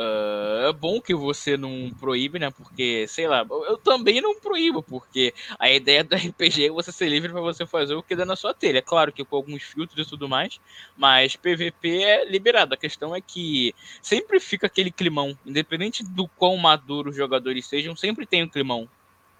Ah, 0.00 0.68
é 0.68 0.72
bom 0.72 1.00
que 1.00 1.12
você 1.12 1.56
não 1.56 1.90
proíbe, 1.98 2.38
né? 2.38 2.52
Porque, 2.52 3.08
sei 3.08 3.26
lá, 3.26 3.44
eu 3.50 3.76
também 3.78 4.20
não 4.20 4.38
proíbo, 4.38 4.80
porque 4.80 5.34
a 5.58 5.68
ideia 5.68 6.04
do 6.04 6.14
RPG 6.14 6.66
é 6.66 6.70
você 6.70 6.92
ser 6.92 7.08
livre 7.08 7.32
para 7.32 7.40
você 7.40 7.66
fazer 7.66 7.94
o 7.94 8.02
que 8.02 8.14
dá 8.14 8.24
na 8.24 8.36
sua 8.36 8.54
telha. 8.54 8.78
É 8.78 8.82
Claro 8.82 9.12
que 9.12 9.24
com 9.24 9.34
alguns 9.34 9.64
filtros 9.64 10.06
e 10.06 10.08
tudo 10.08 10.28
mais, 10.28 10.60
mas 10.96 11.34
PVP 11.34 12.02
é 12.04 12.24
liberado. 12.24 12.74
A 12.74 12.76
questão 12.76 13.14
é 13.14 13.20
que 13.20 13.74
sempre 14.00 14.38
fica 14.38 14.68
aquele 14.68 14.92
climão, 14.92 15.36
independente 15.44 16.04
do 16.04 16.28
quão 16.28 16.56
maduro 16.56 17.10
os 17.10 17.16
jogadores 17.16 17.66
sejam, 17.66 17.96
sempre 17.96 18.24
tem 18.24 18.44
um 18.44 18.48
climão. 18.48 18.88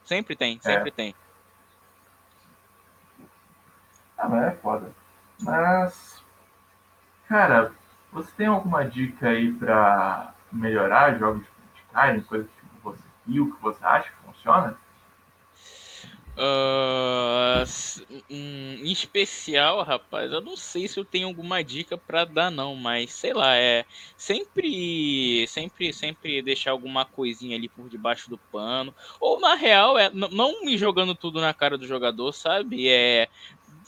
Sempre 0.04 0.34
tem, 0.34 0.58
sempre 0.60 0.90
tem. 0.90 1.14
Ah, 4.16 4.28
mas 4.28 4.42
é 4.42 4.56
foda. 4.56 4.90
Mas, 5.40 6.20
cara, 7.28 7.72
você 8.10 8.32
tem 8.36 8.46
alguma 8.48 8.84
dica 8.84 9.28
aí 9.28 9.52
pra 9.52 10.34
melhorar 10.52 11.18
jogos 11.18 11.42
de 11.42 11.80
Skyrim? 11.88 12.20
Coisa 12.22 12.44
que 12.44 12.82
você 12.82 13.02
viu, 13.26 13.54
que 13.54 13.62
você 13.62 13.84
acha 13.84 14.10
que 14.10 14.26
funciona? 14.26 14.76
Hum, 18.30 18.76
em 18.84 18.92
especial, 18.92 19.82
rapaz, 19.82 20.30
eu 20.30 20.40
não 20.40 20.56
sei 20.56 20.86
se 20.86 20.98
eu 20.98 21.04
tenho 21.04 21.26
alguma 21.26 21.64
dica 21.64 21.98
pra 21.98 22.24
dar, 22.24 22.50
não, 22.50 22.76
mas 22.76 23.12
sei 23.12 23.32
lá, 23.32 23.56
é 23.56 23.84
sempre, 24.16 25.46
sempre, 25.48 25.92
sempre 25.92 26.40
deixar 26.40 26.70
alguma 26.70 27.04
coisinha 27.04 27.56
ali 27.56 27.68
por 27.68 27.88
debaixo 27.88 28.30
do 28.30 28.38
pano, 28.38 28.94
ou 29.20 29.40
na 29.40 29.54
real, 29.54 29.98
é 29.98 30.10
não 30.10 30.64
me 30.64 30.78
jogando 30.78 31.14
tudo 31.14 31.40
na 31.40 31.52
cara 31.52 31.76
do 31.76 31.86
jogador, 31.86 32.32
sabe? 32.32 32.88
É, 32.88 33.28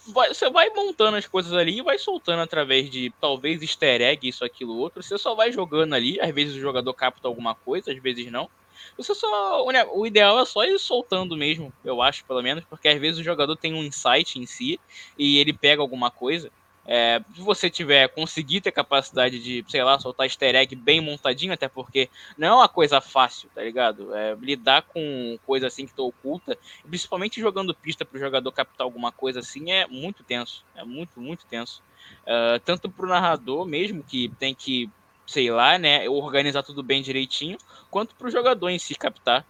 vai- 0.06 0.28
você 0.34 0.50
vai 0.50 0.68
montando 0.70 1.16
as 1.16 1.26
coisas 1.26 1.52
ali 1.52 1.78
e 1.78 1.82
vai 1.82 1.98
soltando 1.98 2.40
através 2.42 2.90
de 2.90 3.12
talvez 3.20 3.62
easter 3.62 4.00
egg, 4.02 4.28
isso, 4.28 4.44
aquilo, 4.44 4.76
outro. 4.76 5.02
Você 5.02 5.18
só 5.18 5.34
vai 5.34 5.52
jogando 5.52 5.94
ali, 5.94 6.20
às 6.20 6.32
vezes 6.34 6.54
o 6.56 6.60
jogador 6.60 6.94
capta 6.94 7.28
alguma 7.28 7.54
coisa, 7.54 7.92
às 7.92 8.00
vezes 8.02 8.30
não. 8.30 8.50
Você 8.96 9.14
só, 9.14 9.64
o 9.94 10.06
ideal 10.06 10.38
é 10.40 10.44
só 10.46 10.64
ir 10.64 10.78
soltando 10.78 11.36
mesmo, 11.36 11.74
eu 11.84 12.00
acho, 12.00 12.24
pelo 12.26 12.42
menos, 12.42 12.64
porque 12.64 12.88
às 12.88 12.98
vezes 13.00 13.20
o 13.20 13.24
jogador 13.24 13.56
tem 13.56 13.74
um 13.74 13.84
insight 13.84 14.38
em 14.38 14.46
si 14.46 14.80
e 15.18 15.38
ele 15.38 15.52
pega 15.52 15.82
alguma 15.82 16.10
coisa. 16.10 16.50
É, 16.86 17.22
se 17.34 17.40
você 17.40 17.68
tiver, 17.68 18.08
conseguir 18.08 18.60
ter 18.60 18.72
capacidade 18.72 19.38
de, 19.38 19.64
sei 19.68 19.82
lá, 19.84 19.98
soltar 19.98 20.26
easter 20.26 20.54
egg 20.54 20.74
bem 20.74 21.00
montadinho, 21.00 21.52
até 21.52 21.68
porque 21.68 22.08
não 22.36 22.48
é 22.48 22.52
uma 22.52 22.68
coisa 22.68 23.00
fácil, 23.00 23.48
tá 23.54 23.62
ligado? 23.62 24.14
É, 24.14 24.34
lidar 24.40 24.82
com 24.82 25.38
coisa 25.46 25.66
assim 25.66 25.86
que 25.86 25.94
tá 25.94 26.02
oculta, 26.02 26.58
principalmente 26.88 27.40
jogando 27.40 27.74
pista 27.74 28.04
para 28.04 28.16
o 28.16 28.20
jogador 28.20 28.50
captar 28.52 28.84
alguma 28.84 29.12
coisa 29.12 29.40
assim, 29.40 29.70
é 29.70 29.86
muito 29.86 30.24
tenso. 30.24 30.64
É 30.74 30.84
muito, 30.84 31.20
muito 31.20 31.46
tenso. 31.46 31.82
Uh, 32.22 32.58
tanto 32.64 32.90
para 32.90 33.06
o 33.06 33.08
narrador 33.08 33.66
mesmo, 33.66 34.02
que 34.02 34.28
tem 34.38 34.54
que, 34.54 34.90
sei 35.26 35.50
lá, 35.50 35.78
né, 35.78 36.08
organizar 36.08 36.62
tudo 36.62 36.82
bem 36.82 37.02
direitinho, 37.02 37.58
quanto 37.90 38.14
para 38.14 38.28
o 38.28 38.30
jogador 38.30 38.68
em 38.68 38.78
si 38.78 38.94
captar. 38.94 39.44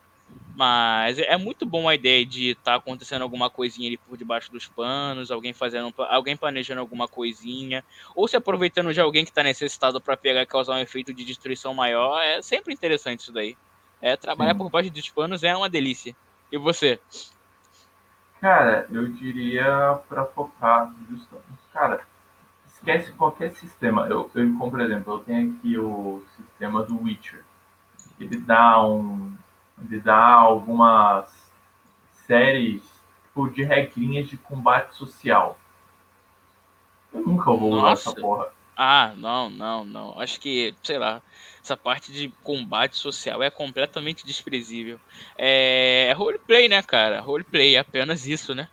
Mas 0.54 1.18
é 1.18 1.36
muito 1.36 1.64
bom 1.64 1.88
a 1.88 1.94
ideia 1.94 2.26
de 2.26 2.50
estar 2.50 2.72
tá 2.72 2.76
acontecendo 2.76 3.22
alguma 3.22 3.48
coisinha 3.48 3.88
ali 3.88 3.96
por 3.96 4.16
debaixo 4.18 4.52
dos 4.52 4.66
panos, 4.66 5.30
alguém 5.30 5.54
fazendo, 5.54 5.92
alguém 5.96 6.36
planejando 6.36 6.80
alguma 6.80 7.08
coisinha, 7.08 7.82
ou 8.14 8.28
se 8.28 8.36
aproveitando 8.36 8.92
de 8.92 9.00
alguém 9.00 9.24
que 9.24 9.30
está 9.30 9.42
necessitado 9.42 10.00
para 10.00 10.16
pegar 10.16 10.42
e 10.42 10.46
causar 10.46 10.74
um 10.74 10.80
efeito 10.80 11.14
de 11.14 11.24
destruição 11.24 11.72
maior. 11.72 12.20
É 12.20 12.42
sempre 12.42 12.74
interessante 12.74 13.20
isso 13.20 13.32
daí. 13.32 13.56
É, 14.02 14.16
trabalhar 14.16 14.52
Sim. 14.52 14.58
por 14.58 14.70
baixo 14.70 14.90
dos 14.90 15.08
panos 15.08 15.42
é 15.42 15.56
uma 15.56 15.68
delícia. 15.68 16.14
E 16.52 16.58
você? 16.58 17.00
Cara, 18.40 18.86
eu 18.90 19.06
diria 19.08 19.98
para 20.08 20.24
focar 20.26 20.92
justamente. 21.08 21.60
Cara, 21.72 22.00
esquece 22.66 23.12
qualquer 23.12 23.52
sistema. 23.52 24.06
Eu, 24.08 24.30
eu, 24.34 24.58
como 24.58 24.70
por 24.70 24.80
exemplo, 24.80 25.14
eu 25.14 25.18
tenho 25.20 25.52
aqui 25.52 25.78
o 25.78 26.22
sistema 26.36 26.82
do 26.82 27.02
Witcher. 27.02 27.44
Ele 28.18 28.38
dá 28.38 28.82
um 28.82 29.32
ele 29.84 30.00
dá 30.00 30.32
algumas 30.34 31.30
séries 32.26 32.82
tipo, 33.24 33.48
de 33.48 33.62
regrinhas 33.62 34.28
de 34.28 34.36
combate 34.36 34.94
social. 34.94 35.58
Eu 37.12 37.22
nunca 37.22 37.50
vou 37.52 37.72
usar 37.72 37.92
essa 37.92 38.14
porra. 38.14 38.48
Ah, 38.76 39.12
não, 39.16 39.50
não, 39.50 39.84
não. 39.84 40.20
Acho 40.20 40.40
que, 40.40 40.74
sei 40.82 40.98
lá, 40.98 41.20
essa 41.62 41.76
parte 41.76 42.12
de 42.12 42.28
combate 42.42 42.96
social 42.96 43.42
é 43.42 43.50
completamente 43.50 44.24
desprezível. 44.24 44.98
É, 45.36 46.06
é 46.08 46.12
roleplay, 46.12 46.68
né, 46.68 46.82
cara? 46.82 47.20
Roleplay, 47.20 47.76
é 47.76 47.80
apenas 47.80 48.26
isso, 48.26 48.54
né? 48.54 48.68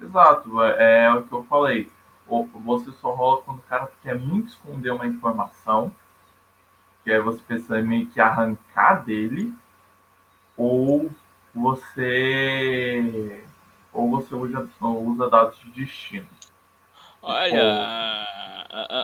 Exato, 0.00 0.62
é, 0.62 1.04
é 1.04 1.12
o 1.12 1.22
que 1.22 1.32
eu 1.32 1.44
falei. 1.44 1.90
Você 2.26 2.92
só 2.92 3.12
rola 3.12 3.42
quando 3.42 3.58
o 3.58 3.62
cara 3.62 3.90
quer 4.02 4.18
muito 4.18 4.48
esconder 4.48 4.92
uma 4.92 5.06
informação, 5.06 5.94
que 7.02 7.12
aí 7.12 7.20
você 7.20 7.40
precisa 7.42 7.82
meio 7.82 8.06
que 8.06 8.20
arrancar 8.20 9.04
dele, 9.04 9.52
ou 10.56 11.10
você 11.54 13.44
ou 13.92 14.10
você 14.10 14.34
usa, 14.34 14.68
usa 14.80 15.30
dados 15.30 15.58
de 15.60 15.70
destino. 15.70 16.26
Olha, 17.22 18.26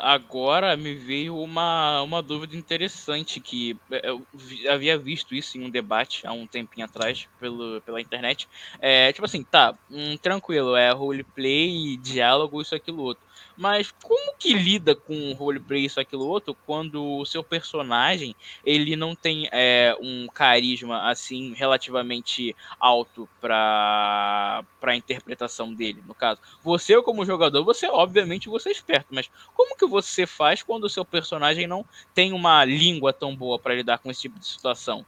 agora 0.03 0.77
me 0.77 0.95
veio 0.95 1.39
uma, 1.39 2.03
uma 2.03 2.23
dúvida 2.23 2.55
interessante 2.55 3.41
que 3.41 3.77
eu 4.03 4.27
havia 4.71 4.99
visto 4.99 5.35
isso 5.35 5.57
em 5.57 5.65
um 5.65 5.71
debate 5.71 6.27
há 6.27 6.33
um 6.33 6.47
tempinho 6.47 6.85
atrás 6.85 7.27
pelo, 7.39 7.81
pela 7.81 8.01
internet. 8.01 8.47
É, 8.79 9.13
tipo 9.13 9.25
assim, 9.25 9.43
tá, 9.43 9.75
um, 9.89 10.19
tranquilo, 10.19 10.77
é 10.77 10.91
roleplay, 10.91 11.97
diálogo, 11.97 12.61
isso, 12.61 12.75
aquilo, 12.75 13.03
outro. 13.03 13.25
Mas 13.61 13.93
como 14.03 14.33
que 14.39 14.55
lida 14.55 14.95
com 14.95 15.35
roleplay 15.35 15.85
isso, 15.85 16.01
aquilo, 16.01 16.27
outro, 16.27 16.57
quando 16.65 17.19
o 17.19 17.27
seu 17.27 17.45
personagem, 17.45 18.35
ele 18.65 18.97
não 18.97 19.15
tem 19.15 19.51
é, 19.53 19.95
um 20.01 20.27
carisma, 20.29 21.11
assim, 21.11 21.53
relativamente 21.53 22.57
alto 22.79 23.29
para 23.39 24.65
a 24.81 24.97
interpretação 24.97 25.75
dele, 25.75 26.03
no 26.07 26.15
caso? 26.15 26.41
Você, 26.63 27.03
como 27.03 27.27
jogador, 27.27 27.63
você, 27.63 27.87
obviamente, 27.87 28.49
você 28.49 28.71
é 28.71 28.73
esperto, 28.73 29.09
mas 29.11 29.31
como 29.53 29.77
que 29.77 29.85
você 29.85 30.27
faz 30.27 30.63
quando 30.63 30.85
o 30.85 30.91
seu 30.91 31.05
personagem 31.05 31.67
não 31.67 31.85
tem 32.15 32.33
uma 32.33 32.65
língua 32.65 33.13
tão 33.13 33.37
boa 33.37 33.59
para 33.59 33.75
lidar 33.75 33.99
com 33.99 34.11
esse 34.11 34.23
tipo 34.23 34.39
de 34.39 34.47
situação? 34.47 35.05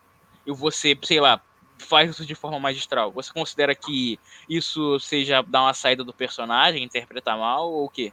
E 0.47 0.53
você, 0.53 0.95
sei 1.05 1.23
lá, 1.23 1.41
faz 1.79 2.11
isso 2.11 2.27
de 2.27 2.35
forma 2.35 2.61
magistral. 2.61 3.13
Você 3.13 3.33
considera 3.33 3.75
que 3.75 4.21
isso 4.47 5.01
seja 5.01 5.41
dar 5.41 5.63
uma 5.63 5.73
saída 5.73 6.05
do 6.05 6.13
personagem, 6.13 6.85
interpretar 6.85 7.39
mal 7.39 7.73
ou 7.73 7.87
o 7.87 7.89
quê? 7.89 8.13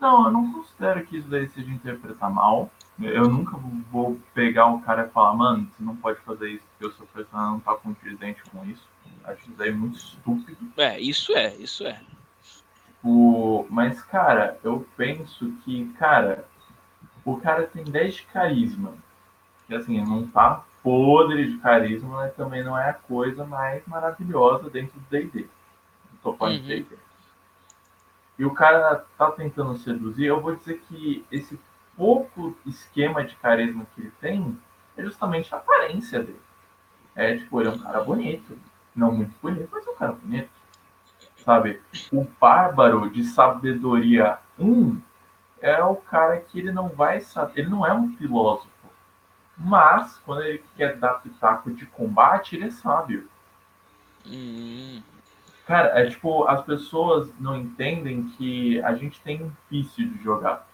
Não, 0.00 0.26
eu 0.26 0.32
não 0.32 0.52
considero 0.52 1.04
que 1.06 1.16
isso 1.18 1.28
daí 1.28 1.48
seja 1.48 1.70
interpretar 1.70 2.30
mal. 2.30 2.70
Eu 3.00 3.28
nunca 3.28 3.56
vou 3.90 4.18
pegar 4.32 4.66
um 4.66 4.80
cara 4.80 5.06
e 5.06 5.10
falar, 5.10 5.34
mano, 5.34 5.68
você 5.70 5.82
não 5.82 5.96
pode 5.96 6.20
fazer 6.20 6.50
isso 6.50 6.64
porque 6.70 6.86
o 6.86 6.96
seu 6.96 7.06
personagem 7.06 7.52
não 7.52 7.60
tá 7.60 7.74
condizente 7.74 8.42
com 8.50 8.64
isso. 8.64 8.86
Acho 9.24 9.40
isso 9.40 9.52
daí 9.56 9.72
muito 9.72 9.96
estúpido. 9.96 10.58
É, 10.76 11.00
isso 11.00 11.32
é, 11.32 11.54
isso 11.56 11.84
é. 11.84 12.00
O... 13.02 13.66
Mas, 13.70 14.02
cara, 14.02 14.58
eu 14.62 14.86
penso 14.96 15.52
que, 15.64 15.86
cara, 15.98 16.46
o 17.24 17.36
cara 17.38 17.66
tem 17.66 17.84
10 17.84 18.14
de 18.14 18.22
carisma. 18.26 18.94
Que 19.66 19.74
assim, 19.74 20.00
não 20.04 20.26
tá 20.26 20.64
podre 20.82 21.50
de 21.50 21.58
carisma, 21.58 22.16
mas 22.16 22.34
também 22.34 22.62
não 22.62 22.78
é 22.78 22.90
a 22.90 22.94
coisa 22.94 23.44
mais 23.44 23.84
maravilhosa 23.86 24.68
dentro 24.68 25.00
do 25.00 25.06
DD. 25.08 25.46
Tô 26.22 26.34
falando 26.34 26.56
uhum. 26.56 26.62
de 26.62 26.82
D&D 26.82 27.03
e 28.38 28.44
o 28.44 28.52
cara 28.52 29.04
tá 29.16 29.30
tentando 29.30 29.76
seduzir, 29.78 30.26
eu 30.26 30.40
vou 30.40 30.56
dizer 30.56 30.82
que 30.88 31.24
esse 31.30 31.58
pouco 31.96 32.56
esquema 32.66 33.24
de 33.24 33.36
carisma 33.36 33.86
que 33.94 34.00
ele 34.00 34.12
tem 34.20 34.58
é 34.96 35.02
justamente 35.02 35.54
a 35.54 35.58
aparência 35.58 36.20
dele. 36.20 36.40
É 37.14 37.36
tipo, 37.36 37.60
ele 37.60 37.68
é 37.68 37.72
um 37.72 37.78
cara 37.78 38.02
bonito. 38.02 38.58
Não 38.94 39.12
muito 39.12 39.34
bonito, 39.40 39.68
mas 39.70 39.86
é 39.86 39.90
um 39.90 39.96
cara 39.96 40.12
bonito. 40.12 40.50
Sabe? 41.36 41.80
O 42.12 42.26
bárbaro 42.40 43.08
de 43.10 43.22
sabedoria 43.24 44.38
1 44.58 45.00
é 45.60 45.82
o 45.82 45.96
cara 45.96 46.40
que 46.40 46.58
ele 46.58 46.72
não 46.72 46.88
vai 46.88 47.20
saber. 47.20 47.60
Ele 47.60 47.70
não 47.70 47.86
é 47.86 47.94
um 47.94 48.16
filósofo. 48.16 48.68
Mas, 49.56 50.18
quando 50.24 50.42
ele 50.42 50.64
quer 50.76 50.96
dar 50.96 51.14
pitaco 51.14 51.70
de 51.70 51.86
combate, 51.86 52.56
ele 52.56 52.66
é 52.66 52.70
sábio. 52.70 53.28
Hum. 54.26 55.00
Cara, 55.66 55.98
é 55.98 56.06
tipo, 56.06 56.44
as 56.46 56.62
pessoas 56.62 57.32
não 57.40 57.56
entendem 57.56 58.24
que 58.36 58.82
a 58.82 58.94
gente 58.94 59.20
tem 59.22 59.42
um 59.42 59.50
vício 59.70 60.06
de 60.06 60.22
jogar. 60.22 60.66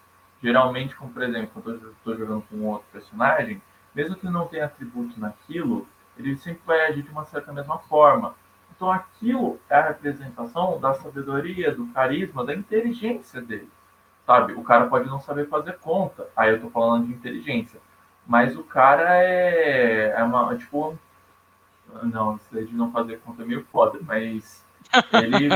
Geralmente, 0.42 0.96
como 0.96 1.12
por 1.12 1.22
exemplo, 1.22 1.50
quando 1.62 1.80
eu 1.80 1.92
estou 1.92 2.16
jogando 2.16 2.42
com 2.50 2.66
outro 2.66 2.86
personagem, 2.92 3.62
mesmo 3.94 4.16
que 4.16 4.26
não 4.26 4.48
tenha 4.48 4.64
atributo 4.64 5.20
naquilo, 5.20 5.86
ele 6.16 6.36
sempre 6.36 6.62
vai 6.66 6.86
agir 6.86 7.02
de 7.02 7.10
uma 7.10 7.24
certa 7.24 7.52
mesma 7.52 7.78
forma. 7.78 8.34
Então 8.74 8.90
aquilo 8.90 9.60
é 9.68 9.76
a 9.76 9.88
representação 9.88 10.80
da 10.80 10.94
sabedoria, 10.94 11.74
do 11.74 11.86
carisma, 11.88 12.44
da 12.44 12.54
inteligência 12.54 13.40
dele. 13.40 13.70
Sabe? 14.26 14.54
O 14.54 14.62
cara 14.62 14.86
pode 14.86 15.08
não 15.08 15.20
saber 15.20 15.48
fazer 15.48 15.78
conta. 15.78 16.28
Aí 16.36 16.50
eu 16.50 16.60
tô 16.60 16.70
falando 16.70 17.06
de 17.06 17.12
inteligência. 17.12 17.80
Mas 18.26 18.56
o 18.56 18.62
cara 18.64 19.22
é, 19.22 20.14
é 20.16 20.22
uma, 20.22 20.56
tipo, 20.56 20.98
não, 22.02 22.36
isso 22.36 22.66
de 22.66 22.74
não 22.74 22.90
fazer 22.90 23.20
conta 23.20 23.42
é 23.42 23.46
meio 23.46 23.64
foda, 23.66 23.98
mas 24.02 24.64
ele, 25.12 25.48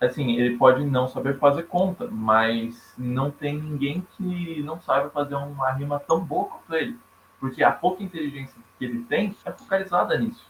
assim, 0.00 0.36
ele 0.36 0.56
pode 0.56 0.84
não 0.84 1.08
saber 1.08 1.38
fazer 1.38 1.64
conta, 1.64 2.06
mas 2.10 2.94
não 2.96 3.30
tem 3.30 3.56
ninguém 3.56 4.06
que 4.16 4.62
não 4.62 4.80
saiba 4.80 5.10
fazer 5.10 5.34
uma 5.34 5.72
rima 5.72 6.00
tão 6.00 6.20
boa 6.20 6.46
quanto 6.46 6.74
ele. 6.74 6.98
Porque 7.40 7.62
a 7.62 7.70
pouca 7.70 8.02
inteligência 8.02 8.56
que 8.78 8.84
ele 8.84 9.04
tem 9.04 9.36
é 9.44 9.52
focalizada 9.52 10.18
nisso. 10.18 10.44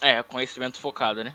É, 0.00 0.22
conhecimento 0.22 0.80
focado, 0.80 1.22
né? 1.22 1.34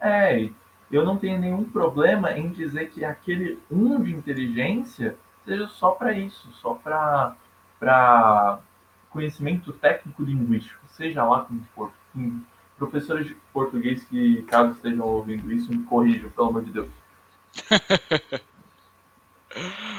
É, 0.00 0.50
eu 0.90 1.04
não 1.04 1.16
tenho 1.16 1.40
nenhum 1.40 1.64
problema 1.64 2.32
em 2.32 2.50
dizer 2.50 2.90
que 2.90 3.04
aquele 3.04 3.58
um 3.70 4.02
de 4.02 4.14
inteligência 4.14 5.16
seja 5.44 5.66
só 5.68 5.92
para 5.92 6.12
isso, 6.12 6.50
só 6.60 6.74
para 6.74 8.60
conhecimento 9.10 9.72
técnico 9.72 10.22
linguístico, 10.22 10.80
seja 10.88 11.24
lá 11.24 11.42
como 11.42 11.64
for, 11.74 11.92
professores 12.78 13.26
de 13.28 13.36
português 13.52 14.04
que, 14.04 14.42
caso 14.42 14.72
estejam 14.72 15.06
ouvindo 15.06 15.50
isso, 15.52 15.70
me 15.70 15.82
corrijam, 15.84 16.30
pelo 16.30 16.48
amor 16.48 16.64
de 16.64 16.72
Deus. 16.72 16.88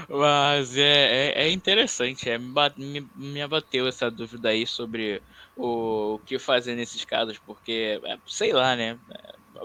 Mas 0.10 0.78
é, 0.78 1.30
é, 1.30 1.44
é 1.46 1.52
interessante, 1.52 2.30
é, 2.30 2.38
me, 2.38 3.08
me 3.16 3.42
abateu 3.42 3.88
essa 3.88 4.12
dúvida 4.12 4.50
aí 4.50 4.68
sobre 4.68 5.22
o, 5.56 6.16
o 6.16 6.20
que 6.20 6.38
fazer 6.38 6.76
nesses 6.76 7.06
casos, 7.06 7.40
porque, 7.40 8.02
é, 8.04 8.18
sei 8.28 8.52
lá, 8.52 8.76
né? 8.76 9.00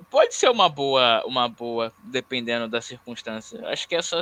Pode 0.09 0.35
ser 0.37 0.49
uma 0.49 0.69
boa, 0.69 1.25
uma 1.27 1.49
boa, 1.49 1.93
dependendo 2.05 2.69
da 2.69 2.81
circunstância. 2.81 3.61
Acho 3.69 3.89
que 3.89 3.97
essa, 3.97 4.21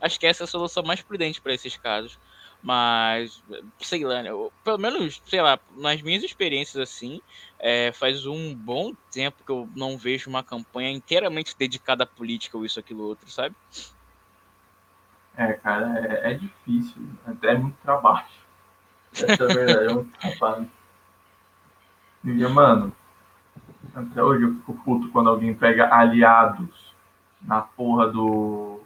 acho 0.00 0.20
que 0.20 0.26
essa 0.26 0.42
é 0.42 0.44
a 0.44 0.46
solução 0.46 0.82
mais 0.82 1.00
prudente 1.00 1.40
para 1.40 1.54
esses 1.54 1.76
casos. 1.78 2.18
Mas, 2.62 3.42
sei 3.80 4.04
lá, 4.04 4.22
né? 4.22 4.30
pelo 4.64 4.78
menos, 4.78 5.22
sei 5.26 5.40
lá, 5.40 5.58
nas 5.76 6.02
minhas 6.02 6.24
experiências 6.24 6.76
assim, 6.76 7.22
é, 7.58 7.92
faz 7.92 8.24
um 8.26 8.54
bom 8.54 8.94
tempo 9.10 9.42
que 9.44 9.50
eu 9.50 9.68
não 9.74 9.98
vejo 9.98 10.30
uma 10.30 10.42
campanha 10.42 10.90
inteiramente 10.90 11.56
dedicada 11.58 12.04
à 12.04 12.06
política 12.06 12.56
ou 12.56 12.64
isso, 12.64 12.78
aquilo, 12.78 13.04
outro, 13.04 13.28
sabe? 13.30 13.54
É, 15.36 15.52
cara, 15.54 15.98
é, 16.06 16.32
é 16.32 16.34
difícil, 16.34 17.02
até 17.26 17.52
é 17.52 17.58
muito 17.58 17.76
trabalho. 17.82 18.26
Essa 19.12 19.44
é 19.44 19.50
a 19.50 19.54
verdade, 19.54 19.90
é 19.90 19.94
muito 19.94 20.18
trabalho. 20.18 20.70
E, 22.24 22.46
mano, 22.48 22.92
até 23.94 24.22
hoje 24.22 24.44
eu 24.44 24.54
fico 24.56 24.74
puto 24.84 25.10
quando 25.10 25.30
alguém 25.30 25.54
pega 25.54 25.92
aliados 25.94 26.94
na 27.40 27.62
porra 27.62 28.08
do, 28.08 28.80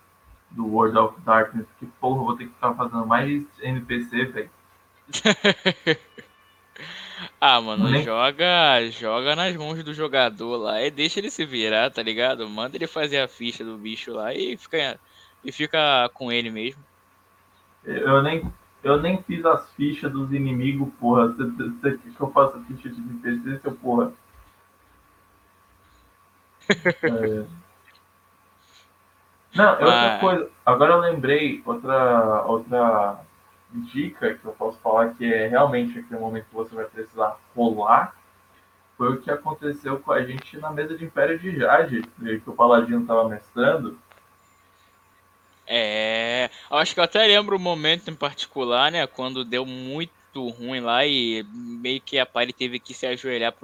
do 0.50 0.66
World 0.66 0.96
of 0.98 1.20
Darkness. 1.22 1.66
Que 1.78 1.87
porra, 1.87 2.22
vou 2.22 2.37
ter 2.37 2.46
que 2.46 2.54
ficar 2.54 2.74
fazendo 2.74 3.06
mais 3.06 3.44
NPC, 3.61 4.24
velho. 4.26 4.50
ah, 7.40 7.61
mano, 7.61 7.88
Nem... 7.90 8.02
joga, 8.02 8.88
joga 8.90 9.37
nas 9.37 9.56
mãos 9.56 9.82
do 9.82 9.92
jogador 9.92 10.56
lá 10.56 10.82
e 10.82 10.90
deixa 10.90 11.20
ele 11.20 11.30
se 11.30 11.44
virar, 11.44 11.90
tá 11.90 12.02
ligado? 12.02 12.48
Manda 12.48 12.76
ele 12.76 12.87
fazer 12.87 13.18
a 13.18 13.28
ficha 13.28 13.64
do 13.64 13.76
bicho 13.76 14.12
lá 14.12 14.32
e 14.35 14.56
fica, 14.56 14.98
e 15.44 15.52
fica 15.52 16.11
com 16.14 16.30
ele 16.30 16.50
mesmo. 16.50 16.82
Eu 17.85 18.22
nem, 18.22 18.42
eu 18.82 19.00
nem 19.00 19.22
fiz 19.22 19.44
as 19.44 19.70
fichas 19.72 20.12
dos 20.12 20.32
inimigos, 20.32 20.88
porra. 21.00 21.28
Você 21.28 21.98
que 21.98 22.20
eu 22.20 22.30
faça 22.32 22.62
ficha 22.68 22.88
de 22.88 23.00
NPC, 23.00 23.61
seu 23.61 23.72
porra? 23.72 24.12
é. 26.72 27.44
Não, 29.54 29.70
outra 29.72 30.18
coisa. 30.20 30.50
Agora 30.64 30.94
eu 30.94 31.00
lembrei 31.00 31.62
outra, 31.66 32.42
outra 32.46 33.20
dica 33.74 34.35
que 34.35 34.44
eu 34.44 34.52
posso 34.52 34.78
falar 34.78 35.14
que 35.14 35.32
é 35.32 35.46
realmente 35.46 35.98
aquele 35.98 36.20
momento 36.20 36.46
que 36.46 36.54
você 36.54 36.74
vai 36.74 36.85
precisar 36.85 37.37
rolar. 37.56 38.14
Foi 38.96 39.14
o 39.14 39.20
que 39.20 39.30
aconteceu 39.30 39.98
com 39.98 40.12
a 40.12 40.22
gente 40.22 40.58
na 40.58 40.70
mesa 40.70 40.96
de 40.96 41.04
Império 41.04 41.38
de 41.38 41.56
Jade, 41.58 42.02
que 42.02 42.50
o 42.50 42.52
Paladino 42.52 43.00
estava 43.00 43.28
mestrando. 43.28 43.98
É, 45.66 46.50
acho 46.70 46.94
que 46.94 47.00
eu 47.00 47.04
até 47.04 47.26
lembro 47.26 47.56
o 47.56 47.58
um 47.58 47.62
momento 47.62 48.11
em 48.11 48.14
particular, 48.14 48.92
né, 48.92 49.06
quando 49.06 49.44
deu 49.44 49.64
muito 49.64 50.48
ruim 50.50 50.80
lá 50.80 51.06
e 51.06 51.44
meio 51.52 52.00
que 52.00 52.18
a 52.18 52.26
Pari 52.26 52.52
teve 52.52 52.78
que 52.78 52.92
se 52.92 53.06
ajoelhar 53.06 53.54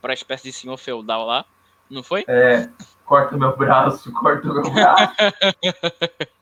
para 0.00 0.10
a 0.10 0.14
espécie 0.14 0.44
de 0.44 0.52
senhor 0.52 0.76
feudal 0.76 1.26
lá, 1.26 1.44
não 1.90 2.02
foi? 2.02 2.24
É, 2.26 2.68
corta 3.04 3.36
meu 3.36 3.56
braço, 3.56 4.12
corta 4.12 4.52
meu 4.52 4.62
braço. 4.70 5.14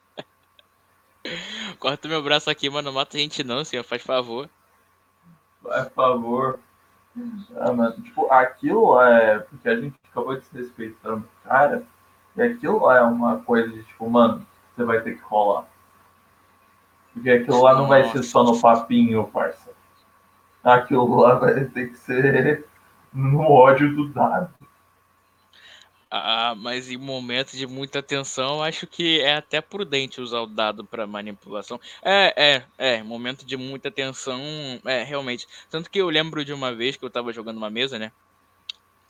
corta 1.81 2.07
meu 2.07 2.23
braço 2.23 2.51
aqui, 2.51 2.69
mano, 2.69 2.87
não 2.87 2.93
mata 2.93 3.17
a 3.17 3.21
gente 3.21 3.43
não, 3.43 3.65
senhor, 3.65 3.83
faz 3.83 4.03
favor. 4.03 4.49
Faz 5.63 5.93
favor. 5.95 6.61
Ah, 7.57 7.93
tipo, 8.03 8.31
aquilo 8.31 9.01
é. 9.03 9.41
Porque 9.41 9.69
a 9.69 9.81
gente 9.81 9.97
acabou 10.11 10.37
de 10.37 10.45
se 10.45 10.57
respeitando, 10.57 11.27
cara. 11.45 11.83
E 12.37 12.43
aquilo 12.43 12.89
é 12.91 13.03
uma 13.03 13.39
coisa 13.39 13.69
de 13.69 13.83
tipo, 13.83 14.09
mano, 14.09 14.47
você 14.77 14.85
vai 14.85 15.01
ter 15.01 15.17
que 15.17 15.23
rolar. 15.23 15.67
Porque 17.13 17.31
aquilo 17.31 17.63
lá 17.63 17.75
não 17.75 17.89
vai 17.89 18.05
ser 18.11 18.23
só 18.23 18.45
no 18.45 18.61
papinho, 18.61 19.27
parça. 19.29 19.71
Aquilo 20.63 21.17
lá 21.17 21.35
vai 21.35 21.65
ter 21.65 21.91
que 21.91 21.97
ser 21.97 22.69
no 23.13 23.41
ódio 23.41 23.97
do 23.97 24.09
dado. 24.09 24.55
Ah, 26.13 26.55
mas 26.57 26.91
em 26.91 26.97
momentos 26.97 27.57
de 27.57 27.67
muita 27.69 28.03
tensão, 28.03 28.63
acho 28.63 28.87
que 28.87 29.21
é 29.21 29.35
até 29.37 29.61
prudente 29.61 30.21
usar 30.21 30.41
o 30.41 30.47
dado 30.47 30.85
para 30.85 31.07
manipulação. 31.07 31.81
É, 32.03 32.65
é, 32.79 32.97
é, 32.99 33.03
momento 33.03 33.45
de 33.47 33.57
muita 33.57 33.91
tensão, 33.93 34.41
é, 34.85 35.05
realmente. 35.05 35.47
Tanto 35.71 35.89
que 35.91 36.01
eu 36.01 36.09
lembro 36.11 36.45
de 36.45 36.53
uma 36.53 36.75
vez 36.75 36.97
que 36.97 37.05
eu 37.05 37.11
tava 37.11 37.33
jogando 37.33 37.59
uma 37.59 37.71
mesa, 37.71 37.97
né? 37.99 38.11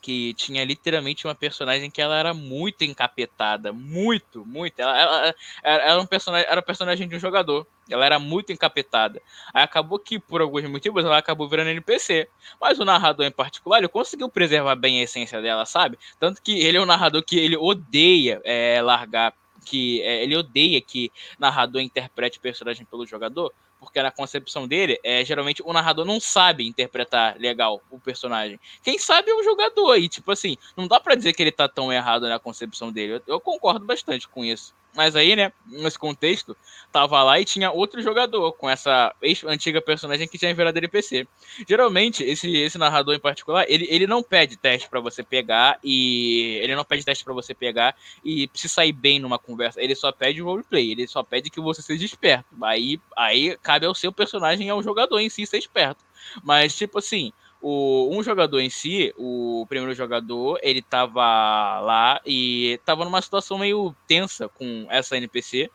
Que 0.01 0.33
tinha 0.33 0.65
literalmente 0.65 1.27
uma 1.27 1.35
personagem 1.35 1.91
que 1.91 2.01
ela 2.01 2.17
era 2.17 2.33
muito 2.33 2.83
encapetada, 2.83 3.71
muito, 3.71 4.43
muito. 4.45 4.79
Ela, 4.79 5.35
ela, 5.61 5.83
era 5.83 6.01
um 6.01 6.05
personagem, 6.05 6.47
era 6.49 6.59
um 6.59 6.63
personagem 6.63 7.07
de 7.07 7.15
um 7.15 7.19
jogador. 7.19 7.67
Ela 7.89 8.05
era 8.05 8.19
muito 8.19 8.51
encapetada. 8.51 9.21
Aí 9.53 9.63
acabou 9.63 9.99
que, 9.99 10.17
por 10.17 10.41
alguns 10.41 10.63
motivos, 10.67 11.05
ela 11.05 11.17
acabou 11.17 11.47
virando 11.47 11.69
NPC. 11.69 12.27
Mas 12.59 12.79
o 12.79 12.85
narrador 12.85 13.25
em 13.25 13.31
particular, 13.31 13.77
ele 13.77 13.87
conseguiu 13.87 14.27
preservar 14.27 14.75
bem 14.75 14.99
a 14.99 15.03
essência 15.03 15.41
dela, 15.41 15.65
sabe? 15.65 15.99
Tanto 16.19 16.41
que 16.41 16.59
ele 16.59 16.77
é 16.77 16.81
um 16.81 16.85
narrador 16.85 17.23
que 17.23 17.37
ele 17.37 17.55
odeia 17.55 18.41
é, 18.43 18.81
largar 18.81 19.33
que 19.63 20.01
é, 20.01 20.23
ele 20.23 20.35
odeia 20.35 20.81
que 20.81 21.11
narrador 21.37 21.81
interprete 21.81 22.39
personagem 22.39 22.83
pelo 22.83 23.05
jogador, 23.05 23.53
porque 23.81 24.01
na 24.01 24.11
concepção 24.11 24.67
dele, 24.67 24.99
é, 25.03 25.25
geralmente 25.25 25.63
o 25.65 25.73
narrador 25.73 26.05
não 26.05 26.19
sabe 26.19 26.67
interpretar 26.67 27.35
legal 27.39 27.81
o 27.89 27.99
personagem. 27.99 28.59
Quem 28.83 28.99
sabe 28.99 29.31
é 29.31 29.33
o 29.33 29.43
jogador, 29.43 29.95
e 29.97 30.07
tipo 30.07 30.31
assim, 30.31 30.55
não 30.77 30.87
dá 30.87 30.99
para 30.99 31.15
dizer 31.15 31.33
que 31.33 31.41
ele 31.41 31.51
tá 31.51 31.67
tão 31.67 31.91
errado 31.91 32.29
na 32.29 32.37
concepção 32.37 32.91
dele. 32.91 33.15
Eu, 33.15 33.21
eu 33.33 33.39
concordo 33.41 33.83
bastante 33.83 34.27
com 34.27 34.45
isso. 34.45 34.75
Mas 34.93 35.15
aí, 35.15 35.35
né, 35.35 35.53
nesse 35.65 35.97
contexto, 35.97 36.55
tava 36.91 37.23
lá 37.23 37.39
e 37.39 37.45
tinha 37.45 37.71
outro 37.71 38.01
jogador 38.01 38.51
com 38.53 38.69
essa 38.69 39.15
antiga 39.47 39.81
personagem 39.81 40.27
que 40.27 40.37
tinha 40.37 40.53
virado 40.53 40.77
NPC. 40.77 41.25
Geralmente, 41.67 42.23
esse, 42.23 42.53
esse 42.57 42.77
narrador 42.77 43.15
em 43.15 43.19
particular, 43.19 43.65
ele, 43.69 43.87
ele 43.89 44.05
não 44.05 44.21
pede 44.21 44.57
teste 44.57 44.89
para 44.89 44.99
você 44.99 45.23
pegar 45.23 45.79
e. 45.83 46.59
Ele 46.61 46.75
não 46.75 46.83
pede 46.83 47.05
teste 47.05 47.23
para 47.23 47.33
você 47.33 47.53
pegar 47.53 47.95
e 48.23 48.49
se 48.53 48.67
sair 48.67 48.91
bem 48.91 49.19
numa 49.19 49.39
conversa. 49.39 49.81
Ele 49.81 49.95
só 49.95 50.11
pede 50.11 50.41
roleplay, 50.41 50.91
ele 50.91 51.07
só 51.07 51.23
pede 51.23 51.49
que 51.49 51.61
você 51.61 51.81
seja 51.81 52.03
esperto. 52.03 52.45
Aí, 52.61 52.99
aí 53.15 53.57
cabe 53.63 53.85
ao 53.85 53.95
seu 53.95 54.11
personagem 54.11 54.69
ao 54.69 54.83
jogador 54.83 55.19
em 55.19 55.29
si 55.29 55.45
ser 55.45 55.57
esperto. 55.57 56.03
Mas, 56.43 56.75
tipo 56.75 56.99
assim, 56.99 57.31
o, 57.61 58.09
um 58.11 58.23
jogador 58.23 58.59
em 58.59 58.69
si, 58.69 59.13
o 59.17 59.65
primeiro 59.69 59.93
jogador, 59.93 60.59
ele 60.61 60.81
tava 60.81 61.79
lá 61.79 62.19
e 62.25 62.79
tava 62.85 63.05
numa 63.05 63.21
situação 63.21 63.57
meio 63.57 63.95
tensa 64.07 64.49
com 64.49 64.87
essa 64.89 65.15
NPC 65.15 65.69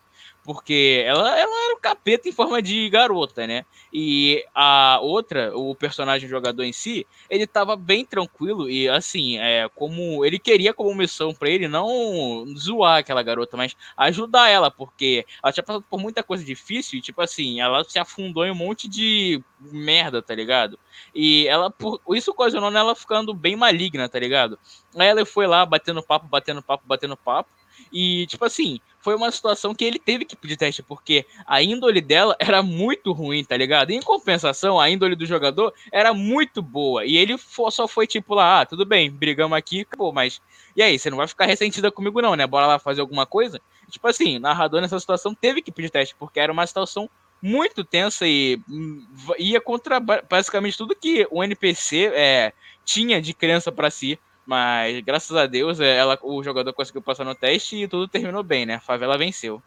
porque 0.47 1.03
ela, 1.05 1.37
ela 1.37 1.65
era 1.65 1.75
um 1.75 1.81
capeta 1.81 2.29
em 2.29 2.33
forma 2.33 2.63
de 2.63 2.89
garota, 2.89 3.49
né? 3.49 3.65
E 3.93 4.45
a 4.55 5.01
outra, 5.03 5.51
o 5.57 5.75
personagem 5.75 6.29
jogador 6.29 6.63
em 6.63 6.73
si, 6.73 7.05
ele 7.29 7.49
tava 7.49 7.75
bem 7.75 8.05
tranquilo 8.05 8.71
e 8.71 8.89
assim, 8.89 9.39
é, 9.39 9.69
como 9.75 10.25
ele 10.25 10.39
queria 10.39 10.73
como 10.73 10.95
missão 10.95 11.35
para 11.35 11.51
ele 11.51 11.67
não 11.67 12.47
zoar 12.57 12.99
aquela 12.99 13.25
garota, 13.25 13.57
mas 13.57 13.77
ajudar 13.97 14.49
ela, 14.49 14.71
porque 14.71 15.27
ela 15.43 15.53
tinha 15.53 15.65
passado 15.65 15.85
por 15.91 15.99
muita 16.01 16.23
coisa 16.23 16.45
difícil 16.45 16.99
e 16.99 17.03
tipo 17.03 17.21
assim, 17.21 17.61
ela 17.61 17.83
se 17.83 17.99
afundou 17.99 18.47
em 18.47 18.53
um 18.53 18.55
monte 18.55 18.89
de 18.89 19.43
merda, 19.59 20.23
tá 20.23 20.33
ligado? 20.33 20.79
E 21.13 21.49
ela 21.49 21.71
por 21.71 22.01
isso 22.15 22.31
ocasionou 22.31 22.71
nela 22.71 22.95
ficando 22.95 23.35
bem 23.35 23.57
maligna, 23.57 24.09
tá 24.09 24.19
ligado? 24.21 24.57
Aí 24.97 25.09
ela 25.09 25.27
foi 25.27 25.49
lá 25.49 25.67
batendo 25.67 26.03
papo, 26.05 26.29
batendo 26.29 26.63
papo, 26.63 26.85
batendo 26.87 27.17
papo. 27.17 27.51
E, 27.93 28.27
tipo 28.27 28.45
assim, 28.45 28.81
foi 29.07 29.15
uma 29.15 29.31
situação 29.31 29.73
que 29.73 29.85
ele 29.85 30.01
teve 30.01 30.25
que 30.25 30.35
pedir 30.35 30.57
teste, 30.57 30.83
porque 30.83 31.25
a 31.47 31.63
índole 31.63 32.01
dela 32.01 32.35
era 32.41 32.61
muito 32.61 33.13
ruim, 33.13 33.45
tá 33.45 33.57
ligado? 33.57 33.93
em 33.93 34.03
compensação, 34.03 34.81
a 34.81 34.91
índole 34.91 35.15
do 35.15 35.25
jogador 35.25 35.73
era 35.93 36.13
muito 36.13 36.61
boa. 36.61 37.05
E 37.07 37.17
ele 37.17 37.39
só 37.39 37.87
foi 37.87 38.05
tipo 38.05 38.35
lá, 38.35 38.63
ah, 38.63 38.67
tudo 38.67 38.85
bem, 38.85 39.09
brigamos 39.09 39.57
aqui, 39.57 39.83
acabou, 39.83 40.13
mas. 40.13 40.43
E 40.75 40.83
aí, 40.83 40.99
você 40.99 41.09
não 41.09 41.19
vai 41.19 41.29
ficar 41.29 41.47
ressentida 41.47 41.89
comigo, 41.89 42.21
não, 42.21 42.35
né? 42.35 42.49
Bora 42.49 42.67
lá 42.67 42.81
fazer 42.81 43.01
alguma 43.01 43.25
coisa? 43.25 43.61
Tipo 43.89 44.09
assim, 44.09 44.39
o 44.39 44.41
narrador 44.41 44.81
nessa 44.81 44.99
situação 44.99 45.33
teve 45.33 45.63
que 45.63 45.71
pedir 45.71 45.89
teste, 45.89 46.17
porque 46.19 46.41
era 46.41 46.53
uma 46.53 46.67
situação 46.67 47.09
muito 47.41 47.85
tensa 47.85 48.27
e 48.27 48.61
hum, 48.69 49.07
ia 49.39 49.61
contra 49.61 50.01
basicamente 50.01 50.77
tudo 50.77 50.97
que 50.97 51.29
o 51.31 51.45
NPC 51.45 52.11
é, 52.13 52.53
tinha 52.85 53.23
de 53.23 53.33
crença 53.33 53.71
para 53.71 53.89
si. 53.89 54.19
Mas 54.47 55.01
graças 55.01 55.37
a 55.37 55.47
Deus 55.47 55.81
é, 55.81 55.97
ela, 55.97 56.17
o 56.23 56.43
jogador 56.43 56.73
conseguiu 56.73 57.03
passar 57.03 57.25
no 57.25 57.35
teste 57.35 57.83
e 57.83 57.89
tudo 57.89 58.07
terminou 58.07 58.45
bem, 58.45 58.65
né? 58.65 58.75
A 58.75 58.81
favela 58.81 59.19
venceu. 59.19 59.61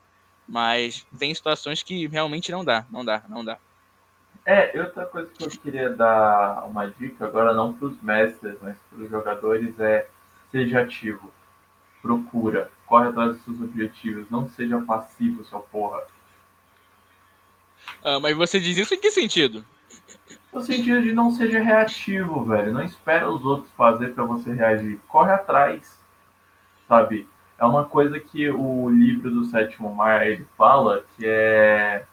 Mas 0.47 1.05
tem 1.17 1.35
situações 1.35 1.83
que 1.83 2.07
realmente 2.07 2.51
não 2.51 2.63
dá, 2.63 2.85
não 2.89 3.03
dá, 3.03 3.21
não 3.27 3.43
dá. 3.43 3.57
É, 4.45 4.71
outra 4.79 5.05
coisa 5.05 5.29
que 5.29 5.43
eu 5.43 5.49
queria 5.49 5.89
dar 5.89 6.65
uma 6.65 6.87
dica, 6.87 7.25
agora 7.25 7.53
não 7.53 7.73
para 7.73 7.89
os 7.89 8.01
mestres, 8.01 8.55
mas 8.61 8.75
para 8.89 9.03
os 9.03 9.09
jogadores, 9.09 9.77
é 9.79 10.07
seja 10.49 10.81
ativo. 10.81 11.31
Procura, 12.01 12.71
corre 12.85 13.09
atrás 13.09 13.33
dos 13.33 13.43
seus 13.43 13.61
objetivos, 13.61 14.25
não 14.31 14.49
seja 14.49 14.79
passivo, 14.81 15.43
seu 15.43 15.59
porra. 15.59 16.01
Ah, 18.01 18.19
mas 18.19 18.35
você 18.35 18.59
diz 18.59 18.77
isso 18.77 18.93
em 18.93 18.99
que 18.99 19.11
sentido? 19.11 19.63
No 20.51 20.61
sentido 20.61 21.01
de 21.01 21.13
não 21.13 21.31
seja 21.31 21.59
reativo, 21.59 22.43
velho. 22.43 22.73
Não 22.73 22.83
espera 22.83 23.29
os 23.29 23.45
outros 23.45 23.71
fazer 23.73 24.13
para 24.13 24.23
você 24.23 24.51
reagir. 24.51 24.99
Corre 25.07 25.31
atrás, 25.31 25.99
sabe? 26.87 27.27
É 27.57 27.65
uma 27.65 27.85
coisa 27.85 28.19
que 28.19 28.49
o 28.49 28.89
livro 28.89 29.29
do 29.29 29.45
Sétimo 29.45 29.93
Mar 29.93 30.25
ele 30.25 30.47
fala 30.57 31.03
que 31.15 31.25
é 31.25 32.05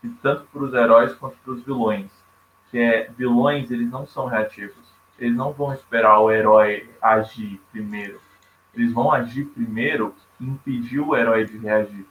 que 0.00 0.08
tanto 0.22 0.44
para 0.52 0.62
os 0.62 0.72
heróis 0.72 1.14
quanto 1.14 1.36
para 1.44 1.52
os 1.52 1.62
vilões, 1.62 2.10
que 2.70 2.78
é 2.78 3.10
vilões 3.16 3.70
eles 3.70 3.90
não 3.90 4.06
são 4.06 4.26
reativos. 4.26 4.90
Eles 5.18 5.36
não 5.36 5.52
vão 5.52 5.74
esperar 5.74 6.18
o 6.20 6.30
herói 6.30 6.88
agir 7.02 7.60
primeiro. 7.72 8.20
Eles 8.74 8.92
vão 8.92 9.10
agir 9.12 9.46
primeiro 9.46 10.14
e 10.38 10.44
impedir 10.44 11.00
o 11.00 11.16
herói 11.16 11.44
de 11.44 11.58
reagir. 11.58 12.06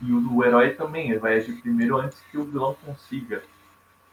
E 0.00 0.12
o, 0.12 0.34
o 0.34 0.44
herói 0.44 0.70
também 0.70 1.10
ele 1.10 1.18
vai 1.18 1.36
agir 1.36 1.60
primeiro 1.60 1.98
antes 1.98 2.20
que 2.30 2.38
o 2.38 2.44
vilão 2.44 2.76
consiga. 2.84 3.42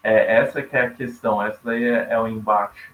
É, 0.03 0.37
essa 0.37 0.61
que 0.61 0.75
é 0.75 0.81
a 0.81 0.89
questão, 0.89 1.41
essa 1.41 1.59
daí 1.63 1.83
é, 1.83 2.11
é 2.11 2.19
o 2.19 2.27
embate. 2.27 2.91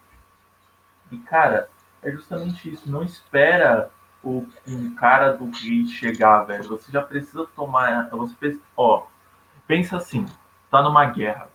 E, 1.12 1.18
cara, 1.18 1.70
é 2.02 2.12
justamente 2.12 2.72
isso. 2.72 2.90
Não 2.90 3.04
espera 3.04 3.90
o 4.24 4.46
um 4.68 4.96
cara 4.96 5.34
do 5.34 5.46
grid 5.46 5.90
chegar, 5.90 6.44
velho. 6.44 6.64
Você 6.66 6.92
já 6.92 7.02
precisa 7.02 7.46
tomar. 7.56 8.10
Você 8.10 8.36
precisa, 8.36 8.62
ó, 8.76 9.06
pensa 9.66 9.98
assim: 9.98 10.26
tá 10.70 10.82
numa 10.82 11.06
guerra. 11.06 11.50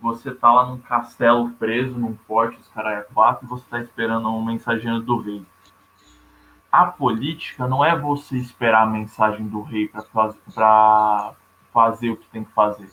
Você 0.00 0.32
tá 0.32 0.52
lá 0.52 0.66
num 0.66 0.78
castelo 0.78 1.50
preso, 1.52 1.98
num 1.98 2.16
forte, 2.18 2.60
os 2.60 2.68
caras 2.68 3.00
é 3.00 3.12
quatro, 3.12 3.44
e 3.44 3.48
você 3.48 3.64
tá 3.68 3.80
esperando 3.80 4.28
um 4.28 4.44
mensageiro 4.44 5.00
do 5.00 5.20
rei. 5.20 5.44
a 6.70 6.86
política 6.86 7.66
não 7.66 7.84
é 7.84 7.98
você 7.98 8.36
esperar 8.36 8.82
a 8.84 8.86
mensagem 8.86 9.48
do 9.48 9.60
rei 9.62 9.88
para 9.88 10.02
faz, 10.02 10.36
fazer 11.72 12.10
o 12.10 12.16
que 12.16 12.28
tem 12.28 12.44
que 12.44 12.52
fazer. 12.52 12.88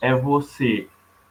É 0.00 0.14
você 0.14 0.88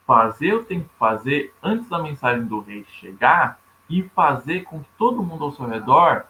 fazer 0.09 0.55
o 0.55 0.61
que 0.61 0.69
tem 0.69 0.81
que 0.81 0.89
fazer 0.97 1.53
antes 1.61 1.87
da 1.87 1.99
mensagem 1.99 2.43
do 2.47 2.61
rei 2.61 2.83
chegar 2.99 3.59
e 3.87 4.01
fazer 4.01 4.63
com 4.63 4.79
que 4.79 4.89
todo 4.97 5.21
mundo 5.21 5.43
ao 5.43 5.51
seu 5.51 5.67
redor 5.67 6.25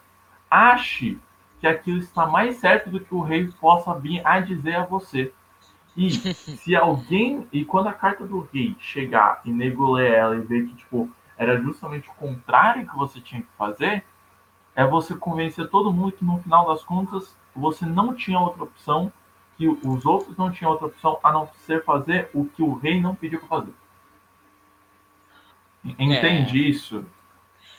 ache 0.50 1.18
que 1.58 1.66
aquilo 1.66 1.96
está 1.96 2.26
mais 2.26 2.56
certo 2.56 2.90
do 2.90 3.00
que 3.00 3.14
o 3.14 3.22
rei 3.22 3.50
possa 3.58 3.98
vir 3.98 4.20
a 4.22 4.38
dizer 4.38 4.74
a 4.74 4.84
você. 4.84 5.32
E 5.96 6.10
se 6.60 6.76
alguém. 6.76 7.48
E 7.50 7.64
quando 7.64 7.86
a 7.86 7.94
carta 7.94 8.26
do 8.26 8.46
rei 8.52 8.76
chegar 8.78 9.40
e 9.46 9.50
nego 9.50 9.92
ler 9.92 10.12
ela 10.12 10.36
e 10.36 10.40
ver 10.40 10.66
que, 10.66 10.74
tipo, 10.74 11.08
era 11.38 11.58
justamente 11.58 12.06
o 12.10 12.12
contrário 12.12 12.86
que 12.86 12.94
você 12.94 13.18
tinha 13.18 13.40
que 13.40 13.48
fazer, 13.56 14.04
é 14.74 14.86
você 14.86 15.14
convencer 15.14 15.70
todo 15.70 15.90
mundo 15.90 16.12
que 16.12 16.24
no 16.24 16.38
final 16.42 16.66
das 16.66 16.84
contas 16.84 17.34
você 17.56 17.86
não 17.86 18.14
tinha 18.14 18.38
outra 18.38 18.62
opção, 18.62 19.10
que 19.60 19.68
os 19.68 20.06
outros 20.06 20.34
não 20.38 20.50
tinham 20.50 20.70
outra 20.70 20.86
opção 20.86 21.20
a 21.22 21.30
não 21.30 21.46
ser 21.66 21.84
fazer 21.84 22.30
o 22.32 22.46
que 22.46 22.62
o 22.62 22.72
rei 22.72 22.98
não 22.98 23.14
pediu 23.14 23.38
para 23.40 23.48
fazer. 23.48 23.74
Entende 25.84 26.64
é. 26.64 26.68
isso? 26.70 27.04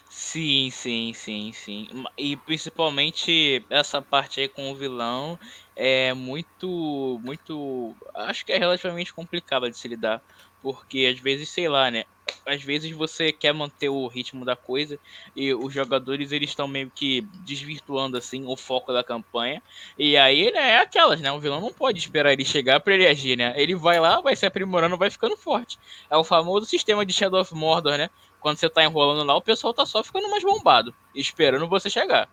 Sim, 0.07 0.69
sim, 0.69 1.11
sim, 1.13 1.51
sim. 1.51 1.87
E 2.15 2.35
principalmente 2.35 3.65
essa 3.67 3.99
parte 3.99 4.41
aí 4.41 4.47
com 4.47 4.71
o 4.71 4.75
vilão 4.75 5.39
é 5.75 6.13
muito, 6.13 7.19
muito. 7.23 7.95
Acho 8.13 8.45
que 8.45 8.51
é 8.51 8.59
relativamente 8.59 9.11
complicada 9.11 9.67
de 9.67 9.75
se 9.75 9.87
lidar. 9.87 10.21
Porque 10.61 11.11
às 11.11 11.19
vezes, 11.19 11.49
sei 11.49 11.67
lá, 11.67 11.89
né? 11.89 12.03
Às 12.45 12.63
vezes 12.63 12.91
você 12.91 13.31
quer 13.31 13.53
manter 13.53 13.89
o 13.89 14.07
ritmo 14.07 14.43
da 14.43 14.55
coisa 14.55 14.99
e 15.35 15.53
os 15.53 15.73
jogadores 15.73 16.31
eles 16.31 16.49
estão 16.49 16.67
meio 16.67 16.91
que 16.93 17.21
desvirtuando 17.45 18.17
assim 18.17 18.45
o 18.45 18.55
foco 18.55 18.91
da 18.91 19.03
campanha. 19.03 19.61
E 19.97 20.17
aí, 20.17 20.51
né, 20.51 20.71
é 20.71 20.79
aquelas, 20.79 21.21
né? 21.21 21.31
O 21.31 21.39
vilão 21.39 21.61
não 21.61 21.71
pode 21.71 21.99
esperar 21.99 22.33
ele 22.33 22.45
chegar 22.45 22.79
para 22.79 22.93
ele 22.93 23.07
agir, 23.07 23.37
né? 23.37 23.53
Ele 23.55 23.75
vai 23.75 23.99
lá, 23.99 24.21
vai 24.21 24.35
se 24.35 24.45
aprimorando, 24.45 24.97
vai 24.97 25.09
ficando 25.09 25.37
forte. 25.37 25.77
É 26.09 26.17
o 26.17 26.23
famoso 26.23 26.65
sistema 26.65 27.05
de 27.05 27.13
Shadow 27.13 27.41
of 27.41 27.53
Mordor, 27.53 27.97
né? 27.97 28.09
quando 28.41 28.57
você 28.57 28.67
tá 28.67 28.83
enrolando 28.83 29.25
lá, 29.25 29.35
o 29.35 29.41
pessoal 29.41 29.73
tá 29.73 29.85
só 29.85 30.03
ficando 30.03 30.29
mais 30.29 30.43
bombado, 30.43 30.93
esperando 31.15 31.69
você 31.69 31.89
chegar. 31.89 32.27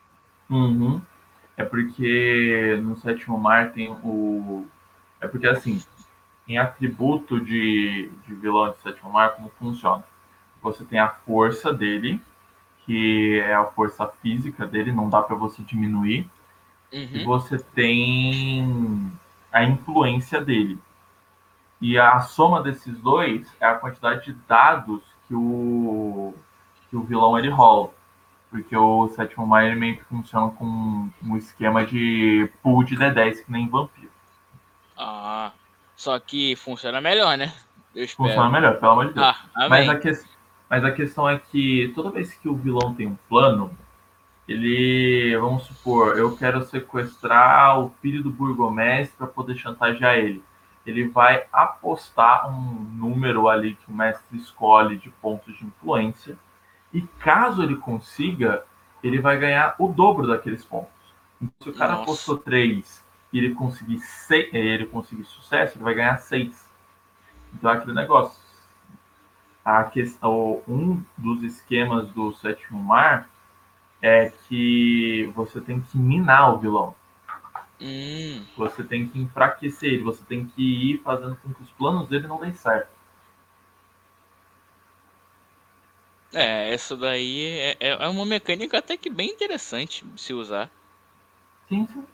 Uhum. 0.51 1.01
É 1.57 1.65
porque 1.65 2.79
no 2.83 2.97
sétimo 2.97 3.39
mar 3.39 3.73
tem 3.73 3.91
o. 3.91 4.67
É 5.21 5.29
porque 5.29 5.47
assim, 5.47 5.83
em 6.49 6.57
atributo 6.57 7.39
de, 7.39 8.11
de 8.27 8.35
vilão 8.35 8.71
de 8.71 8.81
sétimo 8.81 9.13
mar, 9.13 9.37
como 9.37 9.51
funciona? 9.59 10.03
Você 10.63 10.85
tem 10.85 10.99
a 10.99 11.09
força 11.09 11.73
dele, 11.73 12.21
que 12.87 13.39
é 13.41 13.55
a 13.55 13.67
força 13.67 14.07
física 14.23 14.67
dele, 14.67 14.91
não 14.91 15.11
dá 15.11 15.23
para 15.23 15.37
você 15.37 15.63
diminuir. 15.63 16.29
Uhum. 16.93 17.09
E 17.13 17.25
você 17.25 17.59
tem 17.59 19.13
a 19.53 19.63
influência 19.63 20.41
dele. 20.41 20.79
E 21.81 21.99
a 21.99 22.19
soma 22.21 22.63
desses 22.63 22.99
dois 22.99 23.47
é 23.61 23.67
a 23.67 23.75
quantidade 23.75 24.25
de 24.25 24.33
dados 24.49 25.03
que 25.27 25.35
o, 25.35 26.35
que 26.89 26.97
o 26.97 27.03
vilão 27.03 27.39
ele 27.39 27.51
rola. 27.51 27.91
Porque 28.51 28.75
o 28.75 29.09
sétimo 29.09 29.47
mar 29.47 29.65
ele 29.65 29.79
meio 29.79 29.99
que 29.99 30.05
funciona 30.05 30.51
com 30.53 31.11
um 31.23 31.37
esquema 31.37 31.85
de 31.85 32.51
pool 32.63 32.83
de 32.83 32.97
D10 32.97 33.45
que 33.45 33.53
nem 33.53 33.69
vampiro. 33.69 34.11
Ah, 34.97 35.53
só 35.99 36.19
que 36.19 36.57
funciona 36.57 37.01
melhor, 37.01 37.37
né? 37.37 37.53
Funciona 38.17 38.49
melhor, 38.49 38.79
pelo 38.79 38.93
amor 38.93 39.09
de 39.09 39.15
Deus. 39.15 39.27
Ah, 39.27 39.69
mas, 39.69 39.89
a 39.89 39.97
que... 39.97 40.13
mas 40.71 40.85
a 40.85 40.93
questão 40.93 41.29
é 41.29 41.39
que 41.39 41.93
toda 41.95 42.11
vez 42.11 42.33
que 42.33 42.49
o 42.49 42.55
vilão 42.55 42.95
tem 42.95 43.09
um 43.09 43.19
plano, 43.29 43.77
ele, 44.49 45.37
vamos 45.39 45.65
supor, 45.65 46.17
eu 46.17 46.37
quero 46.37 46.65
sequestrar 46.65 47.81
o 47.81 47.91
filho 48.01 48.23
do 48.23 48.31
burgomestre 48.31 49.17
para 49.19 49.27
poder 49.27 49.57
chantagear 49.57 50.15
ele 50.15 50.43
ele 50.87 51.07
vai 51.07 51.45
apostar 51.53 52.49
um 52.49 52.73
número 52.95 53.49
ali 53.49 53.75
que 53.75 53.91
o 53.91 53.95
mestre 53.95 54.39
escolhe 54.39 54.97
de 54.97 55.11
pontos 55.11 55.55
de 55.59 55.67
influência. 55.67 56.39
E 56.95 57.03
caso 57.03 57.63
ele 57.63 57.77
consiga, 57.77 58.65
ele 59.03 59.21
vai 59.21 59.39
ganhar 59.39 59.75
o 59.79 59.89
dobro 59.89 60.27
daqueles 60.27 60.65
pontos. 60.65 60.89
Então, 61.43 61.53
se 61.61 61.69
o 61.69 61.75
cara 61.75 61.93
Nossa. 61.93 62.05
apostou 62.05 62.39
3 62.39 63.05
e 63.33 63.39
ele 63.39 63.55
conseguir, 63.55 63.99
seis, 64.01 64.53
ele 64.53 64.87
conseguir 64.87 65.25
sucesso, 65.25 65.77
ele 65.77 65.85
vai 65.85 65.95
ganhar 65.95 66.19
6. 66.19 66.69
Então 67.55 67.71
é 67.71 67.75
aquele 67.75 67.95
negócio. 67.95 68.41
A 69.65 69.85
questão, 69.85 70.63
um 70.67 71.03
dos 71.17 71.43
esquemas 71.43 72.09
do 72.11 72.33
sétimo 72.35 72.83
mar 72.83 73.29
é 74.01 74.31
que 74.31 75.31
você 75.35 75.61
tem 75.61 75.81
que 75.81 75.99
minar 75.99 76.55
o 76.55 76.59
vilão. 76.59 76.95
Hum. 77.81 78.45
Você 78.57 78.83
tem 78.83 79.09
que 79.09 79.21
enfraquecer 79.21 79.93
ele, 79.93 80.03
você 80.03 80.25
tem 80.25 80.47
que 80.47 80.93
ir 80.93 81.03
fazendo 81.03 81.37
com 81.37 81.53
que 81.53 81.63
os 81.63 81.71
planos 81.73 82.09
dele 82.09 82.27
não 82.27 82.41
deem 82.41 82.55
certo. 82.55 82.89
É, 86.33 86.73
essa 86.73 86.97
daí 86.97 87.45
é, 87.47 87.77
é, 87.81 87.89
é 87.91 88.09
uma 88.09 88.27
mecânica 88.27 88.79
até 88.79 88.97
que 88.97 89.09
bem 89.09 89.31
interessante 89.31 90.05
se 90.17 90.35
usar. 90.35 90.71
Sim, 91.69 91.87
sim. 91.93 92.05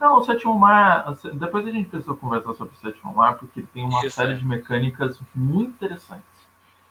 Não, 0.00 0.16
o 0.16 0.24
sétimo 0.24 0.58
mar. 0.58 1.14
Depois 1.34 1.66
a 1.66 1.70
gente 1.70 1.90
precisa 1.90 2.14
conversar 2.14 2.54
sobre 2.54 2.74
o 2.74 2.78
sétimo 2.78 3.14
mar, 3.14 3.36
porque 3.36 3.62
tem 3.62 3.84
uma 3.84 4.00
Isso 4.00 4.16
série 4.16 4.32
é. 4.32 4.36
de 4.36 4.44
mecânicas 4.46 5.20
muito 5.34 5.72
interessantes. 5.72 6.24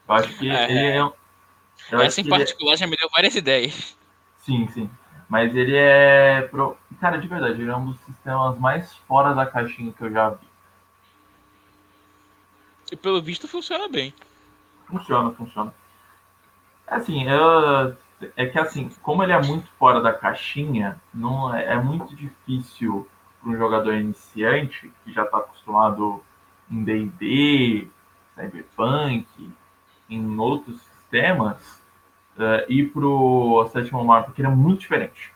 Eu 0.08 0.14
acho 0.16 0.38
que 0.38 0.48
é, 0.48 0.70
ele 0.70 0.80
é. 0.80 2.06
Essa 2.06 2.22
em 2.22 2.30
particular 2.30 2.76
já 2.78 2.86
me 2.86 2.96
deu 2.96 3.10
várias 3.10 3.36
ideias. 3.36 3.98
Sim, 4.38 4.68
sim. 4.68 4.90
Mas 5.28 5.56
ele 5.56 5.76
é. 5.76 6.44
Pro... 6.52 6.78
Cara, 7.02 7.18
de 7.18 7.28
verdade, 7.28 7.60
ele 7.60 7.72
é 7.72 7.76
um 7.76 7.92
dos 7.92 8.00
sistemas 8.02 8.60
mais 8.60 8.94
fora 9.08 9.34
da 9.34 9.46
caixinha 9.46 9.92
que 9.92 10.04
eu 10.04 10.12
já 10.12 10.30
vi. 10.30 10.48
E 12.92 12.96
pelo 12.96 13.22
visto 13.22 13.48
funciona 13.48 13.88
bem. 13.88 14.14
Funciona, 14.86 15.32
funciona. 15.32 15.74
É 16.88 16.96
assim, 16.96 17.28
eu... 17.28 17.96
é 18.36 18.46
que 18.46 18.60
assim, 18.60 18.90
como 19.02 19.24
ele 19.24 19.32
é 19.32 19.42
muito 19.42 19.70
fora 19.80 20.02
da 20.02 20.14
caixinha, 20.14 21.00
não 21.14 21.54
é, 21.54 21.74
é 21.74 21.76
muito 21.76 22.16
difícil 22.16 23.08
para 23.42 23.52
um 23.52 23.58
jogador 23.58 23.94
iniciante 23.94 24.92
que 25.04 25.14
já 25.14 25.24
está 25.24 25.38
acostumado 25.38 26.24
em 26.70 26.84
D&D, 26.84 27.88
Cyberpunk, 28.36 29.28
em 30.10 30.40
outros 30.40 30.82
sistemas, 30.82 31.82
uh, 32.38 32.72
ir 32.72 32.92
pro 32.92 33.68
sétimo 33.72 34.04
mar, 34.04 34.24
porque 34.24 34.42
ele 34.42 34.48
é 34.50 34.52
muito 34.52 34.82
diferente. 34.82 35.34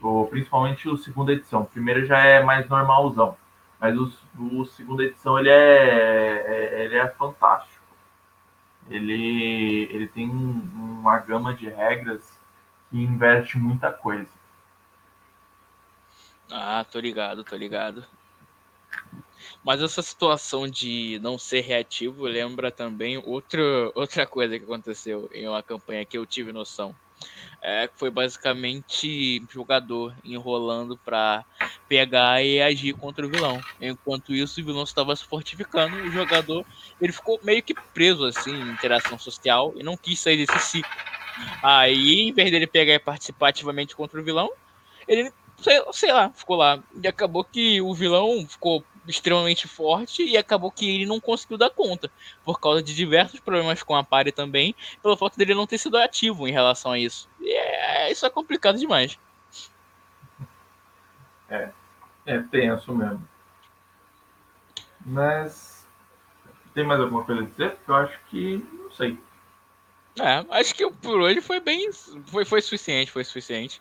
O, 0.00 0.26
principalmente 0.26 0.88
o 0.88 0.96
segunda 0.96 1.32
edição. 1.32 1.62
O 1.62 1.66
primeiro 1.66 2.06
já 2.06 2.18
é 2.18 2.42
mais 2.42 2.68
normalzão. 2.68 3.36
Mas 3.80 3.96
o, 3.96 4.10
o 4.38 4.64
segunda 4.66 5.04
edição 5.04 5.38
ele 5.38 5.50
é, 5.50 5.54
é, 5.54 6.84
ele 6.84 6.96
é 6.96 7.08
fantástico. 7.08 7.77
Ele, 8.90 9.88
ele 9.90 10.08
tem 10.08 10.28
uma 10.28 11.18
gama 11.18 11.54
de 11.54 11.68
regras 11.68 12.38
que 12.90 12.96
inverte 12.96 13.58
muita 13.58 13.92
coisa. 13.92 14.28
Ah, 16.50 16.84
tô 16.90 16.98
ligado, 16.98 17.44
tô 17.44 17.54
ligado. 17.56 18.04
Mas 19.62 19.82
essa 19.82 20.00
situação 20.02 20.66
de 20.66 21.18
não 21.22 21.38
ser 21.38 21.60
reativo 21.60 22.24
lembra 22.24 22.70
também 22.70 23.18
outra, 23.18 23.62
outra 23.94 24.26
coisa 24.26 24.58
que 24.58 24.64
aconteceu 24.64 25.28
em 25.32 25.46
uma 25.46 25.62
campanha 25.62 26.06
que 26.06 26.16
eu 26.16 26.24
tive 26.24 26.52
noção. 26.52 26.94
É, 27.60 27.90
foi 27.96 28.08
basicamente 28.08 29.42
jogador 29.50 30.14
enrolando 30.24 30.96
para 30.96 31.44
pegar 31.88 32.42
e 32.42 32.62
agir 32.62 32.94
contra 32.94 33.26
o 33.26 33.28
vilão. 33.28 33.60
Enquanto 33.80 34.32
isso, 34.32 34.60
o 34.60 34.64
vilão 34.64 34.84
estava 34.84 35.14
se 35.16 35.24
fortificando, 35.24 35.96
o 35.96 36.10
jogador 36.10 36.64
ele 37.00 37.12
ficou 37.12 37.40
meio 37.42 37.62
que 37.62 37.74
preso 37.92 38.24
assim 38.24 38.54
em 38.54 38.70
interação 38.70 39.18
social 39.18 39.74
e 39.76 39.82
não 39.82 39.96
quis 39.96 40.20
sair 40.20 40.36
desse 40.36 40.58
ciclo. 40.60 40.90
Aí, 41.62 42.28
em 42.28 42.32
vez 42.32 42.50
dele 42.50 42.66
pegar 42.66 42.94
e 42.94 42.98
participar 42.98 43.48
ativamente 43.48 43.94
contra 43.94 44.20
o 44.20 44.24
vilão, 44.24 44.50
ele 45.06 45.32
sei, 45.60 45.82
sei 45.92 46.12
lá, 46.12 46.30
ficou 46.30 46.56
lá. 46.56 46.82
E 47.02 47.08
acabou 47.08 47.44
que 47.44 47.80
o 47.80 47.94
vilão 47.94 48.46
ficou 48.48 48.84
extremamente 49.08 49.66
forte 49.66 50.22
e 50.22 50.36
acabou 50.36 50.70
que 50.70 50.88
ele 50.88 51.06
não 51.06 51.20
conseguiu 51.20 51.56
dar 51.56 51.70
conta, 51.70 52.10
por 52.44 52.60
causa 52.60 52.82
de 52.82 52.94
diversos 52.94 53.40
problemas 53.40 53.82
com 53.82 53.96
a 53.96 54.04
party 54.04 54.32
também, 54.32 54.74
pelo 55.02 55.16
fato 55.16 55.36
dele 55.36 55.54
não 55.54 55.66
ter 55.66 55.78
sido 55.78 55.96
ativo 55.96 56.46
em 56.46 56.52
relação 56.52 56.92
a 56.92 56.98
isso. 56.98 57.28
E 57.40 57.50
é, 57.50 58.10
isso 58.12 58.26
é 58.26 58.30
complicado 58.30 58.78
demais. 58.78 59.18
É, 61.48 61.70
é 62.26 62.38
tenso 62.40 62.94
mesmo. 62.94 63.26
Mas 65.04 65.86
tem 66.74 66.84
mais 66.84 67.00
alguma 67.00 67.24
coisa 67.24 67.42
a 67.42 67.46
dizer? 67.46 67.78
Eu 67.88 67.94
acho 67.94 68.18
que 68.26 68.64
não 68.72 68.90
sei. 68.92 69.18
É, 70.20 70.44
acho 70.50 70.74
que 70.74 70.90
por 70.90 71.20
hoje 71.20 71.40
foi 71.40 71.60
bem. 71.60 71.90
Foi, 72.26 72.44
foi 72.44 72.60
suficiente, 72.60 73.10
foi 73.10 73.24
suficiente. 73.24 73.80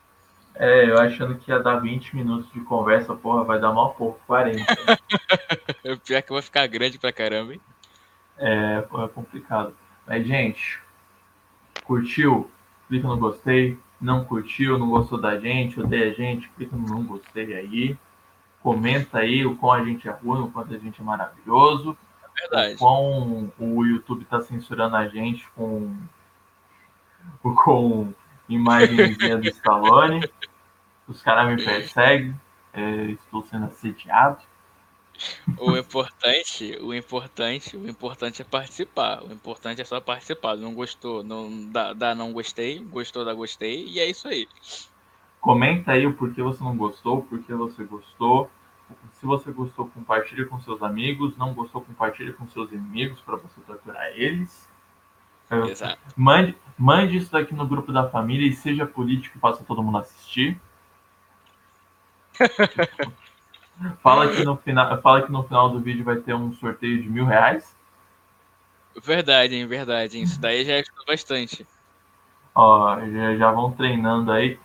É, 0.60 0.90
eu 0.90 0.98
achando 1.00 1.36
que 1.36 1.52
ia 1.52 1.60
dar 1.60 1.76
20 1.78 2.16
minutos 2.16 2.52
de 2.52 2.60
conversa, 2.62 3.16
porra, 3.16 3.44
vai 3.44 3.60
dar 3.60 3.72
mal 3.72 3.94
pouco, 3.94 4.20
40. 4.26 4.66
Pior 6.04 6.22
que 6.24 6.34
vai 6.34 6.42
ficar 6.42 6.66
grande 6.68 6.98
pra 6.98 7.14
caramba, 7.14 7.54
hein? 7.54 7.62
É, 8.38 8.82
porra, 8.82 9.06
é 9.06 9.08
complicado. 9.08 9.76
Mas, 10.06 10.26
gente, 10.26 10.80
curtiu? 11.84 12.50
Clica 12.88 13.08
no 13.08 13.18
gostei, 13.18 13.78
não 14.02 14.26
curtiu, 14.26 14.80
não 14.80 14.90
gostou 14.90 15.20
da 15.20 15.40
gente, 15.40 15.80
odeia 15.80 16.12
a 16.12 16.14
gente, 16.14 16.50
clica 16.50 16.76
no 16.76 16.88
não 16.88 17.04
gostei 17.04 17.54
aí. 17.54 17.98
Comenta 18.62 19.20
aí 19.20 19.46
o 19.46 19.56
quão 19.56 19.74
a 19.74 19.86
gente 19.86 20.08
é 20.08 20.12
ruim, 20.12 20.42
o 20.42 20.52
quanto 20.52 20.74
a 20.74 20.78
gente 20.80 21.00
é 21.00 21.04
maravilhoso. 21.04 21.96
É 22.24 22.42
verdade. 22.42 22.76
O 22.76 22.78
quão 22.78 23.54
o 23.60 23.86
YouTube 23.86 24.26
tá 24.26 24.42
censurando 24.42 24.96
a 24.96 25.08
gente 25.08 25.48
com, 25.52 25.96
com 27.44 28.14
imagenzinha 28.50 29.38
do 29.38 29.48
Stallone. 29.48 30.28
Os 31.08 31.22
caras 31.22 31.48
me 31.48 31.64
perseguem. 31.64 32.40
Estou 33.10 33.46
sendo 33.50 33.66
assediado. 33.66 34.40
O 35.58 35.76
importante, 35.76 36.78
o 36.80 36.94
importante, 36.94 37.76
o 37.76 37.90
importante 37.90 38.42
é 38.44 38.46
participar. 38.46 39.24
O 39.24 39.34
importante 39.34 39.82
é 39.82 39.86
só 39.86 40.00
participar. 40.00 40.56
Não 40.56 40.76
gostou, 40.76 41.24
não 41.24 41.72
dá, 41.72 41.92
dá 41.94 42.14
não 42.14 42.32
gostei, 42.32 42.78
gostou, 42.80 43.26
dá 43.26 43.34
gostei, 43.34 43.88
e 43.88 44.00
é 44.00 44.08
isso 44.08 44.28
aí. 44.28 44.48
Comenta 45.42 45.94
aí 45.94 46.06
o 46.06 46.14
porquê 46.14 46.44
você 46.44 46.64
não 46.64 46.78
gostou, 46.78 47.18
o 47.18 47.24
porquê 47.24 47.54
você 47.54 47.84
gostou. 47.84 48.48
Se 49.14 49.26
você 49.26 49.52
gostou, 49.52 49.88
compartilhe 49.90 50.46
com 50.46 50.62
seus 50.62 50.84
amigos. 50.84 51.36
Não 51.36 51.52
gostou, 51.52 51.82
compartilhe 51.82 52.34
com 52.34 52.48
seus 52.50 52.72
inimigos 52.72 53.20
para 53.22 53.38
você 53.38 53.60
torturar 53.62 54.08
eles. 54.14 54.67
Exato. 55.50 55.98
Mande, 56.16 56.56
mande 56.78 57.18
isso 57.18 57.32
daqui 57.32 57.54
no 57.54 57.66
grupo 57.66 57.92
da 57.92 58.10
família 58.10 58.48
e 58.48 58.54
seja 58.54 58.86
político 58.86 59.40
faça 59.40 59.64
todo 59.64 59.84
mundo 59.84 60.00
assistir. 60.00 60.60
Fala 64.02 64.28
que, 64.30 64.44
no 64.44 64.58
final, 64.58 65.02
fala 65.02 65.22
que 65.22 65.32
no 65.32 65.44
final 65.44 65.70
do 65.70 65.80
vídeo 65.80 66.04
vai 66.04 66.16
ter 66.16 66.34
um 66.34 66.52
sorteio 66.54 67.02
de 67.02 67.08
mil 67.08 67.26
reais. 67.26 67.76
Verdade, 69.04 69.56
hein, 69.56 69.68
verdade. 69.68 70.18
hein. 70.18 70.24
Isso 70.24 70.42
daí 70.42 70.66
já 70.66 70.76
ajudou 70.76 71.06
bastante. 71.06 71.66
Ó, 72.56 73.00
já, 73.00 73.36
já 73.36 73.52
vão 73.52 73.72
treinando 73.72 74.32
aí. 74.32 74.60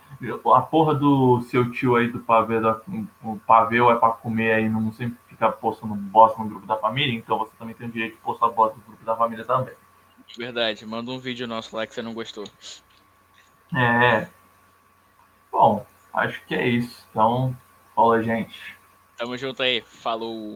A 0.53 0.61
porra 0.61 0.95
do 0.95 1.41
seu 1.43 1.69
tio 1.71 1.95
aí 1.95 2.07
do 2.11 2.19
pavê, 2.21 2.59
da, 2.59 2.81
o 3.21 3.37
pavê 3.45 3.77
é 3.79 3.95
pra 3.95 4.09
comer 4.09 4.53
aí, 4.53 4.69
não 4.69 4.91
sempre 4.93 5.17
fica 5.27 5.51
postando 5.51 5.93
bosta 5.93 6.41
no 6.41 6.49
grupo 6.49 6.65
da 6.65 6.77
família, 6.77 7.13
então 7.13 7.37
você 7.37 7.51
também 7.59 7.75
tem 7.75 7.87
o 7.87 7.91
direito 7.91 8.15
de 8.15 8.21
postar 8.21 8.47
bosta 8.49 8.77
no 8.77 8.83
grupo 8.83 9.03
da 9.03 9.15
família 9.15 9.45
também. 9.45 9.73
Verdade. 10.37 10.85
Manda 10.85 11.11
um 11.11 11.19
vídeo 11.19 11.47
nosso 11.47 11.75
lá 11.75 11.85
que 11.85 11.93
você 11.93 12.01
não 12.01 12.13
gostou. 12.13 12.45
É. 13.75 14.27
Bom, 15.51 15.85
acho 16.13 16.43
que 16.45 16.55
é 16.55 16.67
isso. 16.67 17.05
Então, 17.11 17.55
fala, 17.95 18.21
gente. 18.23 18.75
Tamo 19.17 19.37
junto 19.37 19.61
aí. 19.61 19.81
Falou. 19.81 20.51